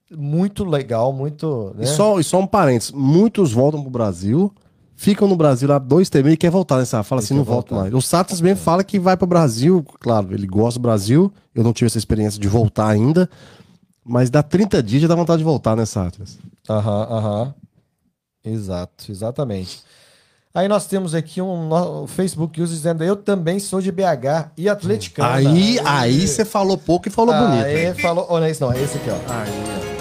Muito 0.09 0.65
legal, 0.65 1.13
muito. 1.13 1.73
né? 1.75 1.83
E, 1.83 1.87
só, 1.87 2.19
e 2.19 2.23
só 2.23 2.39
um 2.39 2.47
parênteses: 2.47 2.91
muitos 2.91 3.51
voltam 3.53 3.81
pro 3.81 3.91
Brasil, 3.91 4.53
ficam 4.95 5.27
no 5.27 5.35
Brasil 5.35 5.67
lá 5.67 5.77
dois, 5.77 6.09
três 6.09 6.23
meses 6.23 6.35
e 6.35 6.37
quer 6.37 6.49
voltar, 6.51 6.77
né? 6.77 6.85
Sá? 6.85 7.03
Fala 7.03 7.19
Ele 7.21 7.25
assim, 7.25 7.33
não 7.35 7.43
volto 7.43 7.69
voltar. 7.71 7.83
mais. 7.83 7.93
O 7.93 8.01
Satos 8.01 8.39
mesmo 8.41 8.63
fala 8.63 8.83
que 8.83 8.99
vai 8.99 9.15
pro 9.17 9.27
Brasil, 9.27 9.85
claro, 9.99 10.33
ele 10.33 10.47
gosta 10.47 10.79
do 10.79 10.83
Brasil. 10.83 11.31
Eu 11.53 11.63
não 11.63 11.73
tive 11.73 11.87
essa 11.87 11.97
experiência 11.97 12.39
de 12.39 12.47
voltar 12.47 12.87
ainda, 12.87 13.29
mas 14.03 14.29
dá 14.29 14.41
30 14.43 14.81
dias 14.81 15.01
já 15.01 15.07
dá 15.07 15.15
vontade 15.15 15.39
de 15.39 15.43
voltar, 15.43 15.75
né, 15.75 15.85
Satos? 15.85 16.37
Aham, 16.69 17.07
aham. 17.09 17.53
Exato, 18.45 19.11
exatamente. 19.11 19.81
Aí 20.55 20.67
nós 20.67 20.85
temos 20.85 21.15
aqui 21.15 21.41
um 21.41 21.67
no- 21.67 22.05
Facebook 22.07 22.61
user 22.61 22.75
dizendo: 22.75 23.03
Eu 23.03 23.15
também 23.15 23.57
sou 23.59 23.81
de 23.81 23.91
BH 23.91 24.51
e 24.57 24.69
atleticano. 24.69 25.29
Aí, 25.33 25.79
aí 25.83 26.27
você 26.27 26.45
falou 26.45 26.77
pouco 26.77 27.07
e 27.07 27.11
falou 27.11 27.33
bonito. 27.33 27.65
Aí 27.65 27.93
falou. 27.95 28.27
Olha 28.29 28.49
isso, 28.49 28.61
não, 28.63 28.71
é 28.71 28.79
esse 28.81 28.97
aqui, 28.97 29.09
ó. 29.09 29.92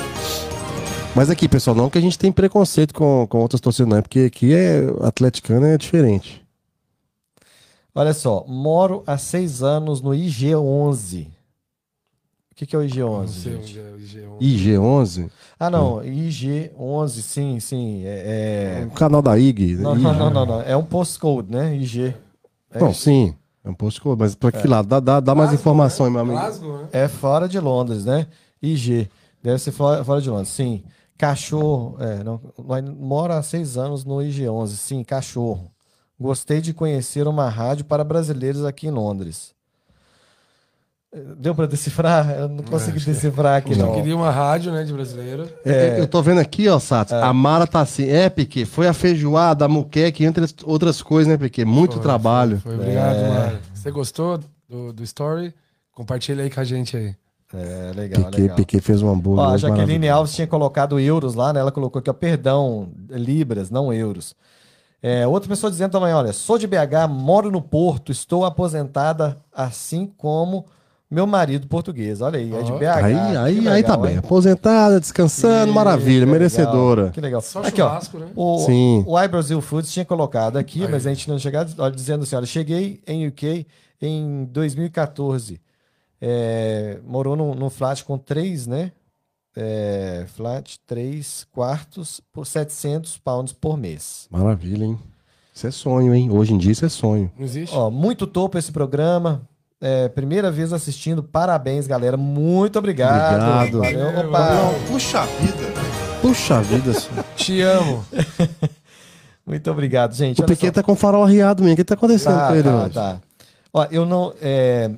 Mas 1.15 1.29
aqui, 1.29 1.47
pessoal, 1.49 1.77
não 1.77 1.91
que 1.91 1.99
a 1.99 2.01
gente 2.01 2.19
tem 2.19 2.33
preconceito 2.33 2.95
com, 2.95 3.27
com 3.29 3.39
outras 3.41 3.61
torcidas, 3.61 3.89
não, 3.89 3.99
é 3.99 4.03
porque 4.03 4.21
aqui 4.21 4.55
é 4.55 4.81
atleticano 5.03 5.67
é 5.67 5.77
diferente. 5.77 6.43
Olha 7.95 8.15
só, 8.15 8.45
moro 8.49 9.03
há 9.07 9.19
seis 9.19 9.63
anos 9.63 10.01
no 10.01 10.11
IG11. 10.11 11.27
O 11.27 12.55
que, 12.55 12.65
que 12.67 12.75
é 12.75 12.79
o 12.79 12.83
Não 12.83 12.89
IG11? 12.89 13.29
sei 13.29 13.53
gente? 13.53 13.79
onde 13.81 14.19
é 14.21 14.27
o 14.27 14.39
IG1. 14.39 14.41
IG11, 14.41 15.31
Ah, 15.61 15.69
não, 15.69 15.97
IG11, 16.01 17.09
sim, 17.21 17.61
sim. 17.61 18.03
É, 18.07 18.87
o 18.89 18.91
canal 18.93 19.21
da 19.21 19.39
IG. 19.39 19.75
é- 19.75 19.77
Não, 19.77 19.95
IG. 19.95 20.03
não, 20.03 20.15
não, 20.15 20.31
não, 20.31 20.47
não. 20.47 20.61
É 20.63 20.75
um 20.77 20.85
postcode, 20.85 21.51
né? 21.51 21.77
IG. 21.77 22.15
É, 22.71 22.81
Não, 22.81 22.95
sim, 22.95 23.35
é 23.63 23.69
um 23.69 23.75
postcode, 23.75 24.19
mas 24.19 24.35
pra 24.35 24.51
que 24.51 24.67
lado? 24.67 24.89
Dá, 24.89 24.99
dá, 24.99 25.21
dá 25.21 25.35
mais 25.35 25.53
informação, 25.53 26.07
né? 26.07 26.13
meu 26.13 26.21
amigo. 26.23 26.39
Glasgow, 26.39 26.79
né? 26.79 26.89
é 26.93 27.07
fora 27.09 27.47
de 27.47 27.61
Londres, 27.61 28.07
né? 28.07 28.27
IG. 28.63 29.11
Deve 29.43 29.59
ser 29.59 29.73
fora, 29.73 30.03
fora 30.05 30.21
de 30.23 30.31
Londres, 30.31 30.49
sim. 30.49 30.83
Cachorro. 31.27 31.97
É, 32.01 32.25
não, 32.25 32.41
moro 32.99 33.33
há 33.33 33.41
seis 33.45 33.77
anos 33.77 34.05
no 34.05 34.17
IG11, 34.17 34.67
sim, 34.71 35.05
cachorro. 35.05 35.71
Gostei 36.21 36.61
de 36.61 36.75
conhecer 36.75 37.29
uma 37.29 37.49
rádio 37.49 37.85
para 37.85 38.03
brasileiros 38.03 38.65
aqui 38.65 38.89
em 38.89 38.91
Londres. 38.91 39.55
Deu 41.39 41.55
para 41.55 41.67
decifrar? 41.67 42.29
Eu 42.31 42.49
não 42.49 42.65
consegui 42.65 42.99
que- 42.99 43.07
decifrar 43.07 43.59
aqui, 43.59 43.73
Eu 43.73 43.77
não. 43.79 43.95
queria 43.95 44.17
uma 44.17 44.31
rádio, 44.33 44.73
né, 44.73 44.83
de 44.83 44.93
brasileiro. 44.93 45.49
É, 45.65 46.01
Eu 46.01 46.09
tô 46.09 46.21
vendo 46.23 46.41
aqui, 46.41 46.69
ó, 46.69 46.79
Satos, 46.81 47.13
a 47.13 47.33
Mara 47.33 47.67
tá 47.69 47.83
assim, 47.83 48.09
é, 48.09 48.29
Piquet, 48.29 48.65
foi 48.65 48.89
a 48.89 48.93
feijoada, 48.95 49.67
a 49.67 49.69
muqueca, 49.69 50.25
entre 50.25 50.43
as 50.43 50.53
outras 50.65 51.03
coisas, 51.03 51.31
né, 51.31 51.37
Piquet? 51.37 51.65
Muito 51.67 51.95
Foi, 51.95 52.03
trabalho. 52.03 52.59
Foi, 52.61 52.73
foi. 52.75 52.81
Obrigado, 52.83 53.17
É. 53.17 53.29
Mário. 53.29 53.59
Você 53.75 53.91
gostou 53.93 54.41
do, 54.69 54.93
do 54.93 55.03
story? 55.05 55.55
Compartilha 55.93 56.43
aí 56.43 56.51
com 56.51 56.59
a 56.61 56.65
gente 56.65 56.97
aí. 56.97 57.15
É, 57.55 57.93
legal, 57.95 58.25
Piquet, 58.25 58.41
legal. 58.41 58.57
Piquet 58.57 58.81
fez 58.81 59.03
um 59.03 59.11
hambúrguer. 59.11 59.45
Ó, 59.45 59.49
a 59.51 59.57
Jaqueline. 59.57 60.09
Alves 60.09 60.35
tinha 60.35 60.47
colocado 60.47 60.99
euros 60.99 61.35
lá, 61.35 61.53
né? 61.53 61.61
Ela 61.61 61.71
colocou 61.73 62.01
aqui, 62.01 62.09
ó, 62.09 62.13
perdão, 62.13 62.89
libras, 63.11 63.71
não 63.71 63.93
euros. 63.93 64.35
É, 65.03 65.27
outra 65.27 65.49
pessoa 65.49 65.71
dizendo 65.71 65.91
também, 65.93 66.15
olha, 66.15 66.33
sou 66.33 66.57
de 66.57 66.67
BH, 66.67 67.09
moro 67.11 67.51
no 67.51 67.61
Porto, 67.61 68.13
estou 68.13 68.45
aposentada, 68.45 69.37
assim 69.53 70.07
como 70.17 70.65
meu 71.11 71.27
marido 71.27 71.67
português. 71.67 72.21
Olha 72.23 72.39
aí, 72.39 72.55
é 72.55 72.63
de. 72.63 72.73
BH. 72.73 72.85
Aí, 72.87 73.15
que 73.15 73.37
aí, 73.37 73.55
legal, 73.59 73.73
aí 73.75 73.83
tá 73.83 73.97
bem. 73.99 74.13
hein? 74.13 74.19
Aposentada, 74.19 74.99
descansando, 74.99 75.67
Que 75.67 75.73
maravilha, 75.75 76.21
legal, 76.21 76.33
merecedora. 76.33 77.11
Que 77.11 77.21
legal. 77.21 77.43
Só 77.43 77.61
Aqui, 77.61 77.83
ó, 77.83 77.89
churrasco, 77.89 78.19
né? 78.19 78.29
o, 78.35 78.59
Sim. 78.61 79.05
o 79.07 79.21
iBrasil 79.21 79.61
Foods 79.61 79.93
tinha 79.93 80.05
colocado 80.07 80.57
aqui, 80.57 80.85
Aí. 80.85 80.91
mas 80.91 81.07
a 81.07 81.11
gente 81.11 81.29
não 81.29 81.39
chegou 81.39 81.63
dizendo 81.95 82.23
assim: 82.23 82.37
olha, 82.37 82.47
cheguei 82.47 83.03
em 83.07 83.27
UK 83.27 83.67
em 84.01 84.45
2014. 84.53 85.61
É, 86.25 86.99
morou 87.05 87.35
num, 87.35 87.53
num 87.53 87.69
flat 87.69 88.05
com 88.05 88.17
três, 88.17 88.65
né? 88.69 88.93
É, 89.57 90.25
flat, 90.37 90.79
três 90.87 91.45
quartos 91.51 92.21
por 92.33 92.47
700 92.47 93.19
pounds 93.19 93.53
por 93.53 93.77
mês. 93.77 94.29
Maravilha, 94.31 94.85
hein? 94.85 94.99
Isso 95.53 95.67
é 95.67 95.71
sonho, 95.73 96.15
hein? 96.15 96.31
Hoje 96.31 96.55
em 96.55 96.59
dia 96.59 96.71
isso 96.71 96.87
é 96.87 96.89
sonho. 96.89 97.31
Não 97.37 97.45
existe? 97.45 97.75
Ó, 97.77 97.91
muito 97.91 98.27
topo 98.27 98.57
esse 98.57 98.71
programa. 98.71 99.43
É, 99.81 100.09
primeira 100.09 100.49
vez 100.51 100.73
assistindo. 100.73 101.25
Parabéns, 101.25 101.89
galera. 101.89 102.17
Muito 102.17 102.79
obrigado. 102.79 103.43
Obrigado. 103.43 103.81
Valeu. 103.81 104.29
Opa. 104.29 104.49
Puxa 104.87 105.27
vida. 105.27 105.73
Puxa 106.23 106.63
vida. 106.63 106.95
senhor. 106.95 107.25
Te 107.37 107.61
amo. 107.63 108.05
Muito 109.45 109.69
obrigado, 109.73 110.15
gente. 110.15 110.41
O 110.41 110.45
Olha 110.45 110.55
Piquet 110.55 110.69
só. 110.69 110.73
tá 110.75 110.83
com 110.85 110.93
o 110.93 110.95
farol 110.97 111.25
arriado, 111.25 111.63
menino. 111.63 111.75
O 111.75 111.77
que 111.77 111.85
tá 111.85 111.95
acontecendo 111.95 112.37
Tá, 112.39 112.49
com 112.49 112.55
ele 112.55 112.63
tá, 112.63 112.77
hoje? 112.85 112.95
tá. 112.95 113.21
Ó, 113.75 113.87
eu 113.91 114.07
não. 114.07 114.33
é, 114.41 114.89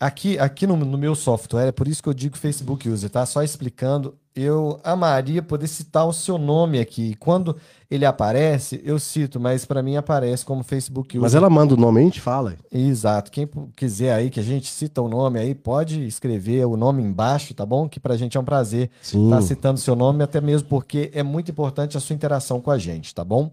aqui 0.00 0.38
aqui 0.38 0.66
no, 0.66 0.76
no 0.76 0.96
meu 0.96 1.14
software, 1.14 1.68
é 1.68 1.72
por 1.72 1.86
isso 1.86 2.02
que 2.02 2.08
eu 2.08 2.14
digo 2.14 2.38
Facebook 2.38 2.88
User, 2.88 3.10
tá? 3.10 3.26
Só 3.26 3.42
explicando. 3.42 4.14
Eu 4.34 4.80
amaria 4.84 5.42
poder 5.42 5.66
citar 5.66 6.06
o 6.06 6.12
seu 6.12 6.38
nome 6.38 6.78
aqui. 6.78 7.16
Quando 7.16 7.56
ele 7.90 8.06
aparece, 8.06 8.80
eu 8.84 8.96
cito, 8.98 9.40
mas 9.40 9.64
para 9.64 9.82
mim 9.82 9.96
aparece 9.96 10.44
como 10.44 10.62
Facebook 10.62 11.18
User. 11.18 11.22
Mas 11.22 11.34
ela 11.34 11.50
manda 11.50 11.74
o 11.74 11.76
nome, 11.76 12.00
a 12.00 12.04
gente 12.04 12.20
fala. 12.20 12.54
Exato. 12.72 13.30
Quem 13.30 13.48
quiser 13.76 14.14
aí 14.14 14.30
que 14.30 14.38
a 14.38 14.42
gente 14.42 14.68
cita 14.68 15.02
o 15.02 15.08
nome 15.08 15.40
aí, 15.40 15.52
pode 15.52 16.06
escrever 16.06 16.64
o 16.64 16.76
nome 16.76 17.02
embaixo, 17.02 17.52
tá 17.52 17.66
bom? 17.66 17.88
Que 17.88 17.98
pra 17.98 18.16
gente 18.16 18.36
é 18.36 18.40
um 18.40 18.44
prazer 18.44 18.88
estar 19.02 19.42
citando 19.42 19.80
seu 19.80 19.96
nome, 19.96 20.22
até 20.22 20.40
mesmo 20.40 20.68
porque 20.68 21.10
é 21.12 21.24
muito 21.24 21.50
importante 21.50 21.96
a 21.96 22.00
sua 22.00 22.14
interação 22.14 22.60
com 22.60 22.70
a 22.70 22.78
gente, 22.78 23.12
tá 23.12 23.24
bom? 23.24 23.50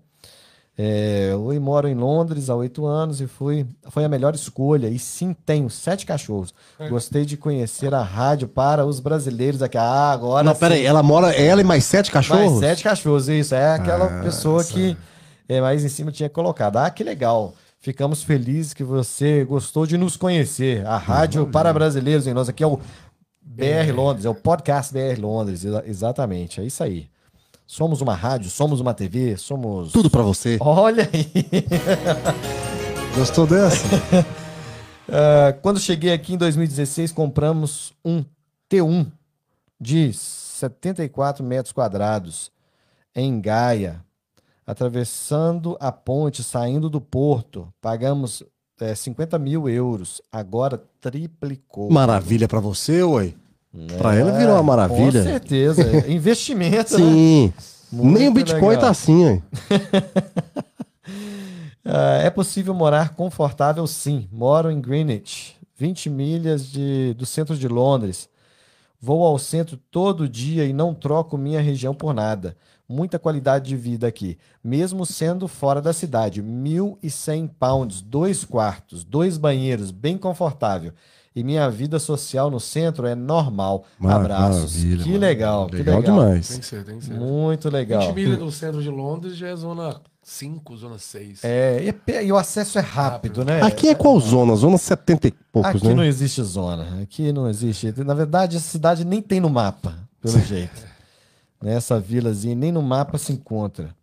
É, 0.80 1.30
eu 1.32 1.59
moro 1.59 1.88
em 1.88 1.95
Londres 1.95 2.51
há 2.51 2.55
oito 2.55 2.86
anos 2.86 3.19
e 3.19 3.25
fui, 3.25 3.65
foi 3.89 4.05
a 4.05 4.09
melhor 4.09 4.36
escolha. 4.36 4.88
E 4.88 4.99
sim, 4.99 5.36
tenho 5.45 5.69
sete 5.71 6.05
cachorros. 6.05 6.53
Gostei 6.89 7.25
de 7.25 7.36
conhecer 7.36 7.93
a 7.95 8.03
rádio 8.03 8.47
para 8.47 8.86
os 8.86 8.99
brasileiros 8.99 9.63
aqui. 9.63 9.78
Ah, 9.78 10.11
agora 10.11 10.43
Não, 10.43 10.53
sim. 10.53 10.59
peraí, 10.59 10.86
ela 10.86 11.01
mora, 11.01 11.32
ela 11.32 11.61
e 11.61 11.63
mais 11.63 11.84
sete 11.84 12.11
cachorros? 12.11 12.45
Mais 12.51 12.59
sete 12.59 12.84
cachorros, 12.84 13.28
isso. 13.28 13.55
É 13.55 13.73
aquela 13.73 14.05
Ah, 14.19 14.23
pessoa 14.23 14.61
essa- 14.61 14.71
que 14.73 14.95
é, 15.49 15.59
mais 15.59 15.84
em 15.84 15.89
cima 15.89 16.11
tinha 16.11 16.30
colocado. 16.30 16.78
Ah, 16.78 16.89
que 16.91 17.03
legal. 17.03 17.55
Ficamos 17.80 18.21
felizes 18.21 18.73
que 18.73 18.84
você 18.84 19.43
gostou 19.45 19.88
de 19.88 19.97
nos 19.97 20.15
conhecer. 20.15 20.86
A 20.86 20.97
Rádio 20.97 21.47
para 21.47 21.73
Brasileiros 21.73 22.28
em 22.28 22.34
nós. 22.34 22.49
Aqui 22.49 22.63
é 22.63 22.67
o 22.67 22.80
BR 23.41 23.91
Londres, 23.95 24.25
é 24.25 24.30
o 24.30 24.36
podcast 24.36 24.93
BR 24.93 25.19
Londres. 25.19 25.63
exa- 25.65 25.84
Exatamente, 25.88 26.61
é 26.61 26.65
isso 26.65 26.84
aí. 26.84 27.07
Somos 27.68 27.99
uma 27.99 28.15
rádio, 28.15 28.49
somos 28.49 28.80
uma 28.80 28.93
TV, 28.93 29.36
somos. 29.36 29.91
Tudo 29.91 30.09
pra 30.09 30.22
você. 30.24 30.57
Olha 30.61 31.09
aí. 31.13 31.30
Gostou 33.15 33.45
dessa? 33.45 33.86
Ah, 35.09 35.53
quando 35.61 35.80
cheguei 35.80 36.11
aqui 36.11 36.34
em 36.34 36.38
2016, 36.38 37.13
compramos 37.13 37.93
um 38.03 38.26
T1 38.70 39.09
de 39.80 40.11
74 40.11 41.45
metros 41.45 41.72
quadrados 41.72 42.51
em 43.15 43.39
Gaia, 43.39 44.03
atravessando 44.65 45.78
a 45.80 45.93
ponte, 45.93 46.43
saindo 46.43 46.89
do 46.89 46.99
porto. 46.99 47.74
Pagamos 47.80 48.43
eh, 48.82 48.93
50 48.93 49.39
mil 49.39 49.70
euros. 49.70 50.22
Agora 50.30 50.84
triplicou. 50.99 51.89
Maravilha 51.89 52.45
pra 52.47 52.59
você, 52.59 53.01
ué. 53.01 53.34
Pra 53.97 54.15
ela 54.15 54.32
É, 54.32 54.38
virou 54.38 54.53
uma 54.55 54.63
maravilha. 54.63 55.22
Com 55.24 55.30
certeza. 55.30 55.84
Investimento, 56.11 56.97
né? 56.97 57.05
Sim. 57.05 57.53
Muito 57.91 58.20
Nem 58.20 58.28
o 58.28 58.34
Bitcoin 58.34 58.61
legal. 58.70 58.82
tá 58.82 58.89
assim. 58.89 59.41
Ah, 61.89 62.18
é 62.22 62.30
possível 62.30 62.74
morar 62.74 63.15
confortável, 63.15 63.88
sim. 63.88 64.28
Moro 64.30 64.70
em 64.70 64.82
Greenwich, 64.82 65.55
20 65.78 66.09
milhas 66.09 66.70
de, 66.70 67.13
do 67.13 67.26
centro 67.26 67.55
de 67.57 67.65
Londres. 67.68 68.28
Vou 68.99 69.24
ao 69.24 69.39
centro 69.39 69.78
todo 69.89 70.28
dia 70.28 70.65
e 70.65 70.74
não 70.74 70.93
troco 70.93 71.38
minha 71.38 71.61
região 71.61 71.93
por 71.93 72.13
nada. 72.13 72.57
Muita 72.89 73.18
qualidade 73.18 73.70
de 73.70 73.76
vida 73.78 74.05
aqui, 74.07 74.38
mesmo 74.63 75.05
sendo 75.05 75.47
fora 75.47 75.82
da 75.82 75.93
cidade. 75.93 76.41
1.100 76.43 77.49
pounds, 77.59 78.01
dois 78.01 78.43
quartos, 78.43 79.03
dois 79.05 79.38
banheiros, 79.38 79.89
bem 79.91 80.18
confortável. 80.18 80.91
E 81.38 81.44
minha 81.44 81.70
vida 81.70 82.00
social 82.00 82.50
no 82.50 82.60
centro 82.60 83.06
é 83.06 83.14
normal. 83.14 83.86
Mar- 84.00 84.22
Abraços. 84.22 84.74
maravilha, 84.84 85.04
que 85.04 85.18
legal, 85.20 85.68
que 85.68 85.76
Legal 85.76 86.00
legal. 86.00 86.16
Tem 86.16 86.26
demais. 86.26 86.48
que 86.58 86.66
ser, 86.66 86.84
tem 86.84 86.98
que 86.98 87.06
ser. 87.06 87.14
Muito 87.14 87.70
legal. 87.70 88.02
20 88.08 88.16
milhas 88.16 88.40
do 88.40 88.52
centro 88.52 88.82
de 88.82 88.90
Londres 88.90 89.38
já 89.38 89.50
é 89.50 89.56
zona 89.56 90.02
5, 90.24 90.78
zona 90.78 90.98
6. 90.98 91.44
É, 91.44 91.94
e, 92.08 92.12
é 92.12 92.26
e 92.26 92.32
o 92.32 92.38
acesso 92.38 92.80
é 92.80 92.82
rápido, 92.82 93.46
né? 93.46 93.62
Aqui 93.62 93.88
é 93.88 93.94
qual 93.94 94.20
zona? 94.20 94.56
Zona 94.56 94.80
70 94.80 95.28
e 95.28 95.32
poucos, 95.52 95.76
Aqui 95.76 95.88
né? 95.90 95.94
não 95.94 96.04
existe 96.04 96.42
zona. 96.42 97.04
Aqui 97.04 97.32
não 97.32 97.48
existe. 97.48 97.94
Na 98.04 98.16
verdade, 98.16 98.58
a 98.58 98.60
cidade 98.60 99.06
nem 99.06 99.22
tem 99.22 99.40
no 99.40 99.48
mapa, 99.52 99.94
pelo 100.20 100.40
jeito. 100.40 100.88
Né, 101.62 101.76
Essa 101.76 102.00
vilazinha 102.00 102.56
nem 102.56 102.72
no 102.72 102.82
mapa 102.82 103.20
se 103.20 103.32
encontra. 103.32 103.96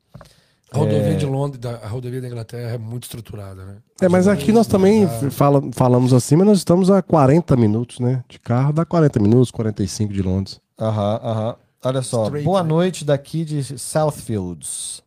A 0.75 0.79
rodovia 0.79 1.15
de 1.17 1.25
Londres, 1.27 1.61
da, 1.61 1.77
a 1.77 1.87
rodovia 1.89 2.21
da 2.21 2.27
Inglaterra 2.27 2.73
é 2.73 2.79
muito 2.79 3.05
estruturada, 3.05 3.65
né? 3.65 3.77
É, 4.01 4.09
mas 4.09 4.27
aqui 4.27 4.51
nós 4.53 4.67
também 4.67 5.07
fala, 5.31 5.63
falamos 5.73 6.13
assim, 6.13 6.35
mas 6.37 6.47
nós 6.47 6.59
estamos 6.59 6.91
a 6.91 7.01
40 7.01 7.57
minutos, 7.57 8.01
né? 8.01 8.25
De 8.29 8.39
carro 8.41 8.73
dá 8.73 8.85
40 8.85 9.21
minutos, 9.21 9.51
45 9.51 10.13
de 10.13 10.21
Londres. 10.23 10.61
Aham, 10.81 11.21
aham. 11.23 11.57
Olha 11.85 12.03
só. 12.03 12.25
Straight, 12.25 12.45
Boa 12.45 12.63
noite 12.63 13.05
daqui 13.05 13.45
de 13.45 13.79
Southfields. 13.79 15.03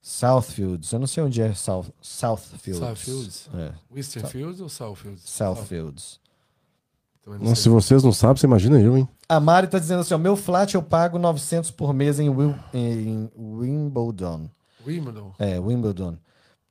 Southfields. 0.00 0.92
Eu 0.92 0.98
não 1.00 1.06
sei 1.06 1.22
onde 1.24 1.42
é 1.42 1.52
South, 1.52 1.86
Southfields. 2.00 2.78
Southfields? 2.78 3.50
É, 3.54 3.70
Western 3.92 4.28
Fields 4.28 4.60
ou 4.60 4.68
Southfields? 4.68 5.22
Southfields. 5.24 6.20
Também 7.24 7.40
não 7.40 7.48
Nossa, 7.48 7.62
se 7.62 7.68
vocês 7.68 8.04
não 8.04 8.12
sabem, 8.12 8.36
você 8.36 8.46
imagina 8.46 8.78
eu, 8.80 8.96
hein? 8.96 9.08
A 9.28 9.40
Mari 9.40 9.66
tá 9.66 9.80
dizendo 9.80 10.00
assim, 10.02 10.14
ó, 10.14 10.18
meu 10.18 10.36
flat 10.36 10.72
eu 10.76 10.82
pago 10.82 11.18
900 11.18 11.72
por 11.72 11.92
mês 11.92 12.20
em, 12.20 12.28
Wil- 12.30 12.54
em 12.72 13.28
Wimbledon. 13.36 14.48
Wimbledon. 14.86 15.32
É, 15.38 15.58
Wimbledon. 15.58 16.16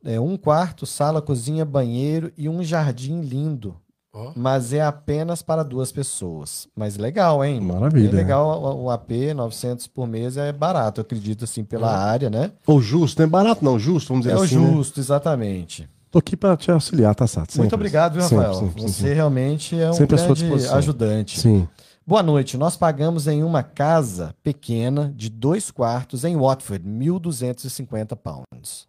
É 0.03 0.19
um 0.19 0.37
quarto, 0.37 0.85
sala, 0.85 1.21
cozinha, 1.21 1.65
banheiro 1.65 2.31
e 2.37 2.47
um 2.47 2.63
jardim 2.63 3.21
lindo. 3.21 3.75
Ó. 4.13 4.31
Mas 4.35 4.71
é 4.71 4.81
apenas 4.81 5.41
para 5.41 5.61
duas 5.63 5.91
pessoas. 5.91 6.67
Mas 6.75 6.95
legal, 6.95 7.43
hein? 7.43 7.59
Maravilha. 7.59 8.09
É 8.09 8.11
legal 8.15 8.61
o, 8.63 8.83
o 8.83 8.89
AP, 8.91 9.11
900 9.35 9.87
por 9.87 10.07
mês 10.07 10.37
é 10.37 10.53
barato, 10.53 11.01
eu 11.01 11.03
acredito, 11.03 11.43
assim, 11.43 11.63
pela 11.65 11.93
área, 11.93 12.29
né? 12.29 12.51
Ou 12.65 12.79
justo, 12.81 13.19
não 13.19 13.25
é 13.25 13.29
barato 13.29 13.65
não, 13.65 13.77
justo, 13.77 14.09
vamos 14.09 14.25
dizer 14.25 14.35
É 14.37 14.39
o 14.39 14.43
assim. 14.43 14.57
né? 14.57 14.71
justo, 14.71 14.99
exatamente. 15.01 15.89
Tô 16.09 16.19
aqui 16.19 16.37
pra 16.37 16.55
te 16.55 16.71
auxiliar, 16.71 17.13
tá, 17.13 17.27
Sato? 17.27 17.51
Sempre. 17.51 17.63
Muito 17.63 17.75
obrigado, 17.75 18.13
viu, 18.13 18.21
Sempre, 18.21 18.37
Rafael? 18.45 18.59
sempre, 18.67 18.81
Você 18.83 18.93
sempre. 18.93 19.13
realmente 19.15 19.77
é 19.77 19.89
um 19.89 19.93
Sempre 19.93 20.15
grande 20.15 20.67
ajudante. 20.69 21.39
Sim. 21.41 21.67
Boa 22.05 22.21
noite. 22.21 22.55
Nós 22.57 22.77
pagamos 22.77 23.27
em 23.27 23.43
uma 23.43 23.63
casa 23.63 24.35
pequena 24.43 25.11
de 25.15 25.29
dois 25.29 25.71
quartos 25.71 26.23
em 26.23 26.35
Watford, 26.37 26.87
1.250 26.87 28.15
pounds. 28.15 28.87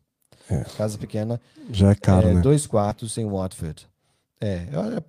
Casa 0.76 0.96
pequena, 0.98 1.40
Já 1.70 1.90
é 1.90 1.94
caro, 1.94 2.28
é, 2.28 2.34
né? 2.34 2.40
dois 2.40 2.66
quartos 2.66 3.16
em 3.18 3.24
Watford. 3.28 3.88
É, 4.40 4.46
é, 4.48 4.66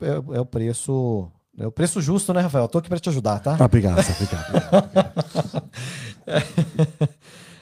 é- 0.07 0.37
é 0.37 0.39
o 0.39 0.45
preço. 0.45 1.29
É 1.59 1.65
o 1.67 1.71
preço 1.71 2.01
justo, 2.01 2.33
né, 2.33 2.41
Rafael? 2.41 2.67
Tô 2.67 2.77
aqui 2.77 2.87
para 2.87 2.99
te 2.99 3.09
ajudar, 3.09 3.39
tá? 3.39 3.57
Ah, 3.59 3.65
obrigado, 3.65 4.01
Sato, 4.03 4.23
obrigado. 4.23 4.89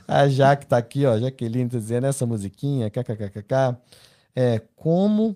A 0.08 0.28
Jaque 0.28 0.68
tá 0.68 0.78
aqui, 0.78 1.06
ó. 1.06 1.18
Jaqueline 1.18 1.70
tá 1.70 1.78
dizendo 1.80 2.06
essa 2.06 2.26
musiquinha, 2.26 2.90
kkkk. 2.90 3.78
É, 4.36 4.62
como 4.76 5.36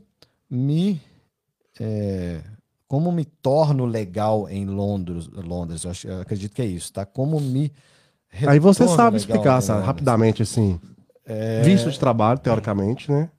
me. 0.50 1.02
é, 1.80 2.42
como 2.90 3.12
me 3.12 3.24
torno 3.24 3.86
legal 3.86 4.50
em 4.50 4.66
Londres, 4.66 5.30
Londres, 5.32 5.84
eu, 5.86 5.92
acho- 5.92 6.08
eu 6.08 6.22
acredito 6.22 6.54
que 6.56 6.62
é 6.62 6.66
isso, 6.66 6.92
tá? 6.92 7.06
Como 7.06 7.40
me. 7.40 7.72
Aí 8.48 8.58
você 8.60 8.88
sabe 8.88 9.18
explicar, 9.18 9.62
sabe, 9.62 9.86
rapidamente, 9.86 10.42
assim. 10.42 10.80
Visto 11.64 11.92
de 11.92 12.00
trabalho, 12.00 12.40
teoricamente, 12.40 13.12
né? 13.12 13.30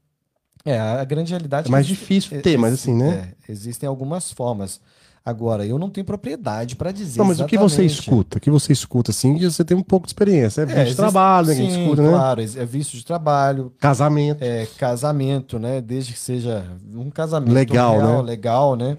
É, 0.64 0.78
a 0.78 1.04
grande 1.04 1.30
realidade 1.30 1.66
É 1.68 1.70
mais 1.70 1.84
que 1.86 1.92
difícil 1.94 2.40
ter, 2.42 2.56
mas 2.56 2.74
assim, 2.74 2.94
né? 2.94 3.34
é, 3.48 3.52
existem 3.52 3.88
algumas 3.88 4.30
formas. 4.30 4.80
Agora, 5.24 5.66
eu 5.66 5.78
não 5.78 5.90
tenho 5.90 6.04
propriedade 6.04 6.76
para 6.76 6.92
dizer. 6.92 7.18
Não, 7.18 7.26
mas 7.26 7.40
o 7.40 7.46
que 7.46 7.58
você 7.58 7.82
exatamente. 7.82 8.00
escuta? 8.00 8.38
O 8.38 8.40
que 8.40 8.50
você 8.50 8.72
escuta, 8.72 9.10
assim, 9.10 9.36
você 9.38 9.64
tem 9.64 9.76
um 9.76 9.82
pouco 9.82 10.06
de 10.06 10.10
experiência. 10.10 10.62
É 10.62 10.64
visto 10.66 10.76
de 10.76 10.82
existe- 10.82 10.96
trabalho, 10.96 11.48
né? 11.48 11.54
Que 11.54 11.60
sim, 11.60 11.68
escuta, 11.80 12.02
né? 12.02 12.08
Claro, 12.10 12.40
é 12.40 12.46
visto 12.66 12.96
de 12.96 13.04
trabalho, 13.04 13.72
Casamento. 13.78 14.42
é, 14.42 14.66
casamento, 14.78 15.58
né? 15.58 15.80
Desde 15.80 16.12
que 16.12 16.18
seja 16.18 16.64
um 16.94 17.10
casamento 17.10 17.52
Legal, 17.52 17.98
real, 17.98 18.16
né? 18.16 18.22
legal, 18.22 18.76
né? 18.76 18.96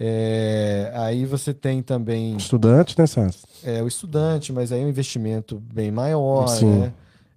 É, 0.00 0.92
aí 0.94 1.24
você 1.26 1.52
tem 1.52 1.82
também 1.82 2.36
Estudante, 2.36 2.96
né, 2.98 3.06
Sassi? 3.06 3.40
é, 3.64 3.82
o 3.82 3.88
estudante, 3.88 4.52
mas 4.52 4.70
aí 4.70 4.80
é 4.80 4.84
um 4.84 4.88
investimento 4.88 5.60
bem 5.72 5.90
maior, 5.90 6.46
Sim. 6.48 6.78
né? 6.78 6.92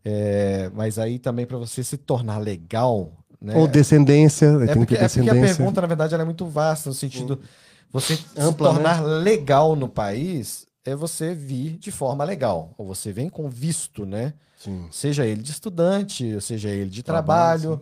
É, 0.05 0.69
mas 0.73 0.99
aí 0.99 1.17
também 1.19 1.45
para 1.45 1.57
você 1.57 1.83
se 1.83 1.97
tornar 1.97 2.37
legal, 2.37 3.11
né? 3.41 3.55
Ou 3.55 3.67
descendência, 3.67 4.45
É 4.45 4.57
tem 4.57 4.67
que 4.67 4.73
porque, 4.75 4.95
ter 4.95 5.03
é 5.03 5.07
porque 5.07 5.19
a 5.21 5.23
descendência. 5.23 5.55
pergunta, 5.55 5.81
na 5.81 5.87
verdade, 5.87 6.13
ela 6.13 6.23
é 6.23 6.25
muito 6.25 6.45
vasta, 6.45 6.89
no 6.89 6.95
sentido 6.95 7.39
você 7.91 8.17
Ampla, 8.37 8.69
se 8.69 8.75
tornar 8.75 9.01
legal 9.03 9.75
no 9.75 9.89
país 9.89 10.65
é 10.85 10.95
você 10.95 11.33
vir 11.35 11.77
de 11.77 11.91
forma 11.91 12.23
legal. 12.23 12.73
Ou 12.77 12.85
você 12.85 13.11
vem 13.11 13.27
com 13.29 13.49
visto, 13.49 14.05
né? 14.05 14.33
Sim. 14.57 14.87
Seja 14.91 15.25
ele 15.25 15.41
de 15.41 15.51
estudante, 15.51 16.39
seja 16.41 16.69
ele 16.69 16.89
de 16.89 17.03
trabalho, 17.03 17.81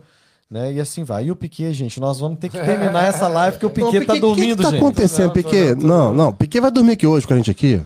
né? 0.50 0.72
E 0.72 0.80
assim 0.80 1.04
vai. 1.04 1.26
E 1.26 1.30
o 1.30 1.36
Piquet, 1.36 1.72
gente, 1.72 2.00
nós 2.00 2.18
vamos 2.18 2.38
ter 2.38 2.48
que 2.48 2.58
terminar 2.58 3.04
essa 3.04 3.28
live 3.28 3.56
porque 3.58 3.66
o 3.66 3.70
Piquet 3.90 4.04
tá 4.04 4.14
dormindo, 4.14 4.54
O 4.54 4.56
que, 4.56 4.56
que 4.56 4.62
tá 4.62 4.70
gente. 4.70 4.78
acontecendo, 4.80 5.32
Piquet? 5.32 5.74
não, 5.76 6.12
Não. 6.12 6.32
Piquet 6.32 6.60
vai 6.60 6.70
dormir 6.70 6.92
aqui 6.92 7.06
hoje 7.06 7.26
com 7.26 7.34
a 7.34 7.36
gente 7.36 7.50
aqui. 7.50 7.80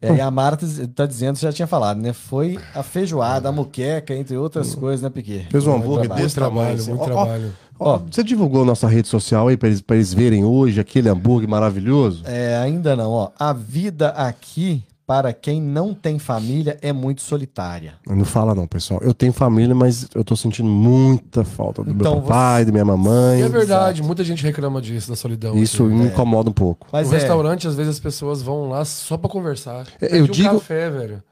É, 0.00 0.14
e 0.16 0.20
a 0.20 0.30
Mara 0.32 0.56
tá- 0.96 1.06
dizendo, 1.06 1.36
você 1.36 1.46
já 1.46 1.52
tinha 1.52 1.66
falado, 1.68 2.00
né? 2.00 2.12
Foi 2.12 2.58
a 2.74 2.82
feijoada, 2.82 3.48
a 3.48 3.52
muqueca, 3.52 4.12
entre 4.12 4.36
outras 4.36 4.74
coisas, 4.74 5.00
né, 5.00 5.08
Piquet? 5.08 5.46
Fez 5.48 5.64
um 5.64 5.74
hambúrguer 5.76 6.06
trabalho. 6.06 6.22
desse 6.24 6.34
trabalho, 6.34 6.76
tamanho, 6.84 6.98
muito. 6.98 7.00
Ó, 7.00 7.04
ó, 7.04 7.24
trabalho. 7.24 7.52
Ó, 7.78 7.98
você 8.10 8.24
divulgou 8.24 8.64
nossa 8.64 8.88
rede 8.88 9.06
social 9.06 9.46
aí 9.46 9.56
pra 9.56 9.68
eles, 9.68 9.80
pra 9.80 9.94
eles 9.96 10.12
verem 10.12 10.44
hoje 10.44 10.80
aquele 10.80 11.08
hambúrguer 11.08 11.48
maravilhoso? 11.48 12.22
É, 12.26 12.56
ainda 12.56 12.96
não, 12.96 13.10
ó. 13.10 13.30
A 13.38 13.52
vida 13.52 14.08
aqui, 14.08 14.82
para 15.12 15.30
quem 15.34 15.60
não 15.60 15.92
tem 15.92 16.18
família, 16.18 16.78
é 16.80 16.90
muito 16.90 17.20
solitária. 17.20 17.96
Não 18.06 18.24
fala 18.24 18.54
não, 18.54 18.66
pessoal. 18.66 18.98
Eu 19.02 19.12
tenho 19.12 19.30
família, 19.30 19.74
mas 19.74 20.08
eu 20.14 20.24
tô 20.24 20.34
sentindo 20.34 20.70
muita 20.70 21.44
falta 21.44 21.84
do 21.84 21.90
Então 21.90 22.14
meu 22.14 22.22
papai, 22.22 22.64
da 22.64 22.72
minha 22.72 22.84
mamãe. 22.84 23.40
E 23.40 23.42
é 23.42 23.48
verdade, 23.50 24.02
muita 24.02 24.24
gente 24.24 24.42
reclama 24.42 24.80
disso, 24.80 25.10
da 25.10 25.14
solidão. 25.16 25.54
Isso 25.58 25.84
assim. 25.84 25.94
me 25.94 26.06
incomoda 26.06 26.48
um 26.48 26.52
pouco. 26.54 26.86
Mas 26.90 27.10
no 27.10 27.14
é, 27.14 27.18
restaurante, 27.18 27.68
às 27.68 27.74
vezes 27.74 27.92
as 27.92 28.00
pessoas 28.00 28.40
vão 28.40 28.70
lá 28.70 28.86
só 28.86 29.18
pra 29.18 29.28
conversar. 29.28 29.86
É, 30.00 30.18
eu 30.18 30.24
um 30.24 30.28
digo- 30.28 30.48
café, 30.48 30.88
velho. 30.88 31.22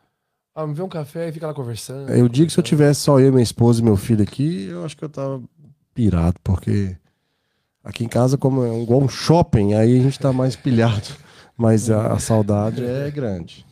Ah, 0.55 0.67
me 0.67 0.75
vê 0.75 0.83
um 0.83 0.89
café 0.89 1.31
e 1.31 1.33
fica 1.33 1.47
lá 1.47 1.55
conversando. 1.55 2.11
Eu 2.11 2.29
digo 2.29 2.49
que 2.49 2.53
se 2.53 2.61
eu 2.61 2.65
tivesse 2.65 3.01
só 3.01 3.19
eu, 3.19 3.33
minha 3.33 3.43
esposa 3.43 3.81
e 3.81 3.83
meu 3.83 3.97
filho 3.97 4.23
aqui, 4.23 4.67
eu 4.71 4.85
acho 4.85 4.95
que 4.95 5.05
eu 5.07 5.09
tava 5.09 5.41
pirado, 5.95 6.39
porque 6.45 6.95
aqui 7.83 8.05
em 8.05 8.09
casa, 8.09 8.37
como 8.37 8.63
é 8.63 8.83
igual 8.83 9.01
um 9.01 9.09
shopping, 9.09 9.73
aí 9.73 9.99
a 9.99 10.03
gente 10.03 10.19
tá 10.19 10.35
mais 10.35 10.55
pilhado. 10.55 11.09
Mas 11.57 11.91
a, 11.91 12.15
a 12.15 12.19
saudade 12.19 12.83
é 12.83 13.11
grande. 13.11 13.67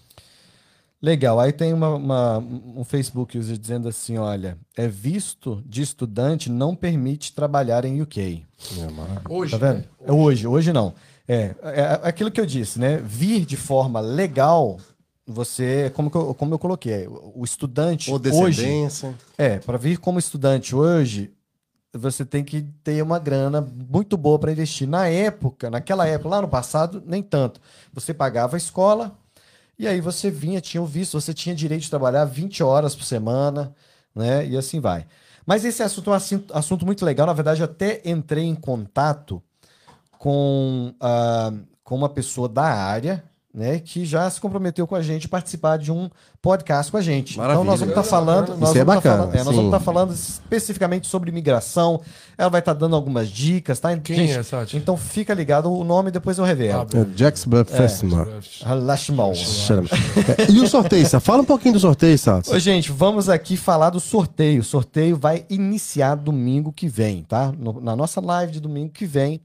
Legal, 1.00 1.38
aí 1.38 1.52
tem 1.52 1.72
uma, 1.72 1.94
uma- 1.94 2.38
um 2.38 2.82
Facebook 2.84 3.38
user 3.38 3.56
dizendo 3.56 3.88
assim, 3.88 4.18
olha, 4.18 4.58
é 4.76 4.88
visto 4.88 5.62
de 5.64 5.80
estudante 5.80 6.50
não 6.50 6.74
permite 6.74 7.32
trabalhar 7.32 7.84
em 7.84 8.02
UK. 8.02 8.44
É 8.78 8.90
maravilha. 8.90 9.22
Hoje, 9.28 9.52
Tá 9.52 9.58
vendo? 9.58 9.76
né? 9.78 9.84
É 10.04 10.12
hoje, 10.12 10.46
hoje 10.46 10.72
não. 10.72 10.92
É, 11.28 11.54
é 11.62 12.00
aquilo 12.02 12.30
que 12.32 12.40
eu 12.40 12.46
disse, 12.46 12.80
né? 12.80 12.96
Vir 12.96 13.44
de 13.46 13.56
forma 13.56 14.00
legal, 14.00 14.78
você, 15.24 15.88
como, 15.94 16.10
que 16.10 16.16
eu, 16.16 16.34
como 16.34 16.54
eu 16.54 16.58
coloquei, 16.58 17.06
o 17.06 17.44
estudante 17.44 18.10
Ou 18.10 18.16
hoje, 18.16 18.62
descendência. 18.62 19.14
é, 19.36 19.58
para 19.58 19.78
vir 19.78 19.98
como 19.98 20.18
estudante 20.18 20.74
hoje, 20.74 21.30
você 21.92 22.24
tem 22.24 22.42
que 22.42 22.62
ter 22.82 23.00
uma 23.02 23.18
grana 23.20 23.60
muito 23.88 24.16
boa 24.16 24.38
para 24.38 24.50
investir. 24.50 24.88
Na 24.88 25.06
época, 25.06 25.70
naquela 25.70 26.06
época, 26.08 26.28
lá 26.30 26.42
no 26.42 26.48
passado, 26.48 27.00
nem 27.06 27.22
tanto. 27.22 27.60
Você 27.92 28.12
pagava 28.12 28.56
a 28.56 28.58
escola 28.58 29.16
e 29.78 29.86
aí 29.86 30.00
você 30.00 30.30
vinha, 30.30 30.60
tinha 30.60 30.82
o 30.82 30.86
visto, 30.86 31.20
você 31.20 31.32
tinha 31.32 31.54
direito 31.54 31.82
de 31.82 31.90
trabalhar 31.90 32.24
20 32.24 32.62
horas 32.62 32.96
por 32.96 33.04
semana, 33.04 33.74
né? 34.14 34.46
E 34.46 34.56
assim 34.56 34.80
vai. 34.80 35.06
Mas 35.46 35.64
esse 35.64 35.82
assunto 35.82 36.10
é 36.10 36.12
um 36.12 36.16
assunto, 36.52 36.84
muito 36.84 37.04
legal. 37.04 37.26
Na 37.26 37.32
verdade, 37.32 37.60
eu 37.60 37.64
até 37.64 38.02
entrei 38.04 38.44
em 38.44 38.54
contato 38.54 39.42
com, 40.18 40.92
ah, 41.00 41.52
com 41.84 41.96
uma 41.96 42.08
pessoa 42.08 42.48
da 42.48 42.64
área, 42.64 43.24
né, 43.58 43.80
que 43.80 44.04
já 44.06 44.30
se 44.30 44.40
comprometeu 44.40 44.86
com 44.86 44.94
a 44.94 45.02
gente 45.02 45.26
a 45.26 45.28
participar 45.28 45.76
de 45.78 45.90
um 45.90 46.08
podcast 46.40 46.92
com 46.92 46.96
a 46.96 47.00
gente. 47.02 47.32
Então 47.32 47.42
Maravilha. 47.42 47.64
nós 47.70 47.80
vamos 47.80 47.92
estar 47.96 48.04
falando, 48.04 48.48
Isso 48.52 48.60
nós 48.60 48.76
é 48.76 48.84
vamos 48.84 49.02
tá 49.02 49.10
bacana, 49.10 49.16
falando, 49.18 49.34
é, 49.34 49.38
nós 49.44 49.56
vamos 49.56 49.64
estar 49.64 49.80
falando 49.80 50.12
especificamente 50.14 51.06
sobre 51.08 51.32
migração. 51.32 52.00
Ela 52.38 52.48
vai 52.48 52.60
estar 52.60 52.72
dando 52.74 52.94
algumas 52.94 53.28
dicas, 53.28 53.80
tá? 53.80 53.96
Quem 53.98 54.30
é, 54.30 54.42
Sati? 54.44 54.76
Então 54.76 54.96
fica 54.96 55.34
ligado, 55.34 55.72
o 55.72 55.82
nome 55.82 56.12
depois 56.12 56.38
eu 56.38 56.44
revelo. 56.44 56.86
Ah, 56.94 56.98
É 56.98 57.18
Jax 57.18 57.44
Buffesma. 57.44 58.28
Lashmal. 58.64 59.32
É, 59.32 60.50
E 60.52 60.60
o 60.60 60.68
sorteio, 60.68 61.04
Sá? 61.06 61.18
Fala 61.18 61.42
um 61.42 61.44
pouquinho 61.44 61.74
do 61.74 61.80
sorteio, 61.80 62.16
Sato. 62.16 62.54
Ô, 62.54 62.58
gente, 62.60 62.92
vamos 62.92 63.28
aqui 63.28 63.56
falar 63.56 63.90
do 63.90 63.98
sorteio. 63.98 64.60
O 64.60 64.64
sorteio 64.64 65.16
vai 65.16 65.44
iniciar 65.50 66.14
domingo 66.14 66.72
que 66.72 66.88
vem, 66.88 67.24
tá? 67.24 67.52
No- 67.58 67.80
na 67.80 67.96
nossa 67.96 68.20
live 68.20 68.52
de 68.52 68.60
domingo 68.60 68.92
que 68.92 69.04
vem, 69.06 69.40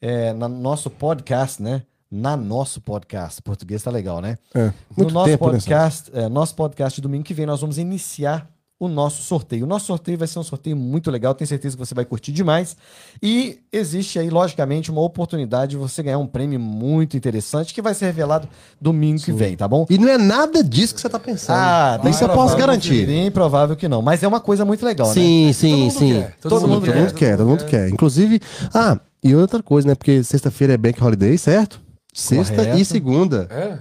é, 0.00 0.32
no 0.32 0.48
nosso 0.48 0.88
podcast, 0.88 1.60
né? 1.62 1.82
Na 2.10 2.36
nosso 2.36 2.80
podcast. 2.80 3.40
Português 3.40 3.82
tá 3.82 3.90
legal, 3.90 4.20
né? 4.20 4.36
É, 4.54 4.72
No 4.96 5.10
nosso 5.10 5.30
né, 5.30 5.36
podcast, 5.36 6.10
é, 6.12 6.28
nosso 6.28 6.54
podcast 6.56 6.96
de 6.96 7.02
domingo 7.02 7.24
que 7.24 7.32
vem, 7.32 7.46
nós 7.46 7.60
vamos 7.60 7.78
iniciar 7.78 8.50
o 8.80 8.88
nosso 8.88 9.22
sorteio. 9.22 9.64
O 9.64 9.68
nosso 9.68 9.86
sorteio 9.86 10.16
vai 10.16 10.26
ser 10.26 10.38
um 10.38 10.42
sorteio 10.42 10.74
muito 10.74 11.10
legal, 11.10 11.34
tenho 11.34 11.46
certeza 11.46 11.76
que 11.76 11.86
você 11.86 11.94
vai 11.94 12.04
curtir 12.06 12.32
demais. 12.32 12.76
E 13.22 13.60
existe 13.70 14.18
aí, 14.18 14.30
logicamente, 14.30 14.90
uma 14.90 15.02
oportunidade 15.02 15.72
de 15.72 15.76
você 15.76 16.02
ganhar 16.02 16.16
um 16.16 16.26
prêmio 16.26 16.58
muito 16.58 17.14
interessante 17.14 17.74
que 17.74 17.82
vai 17.82 17.92
ser 17.92 18.06
revelado 18.06 18.48
domingo 18.80 19.20
que 19.20 19.32
vem, 19.32 19.54
tá 19.54 19.68
bom? 19.68 19.86
E 19.90 19.98
não 19.98 20.08
é 20.08 20.16
nada 20.16 20.64
disso 20.64 20.94
que 20.94 21.00
você 21.00 21.10
tá 21.10 21.18
pensando. 21.18 21.56
Ah, 21.58 22.00
Isso 22.08 22.24
eu 22.24 22.30
posso 22.30 22.56
garantir. 22.56 23.06
Bem 23.06 23.30
provável 23.30 23.76
que 23.76 23.86
não, 23.86 24.00
mas 24.00 24.22
é 24.22 24.26
uma 24.26 24.40
coisa 24.40 24.64
muito 24.64 24.84
legal, 24.84 25.08
né? 25.08 25.14
Sim, 25.14 25.52
sim, 25.52 25.76
mundo 25.76 25.92
sim. 25.92 26.12
quer, 26.14 26.36
todo 26.40 26.50
Todo, 26.50 26.62
mundo 26.62 26.74
mundo, 26.74 26.84
quer, 26.84 26.92
todo 26.92 27.00
mundo 27.02 27.14
quer, 27.14 27.36
todo 27.36 27.48
mundo 27.48 27.64
quer. 27.66 27.88
Inclusive, 27.90 28.40
ah, 28.72 28.98
e 29.22 29.34
outra 29.36 29.62
coisa, 29.62 29.86
né? 29.86 29.94
Porque 29.94 30.24
sexta-feira 30.24 30.72
é 30.72 30.78
Bank 30.78 31.04
Holiday, 31.04 31.36
certo? 31.36 31.78
Sexta 32.12 32.54
Correto. 32.56 32.78
e 32.78 32.84
segunda. 32.84 33.46
É? 33.50 33.78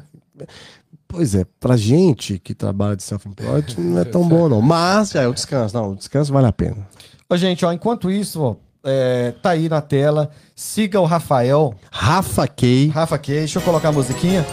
Pois 1.07 1.33
é, 1.33 1.45
pra 1.59 1.75
gente 1.75 2.37
que 2.37 2.53
trabalha 2.53 2.95
de 2.95 3.03
self-employed 3.03 3.79
não 3.79 3.99
é 3.99 4.03
tão 4.05 4.27
bom 4.27 4.47
não. 4.47 4.61
Mas 4.61 5.11
já 5.11 5.21
é 5.23 5.27
o 5.27 5.33
descanso. 5.33 5.75
Não, 5.75 5.91
o 5.91 5.95
descanso 5.95 6.31
vale 6.31 6.47
a 6.47 6.51
pena. 6.53 6.87
Ô, 7.27 7.35
gente, 7.35 7.65
ó, 7.65 7.71
enquanto 7.71 8.11
isso, 8.11 8.41
ó, 8.41 8.55
é, 8.83 9.33
tá 9.41 9.51
aí 9.51 9.67
na 9.67 9.81
tela, 9.81 10.29
siga 10.55 10.99
o 10.99 11.05
Rafael, 11.05 11.73
Rafa 11.91 12.47
Kay. 12.47 12.87
Rafa 12.89 13.17
K, 13.17 13.31
deixa 13.33 13.59
eu 13.59 13.63
colocar 13.63 13.89
a 13.89 13.91
musiquinha. 13.91 14.45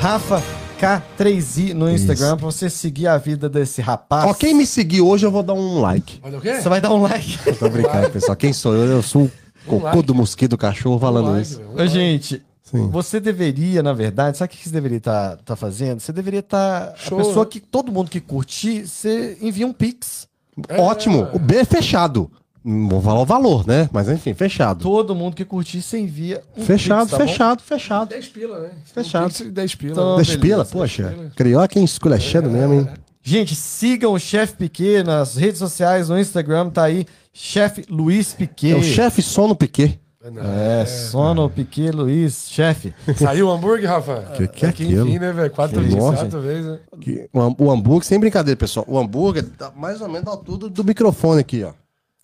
Rafa 0.00 0.42
K3i 0.80 1.72
no 1.72 1.90
Instagram 1.90 2.36
pra 2.36 2.44
você 2.46 2.68
seguir 2.68 3.06
a 3.06 3.16
vida 3.18 3.48
desse 3.48 3.80
rapaz. 3.80 4.28
Ó, 4.30 4.34
quem 4.34 4.54
me 4.54 4.66
seguir 4.66 5.00
hoje 5.00 5.24
eu 5.26 5.30
vou 5.30 5.42
dar 5.42 5.54
um 5.54 5.80
like. 5.80 6.20
Olha 6.22 6.38
o 6.38 6.40
quê? 6.40 6.54
Você 6.60 6.68
vai 6.68 6.80
dar 6.80 6.92
um 6.92 7.02
like. 7.02 7.38
Eu 7.46 7.56
tô 7.56 7.68
brincando, 7.68 8.10
pessoal. 8.10 8.36
Quem 8.36 8.52
sou 8.52 8.74
eu? 8.74 8.84
Eu 8.86 9.02
sou 9.02 9.22
o 9.22 9.24
Um 9.66 9.68
cocô 9.80 9.86
like. 9.86 10.02
do 10.02 10.14
mosquito 10.14 10.50
do 10.50 10.58
cachorro 10.58 10.98
falando 10.98 11.30
like, 11.32 11.42
isso. 11.42 11.60
um 11.62 11.72
Ô, 11.74 11.76
like. 11.78 11.88
gente, 11.88 12.42
Sim. 12.70 12.88
você 12.88 13.20
deveria, 13.20 13.80
na 13.80 13.92
verdade, 13.92 14.36
sabe 14.36 14.52
o 14.52 14.56
que 14.56 14.64
você 14.64 14.72
deveria 14.72 14.98
estar 14.98 15.38
fazendo? 15.56 16.00
Você 16.00 16.12
deveria 16.12 16.40
estar. 16.40 16.94
Show, 16.96 17.20
a 17.20 17.24
pessoa 17.24 17.46
que 17.46 17.60
todo 17.60 17.92
mundo 17.92 18.10
que 18.10 18.20
curtir, 18.20 18.86
você 18.86 19.38
envia 19.40 19.66
um 19.66 19.72
Pix. 19.72 20.26
É. 20.68 20.80
Ótimo. 20.80 21.28
O 21.32 21.38
B 21.38 21.56
é 21.58 21.64
fechado. 21.64 22.30
Não 22.64 22.88
vou 22.88 23.00
falar 23.00 23.20
o 23.20 23.24
valor, 23.24 23.64
né? 23.64 23.88
Mas 23.92 24.08
enfim, 24.08 24.34
fechado. 24.34 24.82
Todo 24.82 25.14
mundo 25.14 25.36
que 25.36 25.44
curtir, 25.44 25.80
você 25.80 26.00
envia 26.00 26.42
um 26.56 26.64
Fechado, 26.64 27.02
Pix, 27.02 27.10
tá 27.12 27.18
bom? 27.18 27.26
fechado, 27.28 27.62
fechado. 27.62 28.08
10 28.08 28.28
pila, 28.28 28.58
né? 28.58 28.70
Fechado. 28.92 29.22
Tem 29.22 29.30
que 29.30 29.36
ser 29.36 29.50
10 29.52 29.74
pila. 29.76 29.92
Então, 29.92 30.10
né? 30.10 30.16
Deixa 30.24 30.38
pila, 30.38 30.64
poxa. 30.64 31.30
Carioca 31.36 31.78
é 31.78 31.84
esculachando 31.84 32.50
mesmo, 32.50 32.74
hein? 32.74 32.88
Gente, 33.22 33.54
sigam 33.54 34.12
o 34.12 34.18
Chefe 34.18 34.54
Piquet 34.54 35.04
nas 35.04 35.36
redes 35.36 35.58
sociais, 35.58 36.08
no 36.08 36.18
Instagram, 36.18 36.70
tá 36.70 36.82
aí, 36.82 37.06
Chefe 37.32 37.84
Luiz 37.88 38.32
Piquet. 38.32 38.72
É 38.72 38.76
o 38.76 38.82
chefe 38.82 39.22
sono 39.22 39.54
Piquet. 39.54 40.00
Não, 40.30 40.42
É, 40.42 40.84
Sono 40.86 41.48
Piquet 41.50 41.90
Luiz, 41.90 42.46
chefe. 42.48 42.94
Saiu 43.16 43.48
o 43.48 43.50
hambúrguer, 43.50 43.88
Rafa? 43.88 44.22
Que 44.36 44.48
que 44.48 44.66
é 44.66 44.68
Aqui, 44.68 44.84
aquilo? 44.84 45.08
enfim, 45.08 45.18
né, 45.18 45.32
velho? 45.32 45.50
Quatro 45.50 45.76
Que 45.76 45.82
vezes, 45.84 45.98
nojo. 45.98 46.16
quatro 46.18 46.40
vezes, 46.40 46.64
né? 46.66 46.78
Que- 47.00 47.28
O, 47.32 47.40
ham- 47.40 47.54
o 47.58 47.70
hambúrguer, 47.70 48.04
sem 48.06 48.18
brincadeira, 48.18 48.56
pessoal. 48.58 48.84
O 48.88 48.98
hambúrguer 48.98 49.44
tá 49.56 49.72
mais 49.76 50.00
ou 50.00 50.08
menos 50.08 50.24
da 50.24 50.30
altura 50.32 50.68
do 50.68 50.84
microfone 50.84 51.40
aqui, 51.40 51.62
ó. 51.64 51.72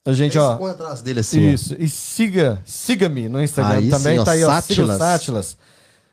A 0.05 0.12
gente, 0.12 0.36
Esse 0.36 0.38
ó. 0.38 0.57
põe 0.57 0.70
atrás 0.72 1.00
dele 1.00 1.20
assim. 1.20 1.48
ó. 1.48 1.53
Isso. 1.53 1.76
E 1.78 1.88
siga, 1.88 2.61
siga-me 2.64 3.28
no 3.28 3.40
Instagram 3.42 3.76
Aí 3.78 3.88
também. 3.90 4.14
sim, 4.14 4.18
ó, 4.18 4.24
tá 4.24 4.32
aí, 4.32 4.42
ó. 4.44 4.48
Sátilas. 4.48 4.98
Sátilas. 4.98 5.57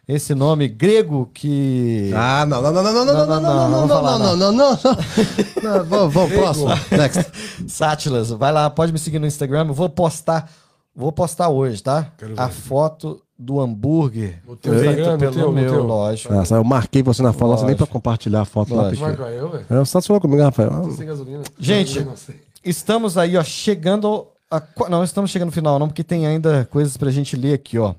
Esse 0.07 0.33
nome 0.33 0.67
grego 0.67 1.29
que. 1.33 2.11
Ah, 2.15 2.43
não, 2.43 2.61
não, 2.63 2.71
não, 2.71 2.81
não, 2.83 2.93
não, 2.93 3.05
não, 3.05 3.15
não, 3.27 3.41
não, 3.41 3.69
não, 3.69 3.87
não, 3.87 4.19
não, 4.19 4.35
não, 4.37 4.51
não. 4.51 4.79
Não, 5.63 5.85
Vamos, 5.85 6.13
vamos, 6.13 6.31
próximo. 6.33 6.67
Next. 6.91 7.25
Sátilas, 7.67 8.29
vai 8.31 8.51
lá, 8.51 8.69
pode 8.71 8.91
me 8.91 8.97
seguir 8.97 9.19
no 9.19 9.27
Instagram. 9.27 9.67
Eu 9.67 9.73
vou 9.73 9.87
postar. 9.89 10.51
Vou 10.99 11.13
postar 11.13 11.47
hoje, 11.47 11.81
tá? 11.81 12.11
Quero 12.17 12.35
ver. 12.35 12.41
A 12.41 12.49
foto 12.49 13.21
do 13.37 13.61
hambúrguer. 13.61 14.41
No 14.45 14.57
teu 14.57 14.73
feito 14.73 14.85
Instagram, 14.99 15.13
no 15.13 15.17
pelo 15.17 15.31
teu, 15.31 15.45
no 15.45 15.51
meu, 15.53 15.71
teu. 15.71 15.83
lógico. 15.83 16.33
Nossa, 16.33 16.55
eu 16.55 16.63
marquei 16.65 17.01
você 17.01 17.23
na 17.23 17.31
foto, 17.31 17.57
você 17.57 17.65
nem 17.65 17.75
pra 17.77 17.87
compartilhar 17.87 18.41
a 18.41 18.45
foto 18.45 18.75
lá, 18.75 18.83
Lógico. 18.83 19.05
Piquet. 19.05 19.17
Marco 19.21 19.33
eu, 19.33 19.49
velho. 19.49 19.85
Só 19.85 20.01
falou 20.01 20.19
comigo, 20.19 20.43
Rafael. 20.43 20.69
Ah, 20.73 20.91
Sem 20.91 21.07
gasolina. 21.07 21.43
Gente. 21.57 22.05
Estamos 22.65 23.17
aí, 23.17 23.37
ó, 23.37 23.43
chegando. 23.45 24.27
A... 24.51 24.61
Não, 24.89 25.01
estamos 25.01 25.31
chegando 25.31 25.47
no 25.47 25.53
final, 25.53 25.79
não, 25.79 25.87
porque 25.87 26.03
tem 26.03 26.27
ainda 26.27 26.67
coisas 26.69 26.97
pra 26.97 27.09
gente 27.11 27.37
ler 27.37 27.53
aqui, 27.53 27.79
ó. 27.79 27.95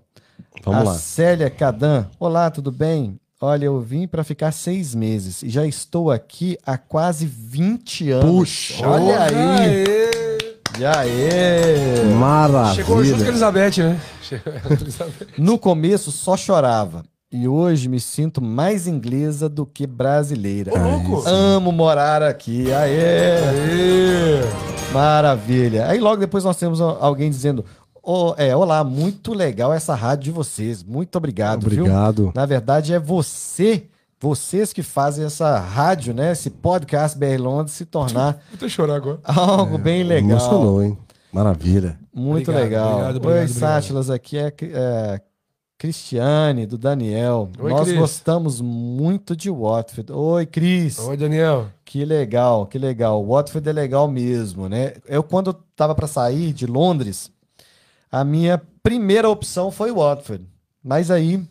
Vamos 0.62 0.80
a 0.82 0.84
lá. 0.84 0.94
Célia 0.94 1.48
Cadan. 1.48 2.06
Olá, 2.18 2.50
tudo 2.50 2.70
bem? 2.70 3.18
Olha, 3.40 3.64
eu 3.64 3.80
vim 3.80 4.06
pra 4.06 4.22
ficar 4.22 4.52
seis 4.52 4.94
meses 4.94 5.42
e 5.42 5.48
já 5.48 5.64
estou 5.64 6.10
aqui 6.10 6.58
há 6.66 6.76
quase 6.76 7.24
20 7.24 8.10
anos. 8.10 8.30
Puxa, 8.30 8.86
olha 8.86 9.22
aí. 9.22 9.34
Aê! 9.34 10.29
E 10.80 10.86
aí. 10.86 12.14
Maravilha. 12.18 12.74
Chegou 12.74 13.04
junto 13.04 13.18
com 13.18 13.24
a 13.24 13.28
Elizabeth, 13.28 13.76
né? 13.82 14.00
Chegou 14.22 14.50
a 14.54 14.72
Elizabeth. 14.72 15.26
No 15.36 15.58
começo 15.58 16.10
só 16.10 16.38
chorava. 16.38 17.02
E 17.30 17.46
hoje 17.46 17.86
me 17.86 18.00
sinto 18.00 18.40
mais 18.42 18.86
inglesa 18.86 19.46
do 19.46 19.66
que 19.66 19.86
brasileira. 19.86 20.72
Ô, 20.72 20.78
louco! 20.78 21.28
Amo 21.28 21.70
morar 21.70 22.22
aqui. 22.22 22.72
Aê! 22.72 23.36
Aê! 23.44 24.40
Maravilha. 24.90 25.86
Aí 25.86 26.00
logo 26.00 26.16
depois 26.16 26.44
nós 26.44 26.56
temos 26.56 26.80
alguém 26.80 27.28
dizendo: 27.28 27.62
"Ô, 28.02 28.32
é, 28.38 28.56
Olá, 28.56 28.82
muito 28.82 29.34
legal 29.34 29.74
essa 29.74 29.94
rádio 29.94 30.24
de 30.24 30.30
vocês. 30.30 30.82
Muito 30.82 31.14
obrigado, 31.16 31.68
viu? 31.68 31.82
Obrigado. 31.84 32.32
Na 32.34 32.46
verdade, 32.46 32.94
é 32.94 32.98
você, 32.98 33.84
vocês 34.20 34.72
que 34.72 34.82
fazem 34.82 35.24
essa 35.24 35.58
rádio, 35.58 36.12
né? 36.12 36.32
Esse 36.32 36.50
podcast 36.50 37.18
BR 37.18 37.38
Londres 37.38 37.74
se 37.74 37.86
tornar 37.86 38.34
Vou 38.50 38.54
até 38.54 38.68
chorar 38.68 38.96
agora. 38.96 39.18
algo 39.24 39.78
bem 39.78 40.02
legal. 40.02 40.30
Emocionou, 40.30 40.82
hein? 40.82 40.98
Maravilha. 41.32 41.98
Muito 42.12 42.50
Obrigado, 42.50 42.62
legal. 42.70 42.88
obrigado, 42.88 43.14
Oi, 43.14 43.16
obrigado, 43.16 43.40
obrigado. 43.44 43.58
Sátilas, 43.58 44.10
aqui 44.10 44.36
é, 44.36 44.52
é 44.62 45.20
Cristiane, 45.78 46.66
do 46.66 46.76
Daniel. 46.76 47.48
Oi, 47.58 47.70
Nós 47.70 47.88
Cris. 47.88 47.98
gostamos 47.98 48.60
muito 48.60 49.34
de 49.34 49.48
Watford. 49.48 50.12
Oi, 50.12 50.44
Cris. 50.44 50.98
Oi, 50.98 51.16
Daniel. 51.16 51.68
Que 51.84 52.04
legal, 52.04 52.66
que 52.66 52.78
legal. 52.78 53.24
Watford 53.24 53.66
é 53.66 53.72
legal 53.72 54.06
mesmo, 54.06 54.68
né? 54.68 54.94
Eu, 55.06 55.22
quando 55.22 55.54
tava 55.74 55.94
para 55.94 56.06
sair 56.06 56.52
de 56.52 56.66
Londres, 56.66 57.30
a 58.12 58.22
minha 58.24 58.60
primeira 58.82 59.30
opção 59.30 59.70
foi 59.70 59.90
Watford. 59.90 60.44
Mas 60.84 61.10
aí 61.10 61.42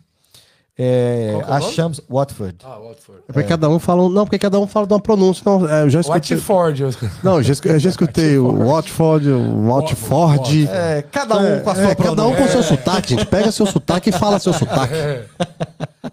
é, 0.80 1.32
é 1.34 1.36
o 1.36 1.42
nome? 1.42 1.54
achamos 1.54 2.02
Watford. 2.10 2.56
Ah, 2.64 2.78
Watford. 2.80 3.22
É 3.28 3.34
porque 3.34 3.50
cada 3.50 3.70
um 3.70 3.78
fala. 3.80 4.08
Não, 4.10 4.24
porque 4.26 4.40
cada 4.40 4.60
um 4.60 4.66
fala 4.66 4.88
de 4.88 4.94
uma 4.94 5.00
pronúncia. 5.02 5.44
Não, 5.46 5.70
é, 5.70 5.84
eu 5.84 5.90
já 5.90 6.00
escutei. 6.00 6.38
Watford. 6.38 6.84
Não, 7.22 7.36
eu 7.38 7.44
já, 7.44 7.54
escu- 7.54 7.68
eu 7.68 7.80
já 7.80 7.90
escutei 7.90 8.38
o 8.38 8.66
Watford, 8.68 9.30
o 9.30 9.68
Watford. 9.68 10.70
É, 10.72 11.04
cada 11.12 11.38
um 11.38 11.60
com 11.60 11.70
a 11.70 11.76
sua 11.76 11.84
É, 11.84 11.96
cada 11.96 12.12
um 12.12 12.16
pronúncia. 12.32 12.46
com 12.46 12.48
seu 12.52 12.64
sotaque, 12.64 13.10
gente. 13.10 13.26
Pega 13.26 13.52
seu 13.52 13.66
sotaque 13.66 14.10
e 14.10 14.14
fala 14.14 14.40
seu 14.40 14.54
sotaque. 14.54 14.94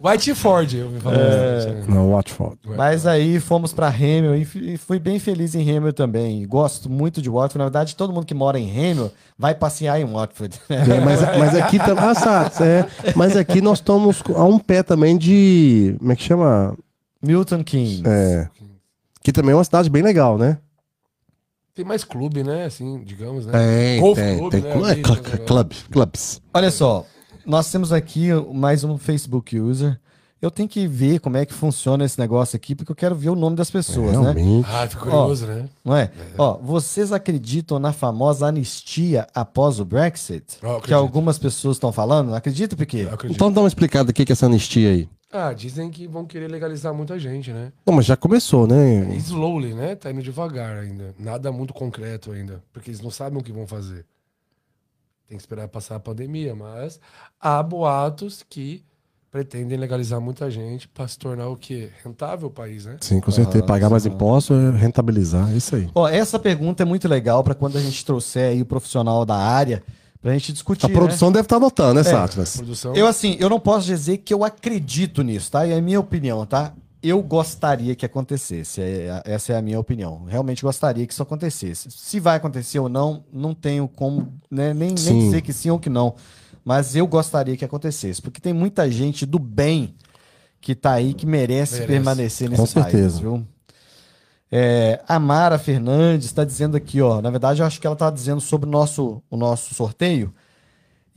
Whiteford, 0.03 0.77
eu 0.77 0.91
me 0.91 1.01
falando. 1.01 1.21
É. 1.21 1.85
Não, 1.89 2.13
Watford. 2.13 2.59
Mas 2.77 3.07
aí 3.07 3.41
fomos 3.41 3.73
para 3.73 3.89
Hamilton 3.89 4.35
e 4.61 4.77
fui 4.77 4.99
bem 4.99 5.19
feliz 5.19 5.55
em 5.55 5.63
Hamilton 5.63 5.93
também. 5.93 6.47
Gosto 6.47 6.89
muito 6.91 7.21
de 7.23 7.29
Watford. 7.31 7.59
Na 7.59 7.65
verdade, 7.65 7.97
todo 7.97 8.13
mundo 8.13 8.27
que 8.27 8.35
mora 8.35 8.59
em 8.59 8.71
Hamilton 8.71 9.11
vai 9.39 9.55
passear 9.55 10.01
em 10.01 10.05
Watford. 10.05 10.59
É, 10.69 11.01
mas, 11.01 11.21
mas 11.39 11.55
aqui 11.55 11.79
também. 11.79 12.05
Ah, 12.05 12.51
é, 12.65 13.13
mas 13.15 13.37
aqui 13.37 13.61
nós 13.61 13.79
estamos 13.79 14.23
a 14.35 14.45
um 14.45 14.59
pé 14.59 14.83
também 14.83 15.17
de. 15.17 15.95
Como 15.99 16.13
é 16.13 16.17
que 16.17 16.23
chama? 16.23 16.77
Milton 17.23 17.65
Keynes. 17.65 18.03
É. 18.05 18.49
Que 19.23 19.33
também 19.33 19.53
é 19.53 19.55
uma 19.57 19.65
cidade 19.65 19.91
bem 19.91 20.03
legal, 20.03 20.39
né? 20.39 20.59
Tem 21.75 21.85
mais 21.85 22.05
clube, 22.05 22.43
né? 22.43 22.65
Assim, 22.65 23.03
digamos, 23.05 23.45
né? 23.45 23.53
Tem, 23.53 24.01
Golf 24.01 24.17
tem, 24.19 24.39
club, 24.39 24.51
tem. 24.51 24.61
né? 24.63 24.73
clu- 24.73 24.87
é, 24.87 24.91
Ali, 24.93 25.03
cl- 25.05 25.39
club, 25.45 25.73
clubs. 25.91 26.41
Olha 26.55 26.71
só, 26.71 27.05
nós 27.47 27.71
temos 27.71 27.93
aqui 27.93 28.29
mais 28.53 28.83
um 28.83 28.99
Facebook 28.99 29.59
user. 29.59 29.99
Eu 30.43 30.51
tenho 30.51 30.69
que 30.69 30.87
ver 30.87 31.19
como 31.21 31.39
é 31.39 31.47
que 31.47 31.55
funciona 31.55 32.05
esse 32.05 32.19
negócio 32.19 32.57
aqui, 32.57 32.75
porque 32.75 32.93
eu 32.93 32.97
quero 32.97 33.15
ver 33.15 33.31
o 33.31 33.35
nome 33.35 33.57
das 33.57 33.71
pessoas, 33.71 34.13
né? 34.13 34.33
Realmente. 34.33 34.69
Ah, 34.71 34.87
fico 34.87 35.05
curioso, 35.05 35.47
né? 35.47 35.67
Não 35.83 35.97
é? 35.97 36.11
Ó, 36.37 36.59
vocês 36.59 37.11
acreditam 37.11 37.79
na 37.79 37.91
famosa 37.93 38.47
anistia 38.47 39.27
após 39.35 39.81
o 39.81 39.85
Brexit? 39.85 40.59
Eu 40.61 40.69
acredito. 40.71 40.87
que 40.89 40.95
algumas 40.95 41.39
pessoas 41.39 41.77
estão 41.77 41.91
falando? 41.91 42.35
Acredita, 42.35 42.77
Piquet? 42.77 43.09
Então 43.31 43.51
dá 43.51 43.63
uma 43.63 43.69
explicada 43.69 44.11
o 44.11 44.13
que 44.13 44.27
que 44.27 44.33
é 44.33 44.35
essa 44.35 44.45
anistia 44.45 44.91
aí. 44.91 45.09
Ah, 45.33 45.53
dizem 45.53 45.91
que 45.91 46.07
vão 46.07 46.25
querer 46.25 46.49
legalizar 46.49 46.93
muita 46.95 47.19
gente, 47.19 47.51
né? 47.51 47.73
Não, 47.87 47.95
mas 47.95 48.05
já 48.05 48.17
começou, 48.17 48.67
né? 48.67 49.15
Slowly, 49.17 49.75
né? 49.75 49.95
Tá 49.95 50.11
indo 50.11 50.23
devagar 50.23 50.79
ainda. 50.79 51.15
Nada 51.19 51.51
muito 51.51 51.73
concreto 51.73 52.33
ainda. 52.33 52.63
Porque 52.73 52.91
eles 52.91 53.01
não 53.01 53.11
sabem 53.11 53.39
o 53.39 53.43
que 53.43 53.53
vão 53.53 53.67
fazer. 53.67 54.05
Tem 55.29 55.37
que 55.37 55.43
esperar 55.43 55.67
passar 55.69 55.97
a 55.97 56.01
pandemia, 56.01 56.55
mas 56.55 57.01
há 57.41 57.63
boatos 57.63 58.45
que 58.49 58.85
pretendem 59.31 59.77
legalizar 59.77 60.21
muita 60.21 60.51
gente 60.51 60.89
para 60.89 61.07
se 61.09 61.19
tornar 61.19 61.49
o 61.49 61.57
quê? 61.57 61.91
Rentável 62.03 62.49
o 62.49 62.51
país, 62.51 62.87
né? 62.87 62.97
Sim, 63.01 63.21
com 63.21 63.31
certeza. 63.31 63.65
Ah, 63.65 63.67
Pagar 63.67 63.91
mais 63.91 64.05
sim. 64.05 64.09
impostos 64.09 64.57
é 64.57 64.71
rentabilizar, 64.77 65.53
é 65.53 65.57
isso 65.57 65.77
aí. 65.77 65.91
Ó, 65.95 66.09
essa 66.09 66.39
pergunta 66.39 66.83
é 66.83 66.87
muito 66.87 67.09
legal 67.09 67.43
para 67.43 67.55
quando 67.55 67.77
a 67.77 67.81
gente 67.81 68.05
trouxer 68.05 68.51
aí 68.51 68.63
o 68.63 68.67
profissional 68.67 69.27
da 69.27 69.37
área 69.37 69.83
pra 70.23 70.33
gente 70.33 70.53
discutir. 70.53 70.87
A 70.87 70.89
né? 70.89 70.95
produção 70.95 71.31
deve 71.31 71.45
estar 71.45 71.57
anotando, 71.57 71.95
né, 71.95 72.03
Satlas? 72.05 72.57
Produção. 72.57 72.95
Eu, 72.95 73.07
assim, 73.07 73.37
eu 73.39 73.51
não 73.51 73.61
posso 73.61 73.87
dizer 73.87 74.19
que 74.19 74.33
eu 74.33 74.45
acredito 74.45 75.23
nisso, 75.23 75.51
tá? 75.51 75.67
É 75.67 75.77
a 75.77 75.83
minha 75.83 76.01
opinião, 76.01 76.47
tá? 76.47 76.73
Eu 77.07 77.23
gostaria 77.23 77.95
que 77.95 78.05
acontecesse. 78.07 78.81
é- 78.81 79.23
essa 79.25 79.53
é 79.53 79.57
a 79.57 79.63
minha 79.63 79.79
opinião. 79.79 80.25
Realmente 80.25 80.63
gostaria 80.63 81.07
que 81.07 81.13
isso 81.13 81.23
acontecesse. 81.23 81.91
Se 81.91 82.19
vai 82.19 82.37
acontecer 82.37 82.79
ou 82.79 82.89
não, 82.89 83.25
não 83.33 83.55
tenho 83.55 83.87
como 83.89 84.33
né, 84.51 84.75
nem, 84.75 84.89
nem 84.89 84.97
Sim. 84.97 85.19
dizer 85.21 85.41
que 85.43 85.53
sim 85.53 85.71
ou 85.71 85.79
que 85.79 85.89
não. 85.91 86.15
Mas 86.65 86.97
eu 86.97 87.07
gostaria 87.07 87.57
que 87.57 87.65
acontecesse. 87.65 88.21
Porque 88.21 88.41
tem 88.41 88.53
muita 88.53 88.91
gente 88.91 89.25
do 89.25 89.39
bem 89.39 89.95
que 90.61 90.75
tá 90.75 90.93
aí 90.93 91.15
que 91.15 91.25
merece, 91.27 91.75
Merece. 91.75 91.87
permanecer 91.87 92.51
nesse 92.51 92.75
Com 92.75 92.81
país, 92.81 92.91
certeza. 92.93 93.21
viu? 93.21 93.47
É, 94.51 95.01
a 95.07 95.19
Mara 95.19 95.59
Fernandes 95.59 96.27
está 96.27 96.45
dizendo 96.45 96.77
aqui, 96.77 97.01
ó. 97.01 97.21
Na 97.21 97.31
verdade, 97.31 97.61
eu 97.61 97.67
acho 97.67 97.81
que 97.81 97.87
ela 97.87 97.95
está 97.95 98.11
dizendo 98.11 98.41
sobre 98.41 98.69
o 98.69 98.73
nosso, 98.73 99.23
o 99.31 99.37
nosso 99.37 99.75
sorteio. 99.75 100.33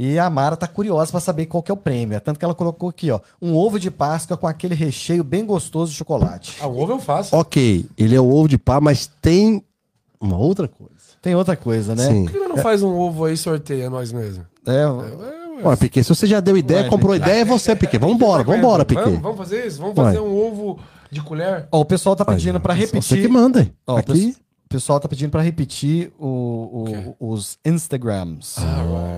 E 0.01 0.17
a 0.17 0.29
Mara 0.29 0.55
tá 0.55 0.65
curiosa 0.65 1.11
para 1.11 1.19
saber 1.19 1.45
qual 1.47 1.61
que 1.61 1.69
é 1.69 1.73
o 1.73 1.77
prêmio. 1.77 2.15
É 2.15 2.21
Tanto 2.21 2.39
que 2.39 2.45
ela 2.45 2.55
colocou 2.55 2.87
aqui, 2.87 3.11
ó, 3.11 3.19
um 3.41 3.53
ovo 3.53 3.77
de 3.77 3.91
Páscoa 3.91 4.37
com 4.37 4.47
aquele 4.47 4.73
recheio 4.73 5.25
bem 5.25 5.45
gostoso 5.45 5.91
de 5.91 5.97
chocolate. 5.97 6.55
Ah, 6.61 6.67
o 6.67 6.79
ovo 6.79 6.93
eu 6.93 6.99
faço. 6.99 7.35
Ok, 7.35 7.85
ele 7.97 8.15
é 8.15 8.19
o 8.21 8.29
ovo 8.33 8.47
de 8.47 8.57
pá, 8.57 8.79
mas 8.79 9.07
tem 9.21 9.61
uma 10.21 10.37
outra 10.37 10.69
coisa. 10.69 10.93
Tem 11.21 11.35
outra 11.35 11.57
coisa, 11.57 11.95
né? 11.95 12.07
Sim. 12.07 12.23
Por 12.23 12.31
que 12.31 12.39
não 12.39 12.55
faz 12.57 12.81
um 12.81 12.97
ovo 12.97 13.25
aí 13.25 13.33
e 13.33 13.37
sorteia 13.37 13.89
nós 13.89 14.13
mesmos? 14.13 14.45
É, 14.65 14.85
Olha, 15.61 15.75
Piquet, 15.75 16.01
se 16.05 16.15
você 16.15 16.25
já 16.25 16.39
deu 16.39 16.55
ideia, 16.55 16.83
Ué, 16.83 16.89
comprou 16.89 17.13
ideia, 17.13 17.41
é 17.41 17.45
você, 17.45 17.75
Piquet. 17.75 17.97
Vambora, 17.99 18.41
vambora, 18.43 18.85
Vamos, 18.85 19.03
Piquet. 19.03 19.21
vamos 19.21 19.37
fazer 19.37 19.67
isso? 19.67 19.79
Vamos 19.81 19.93
Vai. 19.95 20.05
fazer 20.05 20.19
um 20.21 20.33
ovo 20.33 20.79
de 21.11 21.21
colher? 21.21 21.67
ó, 21.69 21.81
o 21.81 21.83
pessoal 21.85 22.15
tá 22.15 22.23
pedindo 22.23 22.57
para 22.61 22.73
Você 22.73 22.87
que 22.87 22.95
repetir. 22.95 23.29
manda. 23.29 23.59
hein? 23.63 23.73
Ó, 23.85 23.97
Aqui, 23.97 24.13
pes- 24.13 24.39
o 24.69 24.75
pessoal 24.75 24.99
tá 24.99 25.09
pedindo 25.09 25.31
para 25.31 25.41
repetir 25.41 26.11
o- 26.19 27.15
o- 27.19 27.31
os 27.31 27.57
Instagrams. 27.65 28.57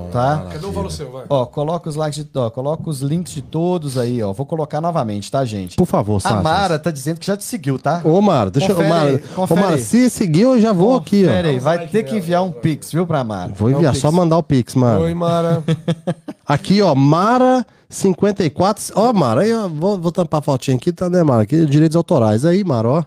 tá? 0.10 0.48
Cadê 0.50 0.66
o 0.66 0.72
valor 0.72 0.90
seu, 0.90 1.12
vai? 1.12 1.26
Ó, 1.30 1.46
coloca 1.46 1.90
os 1.90 1.98
likes 1.98 2.24
de, 2.24 2.30
ó, 2.36 2.50
coloca 2.50 2.90
os 2.90 3.02
links 3.02 3.34
de 3.34 3.42
todos 3.42 3.98
aí, 3.98 4.24
ó. 4.24 4.32
Vou 4.32 4.46
colocar 4.46 4.80
novamente, 4.80 5.30
tá, 5.30 5.44
gente? 5.44 5.76
por 5.76 5.86
favor, 5.86 6.16
A 6.16 6.20
Satlas. 6.22 6.44
Mara 6.44 6.80
tá 6.80 6.90
dizendo 6.90 7.20
que 7.20 7.26
já 7.26 7.36
te 7.36 7.44
seguiu, 7.44 7.78
tá? 7.78 8.00
Ô, 8.06 8.22
Mara, 8.22 8.50
deixa 8.50 8.72
eu. 8.72 8.76
Confere 8.78 8.90
Mara, 8.94 9.10
aí, 9.10 9.16
ô, 9.16 9.20
confere 9.36 9.60
Mara, 9.62 9.78
se 9.78 10.10
seguiu, 10.10 10.56
eu 10.56 10.62
já 10.62 10.72
vou 10.72 10.96
aqui, 10.96 11.26
Pera 11.26 11.50
ó. 11.50 11.52
aí, 11.52 11.60
vai 11.60 11.78
like 11.80 11.92
ter 11.92 12.04
que 12.04 12.16
enviar 12.16 12.44
um 12.44 12.52
vai. 12.52 12.62
pix, 12.62 12.90
viu, 12.94 13.06
pra 13.06 13.22
Mara? 13.22 13.52
Vou 13.54 13.70
enviar, 13.70 13.92
Dá 13.92 13.98
um 13.98 14.02
só 14.02 14.10
mandar 14.10 14.38
o 14.38 14.44
Pix, 14.44 14.74
Mara. 14.76 15.02
Oi, 15.02 15.14
Mara. 15.14 15.62
Aqui, 16.48 16.82
ó, 16.82 16.96
Mara54. 16.96 18.92
Ó, 18.96 19.12
Mara, 19.12 19.42
aí, 19.42 19.54
ó, 19.54 19.68
vou, 19.68 19.98
vou 20.00 20.12
tampar 20.14 20.40
a 20.40 20.44
fotinha 20.44 20.78
aqui, 20.78 20.94
tá, 20.94 21.10
né, 21.10 21.22
Mara? 21.24 21.44
Aqui, 21.44 21.66
direitos 21.66 21.98
autorais. 21.98 22.46
Aí, 22.46 22.64
Mara, 22.64 22.88
ó. 22.88 23.04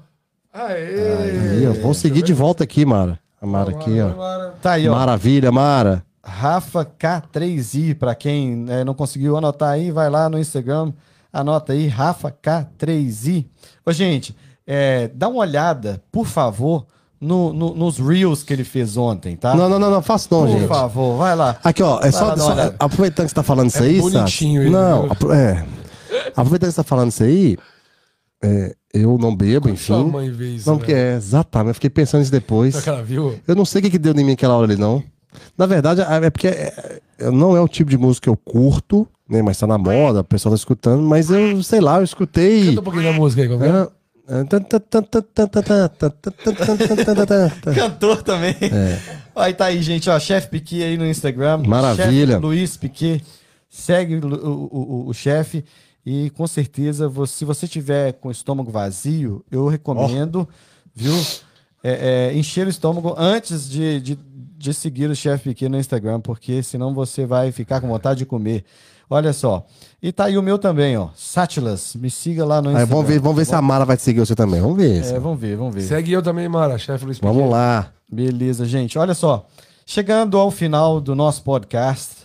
Aê! 0.55 1.67
Aí, 1.67 1.83
ó, 1.85 1.93
seguir 1.93 2.23
de 2.23 2.33
volta 2.33 2.63
aqui, 2.65 2.85
Mara. 2.87 3.19
A 3.43 3.47
Mara 3.47 3.71
aqui, 3.73 4.01
ó. 4.01 4.17
Mara. 4.17 4.55
Tá 4.63 4.73
aí, 4.73 4.89
ó. 4.89 4.95
Maravilha, 4.95 5.51
Mara. 5.51 6.05
Rafa 6.23 6.85
K3i, 6.87 7.95
pra 7.95 8.15
quem 8.15 8.65
eh, 8.69 8.85
não 8.85 8.95
conseguiu 8.95 9.37
anotar 9.37 9.71
aí, 9.71 9.91
vai 9.91 10.09
lá 10.09 10.29
no 10.29 10.39
Instagram, 10.39 10.93
anota 11.33 11.73
aí, 11.75 11.87
Rafa 11.89 12.31
K3i. 12.31 13.45
Ô, 13.85 13.93
gente, 13.93 14.35
eh, 14.67 15.11
dá 15.15 15.29
uma 15.29 15.41
olhada, 15.41 16.01
por 16.11 16.27
favor, 16.27 16.87
no- 17.21 17.53
no- 17.53 17.75
nos 17.75 17.99
Reels 17.99 18.43
que 18.43 18.53
ele 18.55 18.65
fez 18.65 18.97
ontem, 18.97 19.37
tá? 19.37 19.55
Não, 19.55 19.69
não, 19.69 19.79
não, 19.79 19.91
não, 19.91 20.01
faço 20.03 20.29
não, 20.31 20.47
por 20.47 20.49
gente. 20.49 20.67
favor, 20.69 21.19
vai 21.19 21.35
lá. 21.37 21.57
Aqui, 21.63 21.83
ó, 21.83 21.99
é 21.99 22.03
Vai 22.03 22.13
só, 22.13 22.27
lá 22.29 22.37
só- 22.39 22.75
aproveitando 22.79 23.27
que 23.27 23.31
você 23.31 23.35
tá 23.35 23.43
falando 23.43 23.69
isso 23.69 23.83
É 23.83 23.87
aí, 23.87 24.01
bonitinho 24.01 24.23
Sassi. 24.25 24.47
ele, 24.57 24.71
Não, 24.71 25.03
viu? 25.03 25.13
apro- 25.13 25.33
é. 25.33 25.67
Aproveitando 26.35 26.69
que 26.71 26.75
você 26.75 26.77
tá 26.77 26.85
falando 26.85 27.11
isso 27.11 27.23
aí, 27.23 27.59
é, 28.43 28.75
eu 28.95 29.19
não 29.19 29.35
bebo, 29.35 29.67
Sua 29.77 29.99
enfim. 30.01 30.11
mãe 30.11 30.31
vê 30.31 30.51
isso, 30.55 30.67
Não, 30.69 30.75
né? 30.75 30.79
porque 30.79 30.93
é, 30.95 31.15
exatamente, 31.17 31.69
eu 31.71 31.75
fiquei 31.75 31.91
pensando 31.91 32.23
isso 32.23 32.31
depois. 32.33 32.73
Será 32.75 32.83
que 32.83 32.89
ela 32.89 33.03
viu? 33.03 33.39
Eu 33.47 33.55
não 33.55 33.65
sei 33.65 33.81
o 33.81 33.83
que, 33.83 33.91
que 33.91 33.99
deu 33.99 34.15
em 34.15 34.25
mim 34.25 34.33
aquela 34.33 34.55
hora 34.57 34.65
ali, 34.73 34.81
não. 34.81 35.03
Na 35.59 35.67
verdade, 35.67 36.01
é 36.01 36.27
é 36.27 36.31
porque 36.31 36.47
é, 36.49 37.01
é, 37.19 37.31
não 37.31 37.57
é 37.57 37.61
o 37.61 37.67
tipo 37.69 37.91
de 37.91 37.99
música 37.99 38.25
que 38.25 38.29
eu 38.31 38.37
curto, 38.37 39.07
né? 39.29 39.43
Mas 39.43 39.59
tá 39.59 39.67
na 39.67 39.77
moda, 39.77 40.21
o 40.21 40.25
pessoal 40.25 40.53
tá 40.53 40.57
escutando, 40.57 41.03
mas 41.03 41.29
eu, 41.29 41.61
sei 41.63 41.81
lá, 41.81 41.99
eu 41.99 42.05
escutei. 42.05 42.67
Canta 42.67 42.81
um 42.81 42.85
pouquinho 42.85 43.05
da 43.05 43.13
música 43.13 43.43
aí, 43.43 43.49
como 43.49 43.65
é? 43.65 43.89
Cantor 47.75 48.23
também. 48.23 48.55
Aí 49.35 49.53
tá 49.55 49.67
aí, 49.67 49.83
gente, 49.83 50.09
ó, 50.09 50.19
Chefe 50.19 50.49
Piqui 50.49 50.83
aí 50.83 50.97
no 50.97 51.07
Instagram. 51.07 51.59
Maravilha. 51.67 52.35
Chefe 52.35 52.43
Luiz 52.43 52.77
Piqui. 52.77 53.23
Segue 53.69 54.17
o, 54.17 54.27
o, 54.29 54.69
o- 54.71 55.09
o 55.09 55.13
chefe. 55.15 55.65
E 56.05 56.31
com 56.31 56.47
certeza, 56.47 57.11
se 57.27 57.45
você 57.45 57.67
tiver 57.67 58.13
com 58.15 58.29
o 58.29 58.33
estômago 58.33 58.71
vazio, 58.71 59.45
eu 59.51 59.67
recomendo, 59.69 60.47
viu? 60.95 61.15
é, 61.85 62.31
é, 62.33 62.39
encher 62.39 62.67
o 62.67 62.71
estômago 62.71 63.15
antes 63.19 63.69
de, 63.69 64.01
de, 64.01 64.19
de 64.57 64.73
seguir 64.73 65.11
o 65.11 65.15
chefe 65.15 65.51
Piqui 65.51 65.69
no 65.69 65.79
Instagram, 65.79 66.19
porque 66.19 66.63
senão 66.63 66.95
você 66.95 67.27
vai 67.27 67.53
ficar 67.53 67.81
com 67.83 67.89
vontade 67.89 68.21
de 68.21 68.27
comer. 68.27 68.65
Olha 69.09 69.35
só. 69.35 69.67
E 70.03 70.11
tá 70.11 70.25
aí 70.25 70.39
o 70.39 70.43
meu 70.43 70.59
também, 70.59 70.97
ó. 70.97 71.09
Sátilas. 71.15 71.95
Me 71.95 72.11
siga 72.11 72.45
lá 72.45 72.63
no 72.63 72.71
Aí, 72.71 72.75
Instagram. 72.75 72.95
vamos 72.97 73.07
ver, 73.11 73.21
vamos 73.21 73.37
ver 73.37 73.45
se 73.45 73.55
a 73.55 73.61
Mara 73.61 73.85
vai 73.85 73.99
te 73.99 74.03
seguir 74.03 74.21
você 74.21 74.35
também. 74.35 74.63
Vamos 74.63 74.79
ver. 74.79 75.05
É, 75.05 75.21
vamos 75.21 75.39
ver, 75.39 75.57
vamos 75.57 75.75
ver. 75.75 75.83
Segue 75.83 76.13
eu 76.13 76.23
também, 76.23 76.49
Mara, 76.49 76.79
chefe 76.79 77.05
Luiz 77.05 77.19
Vamos 77.19 77.51
lá. 77.51 77.93
Beleza, 78.11 78.65
gente. 78.65 78.99
Olha 78.99 79.13
só. 79.13 79.47
Chegando 79.85 80.39
ao 80.39 80.51
final 80.51 81.03
do 81.03 81.15
nosso 81.15 81.43
podcast, 81.43 82.24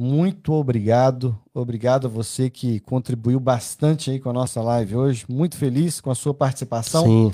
muito 0.00 0.54
obrigado. 0.54 1.38
Obrigado 1.52 2.06
a 2.06 2.10
você 2.10 2.48
que 2.48 2.80
contribuiu 2.80 3.38
bastante 3.38 4.10
aí 4.10 4.18
com 4.18 4.30
a 4.30 4.32
nossa 4.32 4.62
live 4.62 4.96
hoje. 4.96 5.26
Muito 5.28 5.58
feliz 5.58 6.00
com 6.00 6.10
a 6.10 6.14
sua 6.14 6.32
participação. 6.32 7.04
Sim. 7.04 7.32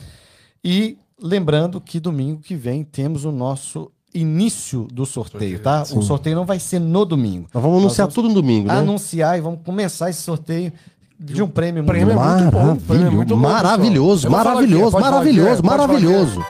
E 0.64 0.99
lembrando 1.23 1.81
que 1.81 2.01
domingo 2.01 2.41
que 2.41 2.57
vem 2.57 2.83
temos 2.83 3.25
o 3.25 3.31
nosso 3.31 3.91
início 4.12 4.89
do 4.93 5.07
sorteio, 5.07 5.61
tá? 5.61 5.85
O 5.95 6.03
sorteio 6.03 6.35
não 6.35 6.45
vai 6.45 6.59
ser 6.59 6.81
no 6.81 7.05
domingo. 7.05 7.49
Nós 7.55 7.62
vamos 7.62 7.79
anunciar 7.79 8.07
vamos 8.07 8.14
tudo 8.14 8.29
no 8.29 8.35
domingo, 8.35 8.67
né? 8.67 8.75
Anunciar 8.75 9.39
e 9.39 9.41
vamos 9.41 9.61
começar 9.64 10.11
esse 10.11 10.23
sorteio 10.23 10.73
de 11.21 11.43
um 11.43 11.49
prêmio 11.49 11.85
muito 11.85 11.93
prêmio 11.93 12.12
é 12.12 12.17
bom. 12.17 12.25
muito 12.25 12.51
bom, 12.51 12.73
o 12.73 12.77
prêmio 12.81 13.07
é 13.07 13.11
muito 13.11 13.37
bom, 13.37 13.43
maravilhoso, 13.43 14.29
falar 14.29 14.45
maravilhoso, 14.45 14.99
maravilhoso, 14.99 15.62
pode 15.62 15.62
falar 15.62 15.87
maravilhoso. 15.87 16.47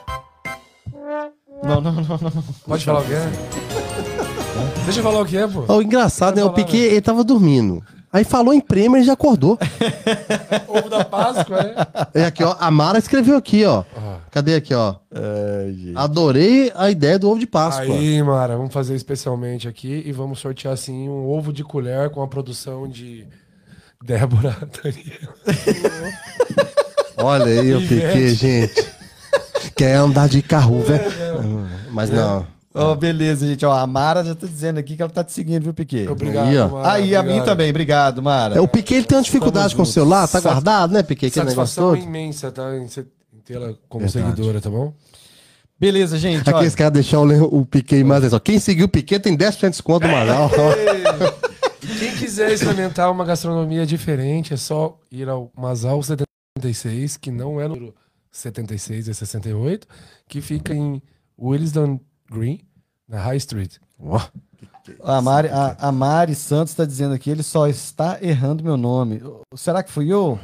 Não, 1.63 1.81
não, 1.81 1.93
não, 1.93 2.03
não. 2.03 2.45
Pode 2.67 2.85
falar 2.85 3.01
o 3.01 3.05
que 3.05 3.13
é? 3.13 3.76
Deixa 4.85 5.01
eu 5.01 5.05
falar 5.05 5.21
o 5.21 5.27
que 5.27 5.37
é, 5.37 5.47
pô. 5.47 5.65
O 5.73 5.83
engraçado, 5.83 6.37
né? 6.37 6.45
O 6.45 6.53
Piquet, 6.53 6.79
ele 6.79 7.01
tava 7.01 7.25
dormindo. 7.25 7.83
Aí 8.13 8.25
falou 8.25 8.55
em 8.55 8.61
prêmio 8.61 8.97
e 8.99 9.05
já 9.05 9.13
acordou. 9.13 9.59
Ovo 10.69 10.89
da 10.89 11.05
Páscoa, 11.05 11.63
né? 11.63 11.75
É 12.15 12.25
aqui, 12.25 12.43
ó. 12.43 12.57
A 12.59 12.71
Mara 12.71 12.99
escreveu 12.99 13.37
aqui, 13.37 13.65
ó. 13.65 13.85
Cadê 14.31 14.55
aqui, 14.55 14.73
ó? 14.73 14.95
Adorei 15.95 16.73
a 16.75 16.91
ideia 16.91 17.19
do 17.19 17.29
ovo 17.29 17.39
de 17.39 17.47
Páscoa. 17.47 17.95
Aí, 17.95 18.23
Mara, 18.23 18.57
vamos 18.57 18.73
fazer 18.73 18.95
especialmente 18.95 19.69
aqui 19.69 20.03
e 20.07 20.13
vamos 20.13 20.39
sortear 20.39 20.73
assim 20.73 21.09
um 21.09 21.29
ovo 21.29 21.53
de 21.53 21.63
colher 21.63 22.09
com 22.11 22.23
a 22.23 22.29
produção 22.29 22.89
de 22.89 23.27
Débora 24.03 24.57
Daniel. 24.83 25.35
Olha 27.19 27.47
aí 27.47 27.75
o. 27.75 27.81
Piquet, 27.81 28.35
gente. 28.35 28.87
Quer 29.77 29.97
andar 29.97 30.29
de 30.29 30.41
carro, 30.43 30.81
velho. 30.83 31.05
Mas 31.91 32.09
não. 32.09 32.47
Ó, 32.77 32.95
beleza, 32.95 33.47
gente. 33.47 33.65
Ó, 33.65 33.73
a 33.73 33.87
Mara 33.87 34.23
já 34.25 34.35
tá 34.35 34.47
dizendo 34.47 34.79
aqui 34.79 34.97
que 34.97 35.03
ela 35.03 35.11
tá 35.11 35.25
te 35.25 35.33
seguindo, 35.33 35.63
viu, 35.63 35.75
Piquet? 35.75 36.09
Obrigado, 36.09 36.49
Aí, 36.49 36.59
ó. 36.59 36.69
Mara. 36.69 36.93
Aí, 36.93 37.17
a 37.17 37.23
mim 37.23 37.29
obrigado. 37.31 37.47
também. 37.47 37.71
Obrigado, 37.71 38.23
Mara. 38.23 38.57
É, 38.57 38.61
o 38.61 38.69
Piquet 38.69 38.97
ele 38.97 39.07
tem 39.07 39.17
uma 39.19 39.25
dificuldade 39.25 39.75
com 39.75 39.83
o 39.83 39.85
juntos. 39.85 39.95
celular, 39.95 40.29
tá 40.29 40.41
guardado, 40.41 40.93
né, 40.93 41.03
Piquet? 41.03 41.29
Aquele 41.29 41.47
negócio 41.47 41.75
Satisfação 41.75 41.95
todo. 41.95 42.05
imensa, 42.05 42.53
tá? 42.53 42.77
Em, 42.77 42.87
tê-la 43.45 43.75
como 43.89 44.07
Verdade. 44.07 44.37
seguidora, 44.37 44.61
tá 44.61 44.69
bom? 44.69 44.93
Beleza, 45.79 46.19
gente. 46.19 46.41
Aqui 46.41 46.53
olha. 46.53 46.67
esse 46.67 46.77
cara 46.77 46.91
deixar 46.91 47.21
o, 47.21 47.61
o 47.61 47.65
Piquet 47.67 48.03
mais 48.03 48.21
atenção. 48.23 48.41
Quem 48.41 48.59
seguiu 48.59 48.87
o 48.87 48.89
Piquet 48.89 49.21
tem 49.21 49.37
10% 49.37 49.61
de 49.61 49.71
desconto. 49.71 50.07
E 51.83 51.99
quem 52.01 52.17
quiser 52.17 52.51
experimentar 52.51 53.13
uma 53.13 53.25
gastronomia 53.25 53.87
diferente, 53.87 54.53
é 54.53 54.57
só 54.57 54.99
ir 55.09 55.29
ao 55.29 55.53
Masal 55.57 56.03
76, 56.03 57.17
que 57.17 57.31
não 57.31 57.61
é 57.61 57.69
no 57.69 57.95
76, 58.33 59.09
é 59.09 59.13
68, 59.13 59.87
que 60.29 60.41
fica 60.41 60.75
em 60.75 61.01
Willesden 61.41 62.01
Green, 62.31 62.61
na 63.09 63.21
High 63.21 63.37
Street. 63.39 63.75
Ó, 64.01 64.21
A 65.05 65.21
Mari, 65.21 65.49
a, 65.49 65.77
a 65.79 65.93
Mari 65.93 66.35
Santos 66.35 66.75
tá 66.75 66.85
dizendo 66.85 67.15
aqui, 67.15 67.31
ele 67.31 67.43
só 67.43 67.67
está 67.67 68.19
errando 68.23 68.63
meu 68.65 68.77
nome. 68.77 69.23
Será 69.55 69.83
que 69.83 69.91
fui 69.91 70.13
eu? 70.13 70.39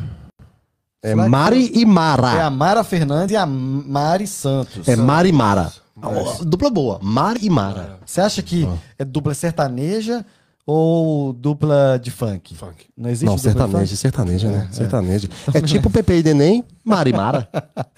É 1.03 1.11
Será 1.11 1.24
que 1.24 1.28
Mari 1.28 1.72
e 1.74 1.83
É 1.83 1.87
Mara. 1.87 2.47
a 2.47 2.51
Mara 2.51 2.85
Fernanda 2.85 3.33
e 3.33 3.37
a 3.37 3.45
Mari 3.47 4.26
Santos. 4.26 4.87
É 4.89 4.97
Mari 4.97 5.28
e 5.30 5.33
Mara. 5.33 5.72
Ó, 6.01 6.43
Dupla 6.45 6.70
boa. 6.70 6.99
Mari 7.03 7.41
e 7.47 7.51
Mara. 7.51 7.99
Você 8.05 8.20
acha 8.20 8.43
que 8.43 8.66
é 8.99 9.05
dupla 9.05 9.35
sertaneja 9.35 10.24
ou 10.66 11.33
dupla 11.33 11.99
de 12.03 12.11
funk? 12.11 12.55
Funk. 12.55 12.87
Não 12.97 13.11
existe 13.11 13.26
Não, 13.26 13.37
sertaneja, 13.39 13.97
sertaneja, 13.97 14.49
né? 14.51 14.68
Sertaneja. 14.72 15.28
É 15.53 15.61
tipo 15.61 15.91
Pepe 15.91 16.14
e 16.14 16.22
Neném, 16.22 16.64
Mari 16.85 17.11
e 17.11 17.12
Mara. 17.12 17.49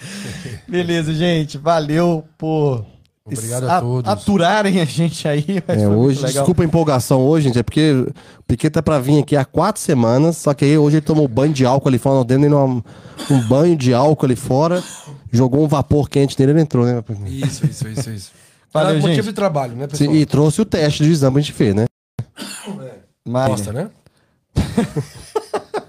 Beleza, 0.68 1.14
gente. 1.14 1.56
Valeu 1.58 2.24
por 2.38 2.84
Obrigado 3.26 3.64
a 3.70 3.80
todos. 3.80 4.10
aturarem 4.10 4.80
a 4.80 4.84
gente 4.84 5.26
aí. 5.26 5.44
mas 5.66 5.82
É, 5.82 5.88
hoje, 5.88 6.22
desculpa 6.26 6.62
a 6.62 6.66
empolgação 6.66 7.22
hoje, 7.22 7.46
gente, 7.48 7.58
é 7.58 7.62
porque 7.62 7.92
o 8.38 8.42
Piquet 8.46 8.68
tá 8.68 8.82
pra 8.82 8.98
vir 8.98 9.20
aqui 9.20 9.34
há 9.34 9.46
quatro 9.46 9.80
semanas, 9.80 10.36
só 10.36 10.52
que 10.52 10.64
aí 10.64 10.76
hoje 10.76 10.96
ele 10.96 11.06
tomou 11.06 11.26
banho 11.26 11.52
de 11.52 11.64
álcool 11.64 11.88
ali 11.88 11.98
fora, 11.98 12.22
dentro 12.22 12.48
de 12.48 12.54
um, 12.54 12.82
um 13.30 13.40
banho 13.48 13.74
de 13.76 13.94
álcool 13.94 14.26
ali 14.26 14.36
fora, 14.36 14.82
jogou 15.32 15.64
um 15.64 15.68
vapor 15.68 16.10
quente 16.10 16.38
nele 16.38 16.52
e 16.52 16.54
ele 16.54 16.60
entrou, 16.60 16.84
né? 16.84 17.02
Isso, 17.26 17.64
isso, 17.64 17.88
isso, 17.88 18.10
isso. 18.10 18.32
Valeu, 18.70 18.90
Era 18.90 18.98
motivo 18.98 19.16
gente. 19.16 19.26
de 19.26 19.32
trabalho, 19.32 19.74
né, 19.74 19.84
Sim, 19.84 19.88
pessoal? 20.06 20.16
E 20.16 20.26
trouxe 20.26 20.60
o 20.60 20.64
teste 20.66 21.02
de 21.02 21.10
exame 21.10 21.32
pra 21.34 21.42
gente 21.42 21.52
ver, 21.54 21.74
né? 21.74 21.86
Mari, 23.26 23.50
Gosta, 23.52 23.72
né? 23.72 23.88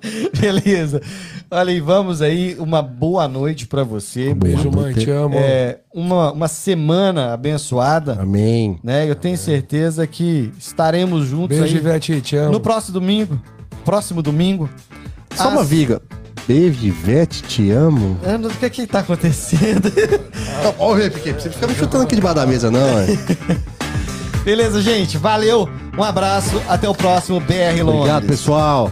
Beleza. 0.39 1.01
Olha 1.49 1.71
aí, 1.71 1.79
vamos 1.79 2.21
aí. 2.21 2.55
Uma 2.59 2.81
boa 2.81 3.27
noite 3.27 3.67
pra 3.67 3.83
você. 3.83 4.33
Beijo, 4.33 4.71
mãe, 4.71 4.93
te 4.93 5.09
amo. 5.09 5.35
É, 5.37 5.79
uma, 5.93 6.31
uma 6.31 6.47
semana 6.47 7.33
abençoada, 7.33 8.17
Amém. 8.21 8.79
né? 8.83 9.09
Eu 9.09 9.15
tenho 9.15 9.37
certeza 9.37 10.05
que 10.07 10.51
estaremos 10.59 11.27
juntos 11.27 11.57
Beijo, 11.57 11.75
aí 11.75 11.79
Ivete, 11.81 12.21
te 12.21 12.35
amo. 12.35 12.51
no 12.53 12.59
próximo 12.59 12.93
domingo. 12.99 13.39
Próximo 13.83 14.21
domingo. 14.21 14.69
Só 15.35 15.49
uma 15.49 15.63
viga. 15.63 16.01
Beijo, 16.47 16.85
Ivete, 16.85 17.41
te 17.43 17.71
amo. 17.71 18.17
Não- 18.39 18.49
O 18.49 18.53
que 18.53 18.69
que 18.69 18.87
tá 18.87 18.99
acontecendo? 18.99 19.91
Olha, 20.77 21.09
Piquet, 21.09 21.33
você 21.41 21.49
fica 21.49 21.67
me 21.67 21.73
chutando 21.75 22.03
aqui 22.03 22.15
debaixo 22.15 22.35
da 22.35 22.45
mesa, 22.45 22.69
não, 22.71 22.99
é? 22.99 23.07
Beleza, 24.45 24.79
gente. 24.79 25.17
Valeu. 25.17 25.67
Um 25.97 26.03
abraço. 26.03 26.61
Até 26.69 26.87
o 26.87 26.93
próximo 26.93 27.39
BR 27.39 27.81
Londres. 27.81 27.95
Obrigado, 27.99 28.27
pessoal. 28.27 28.91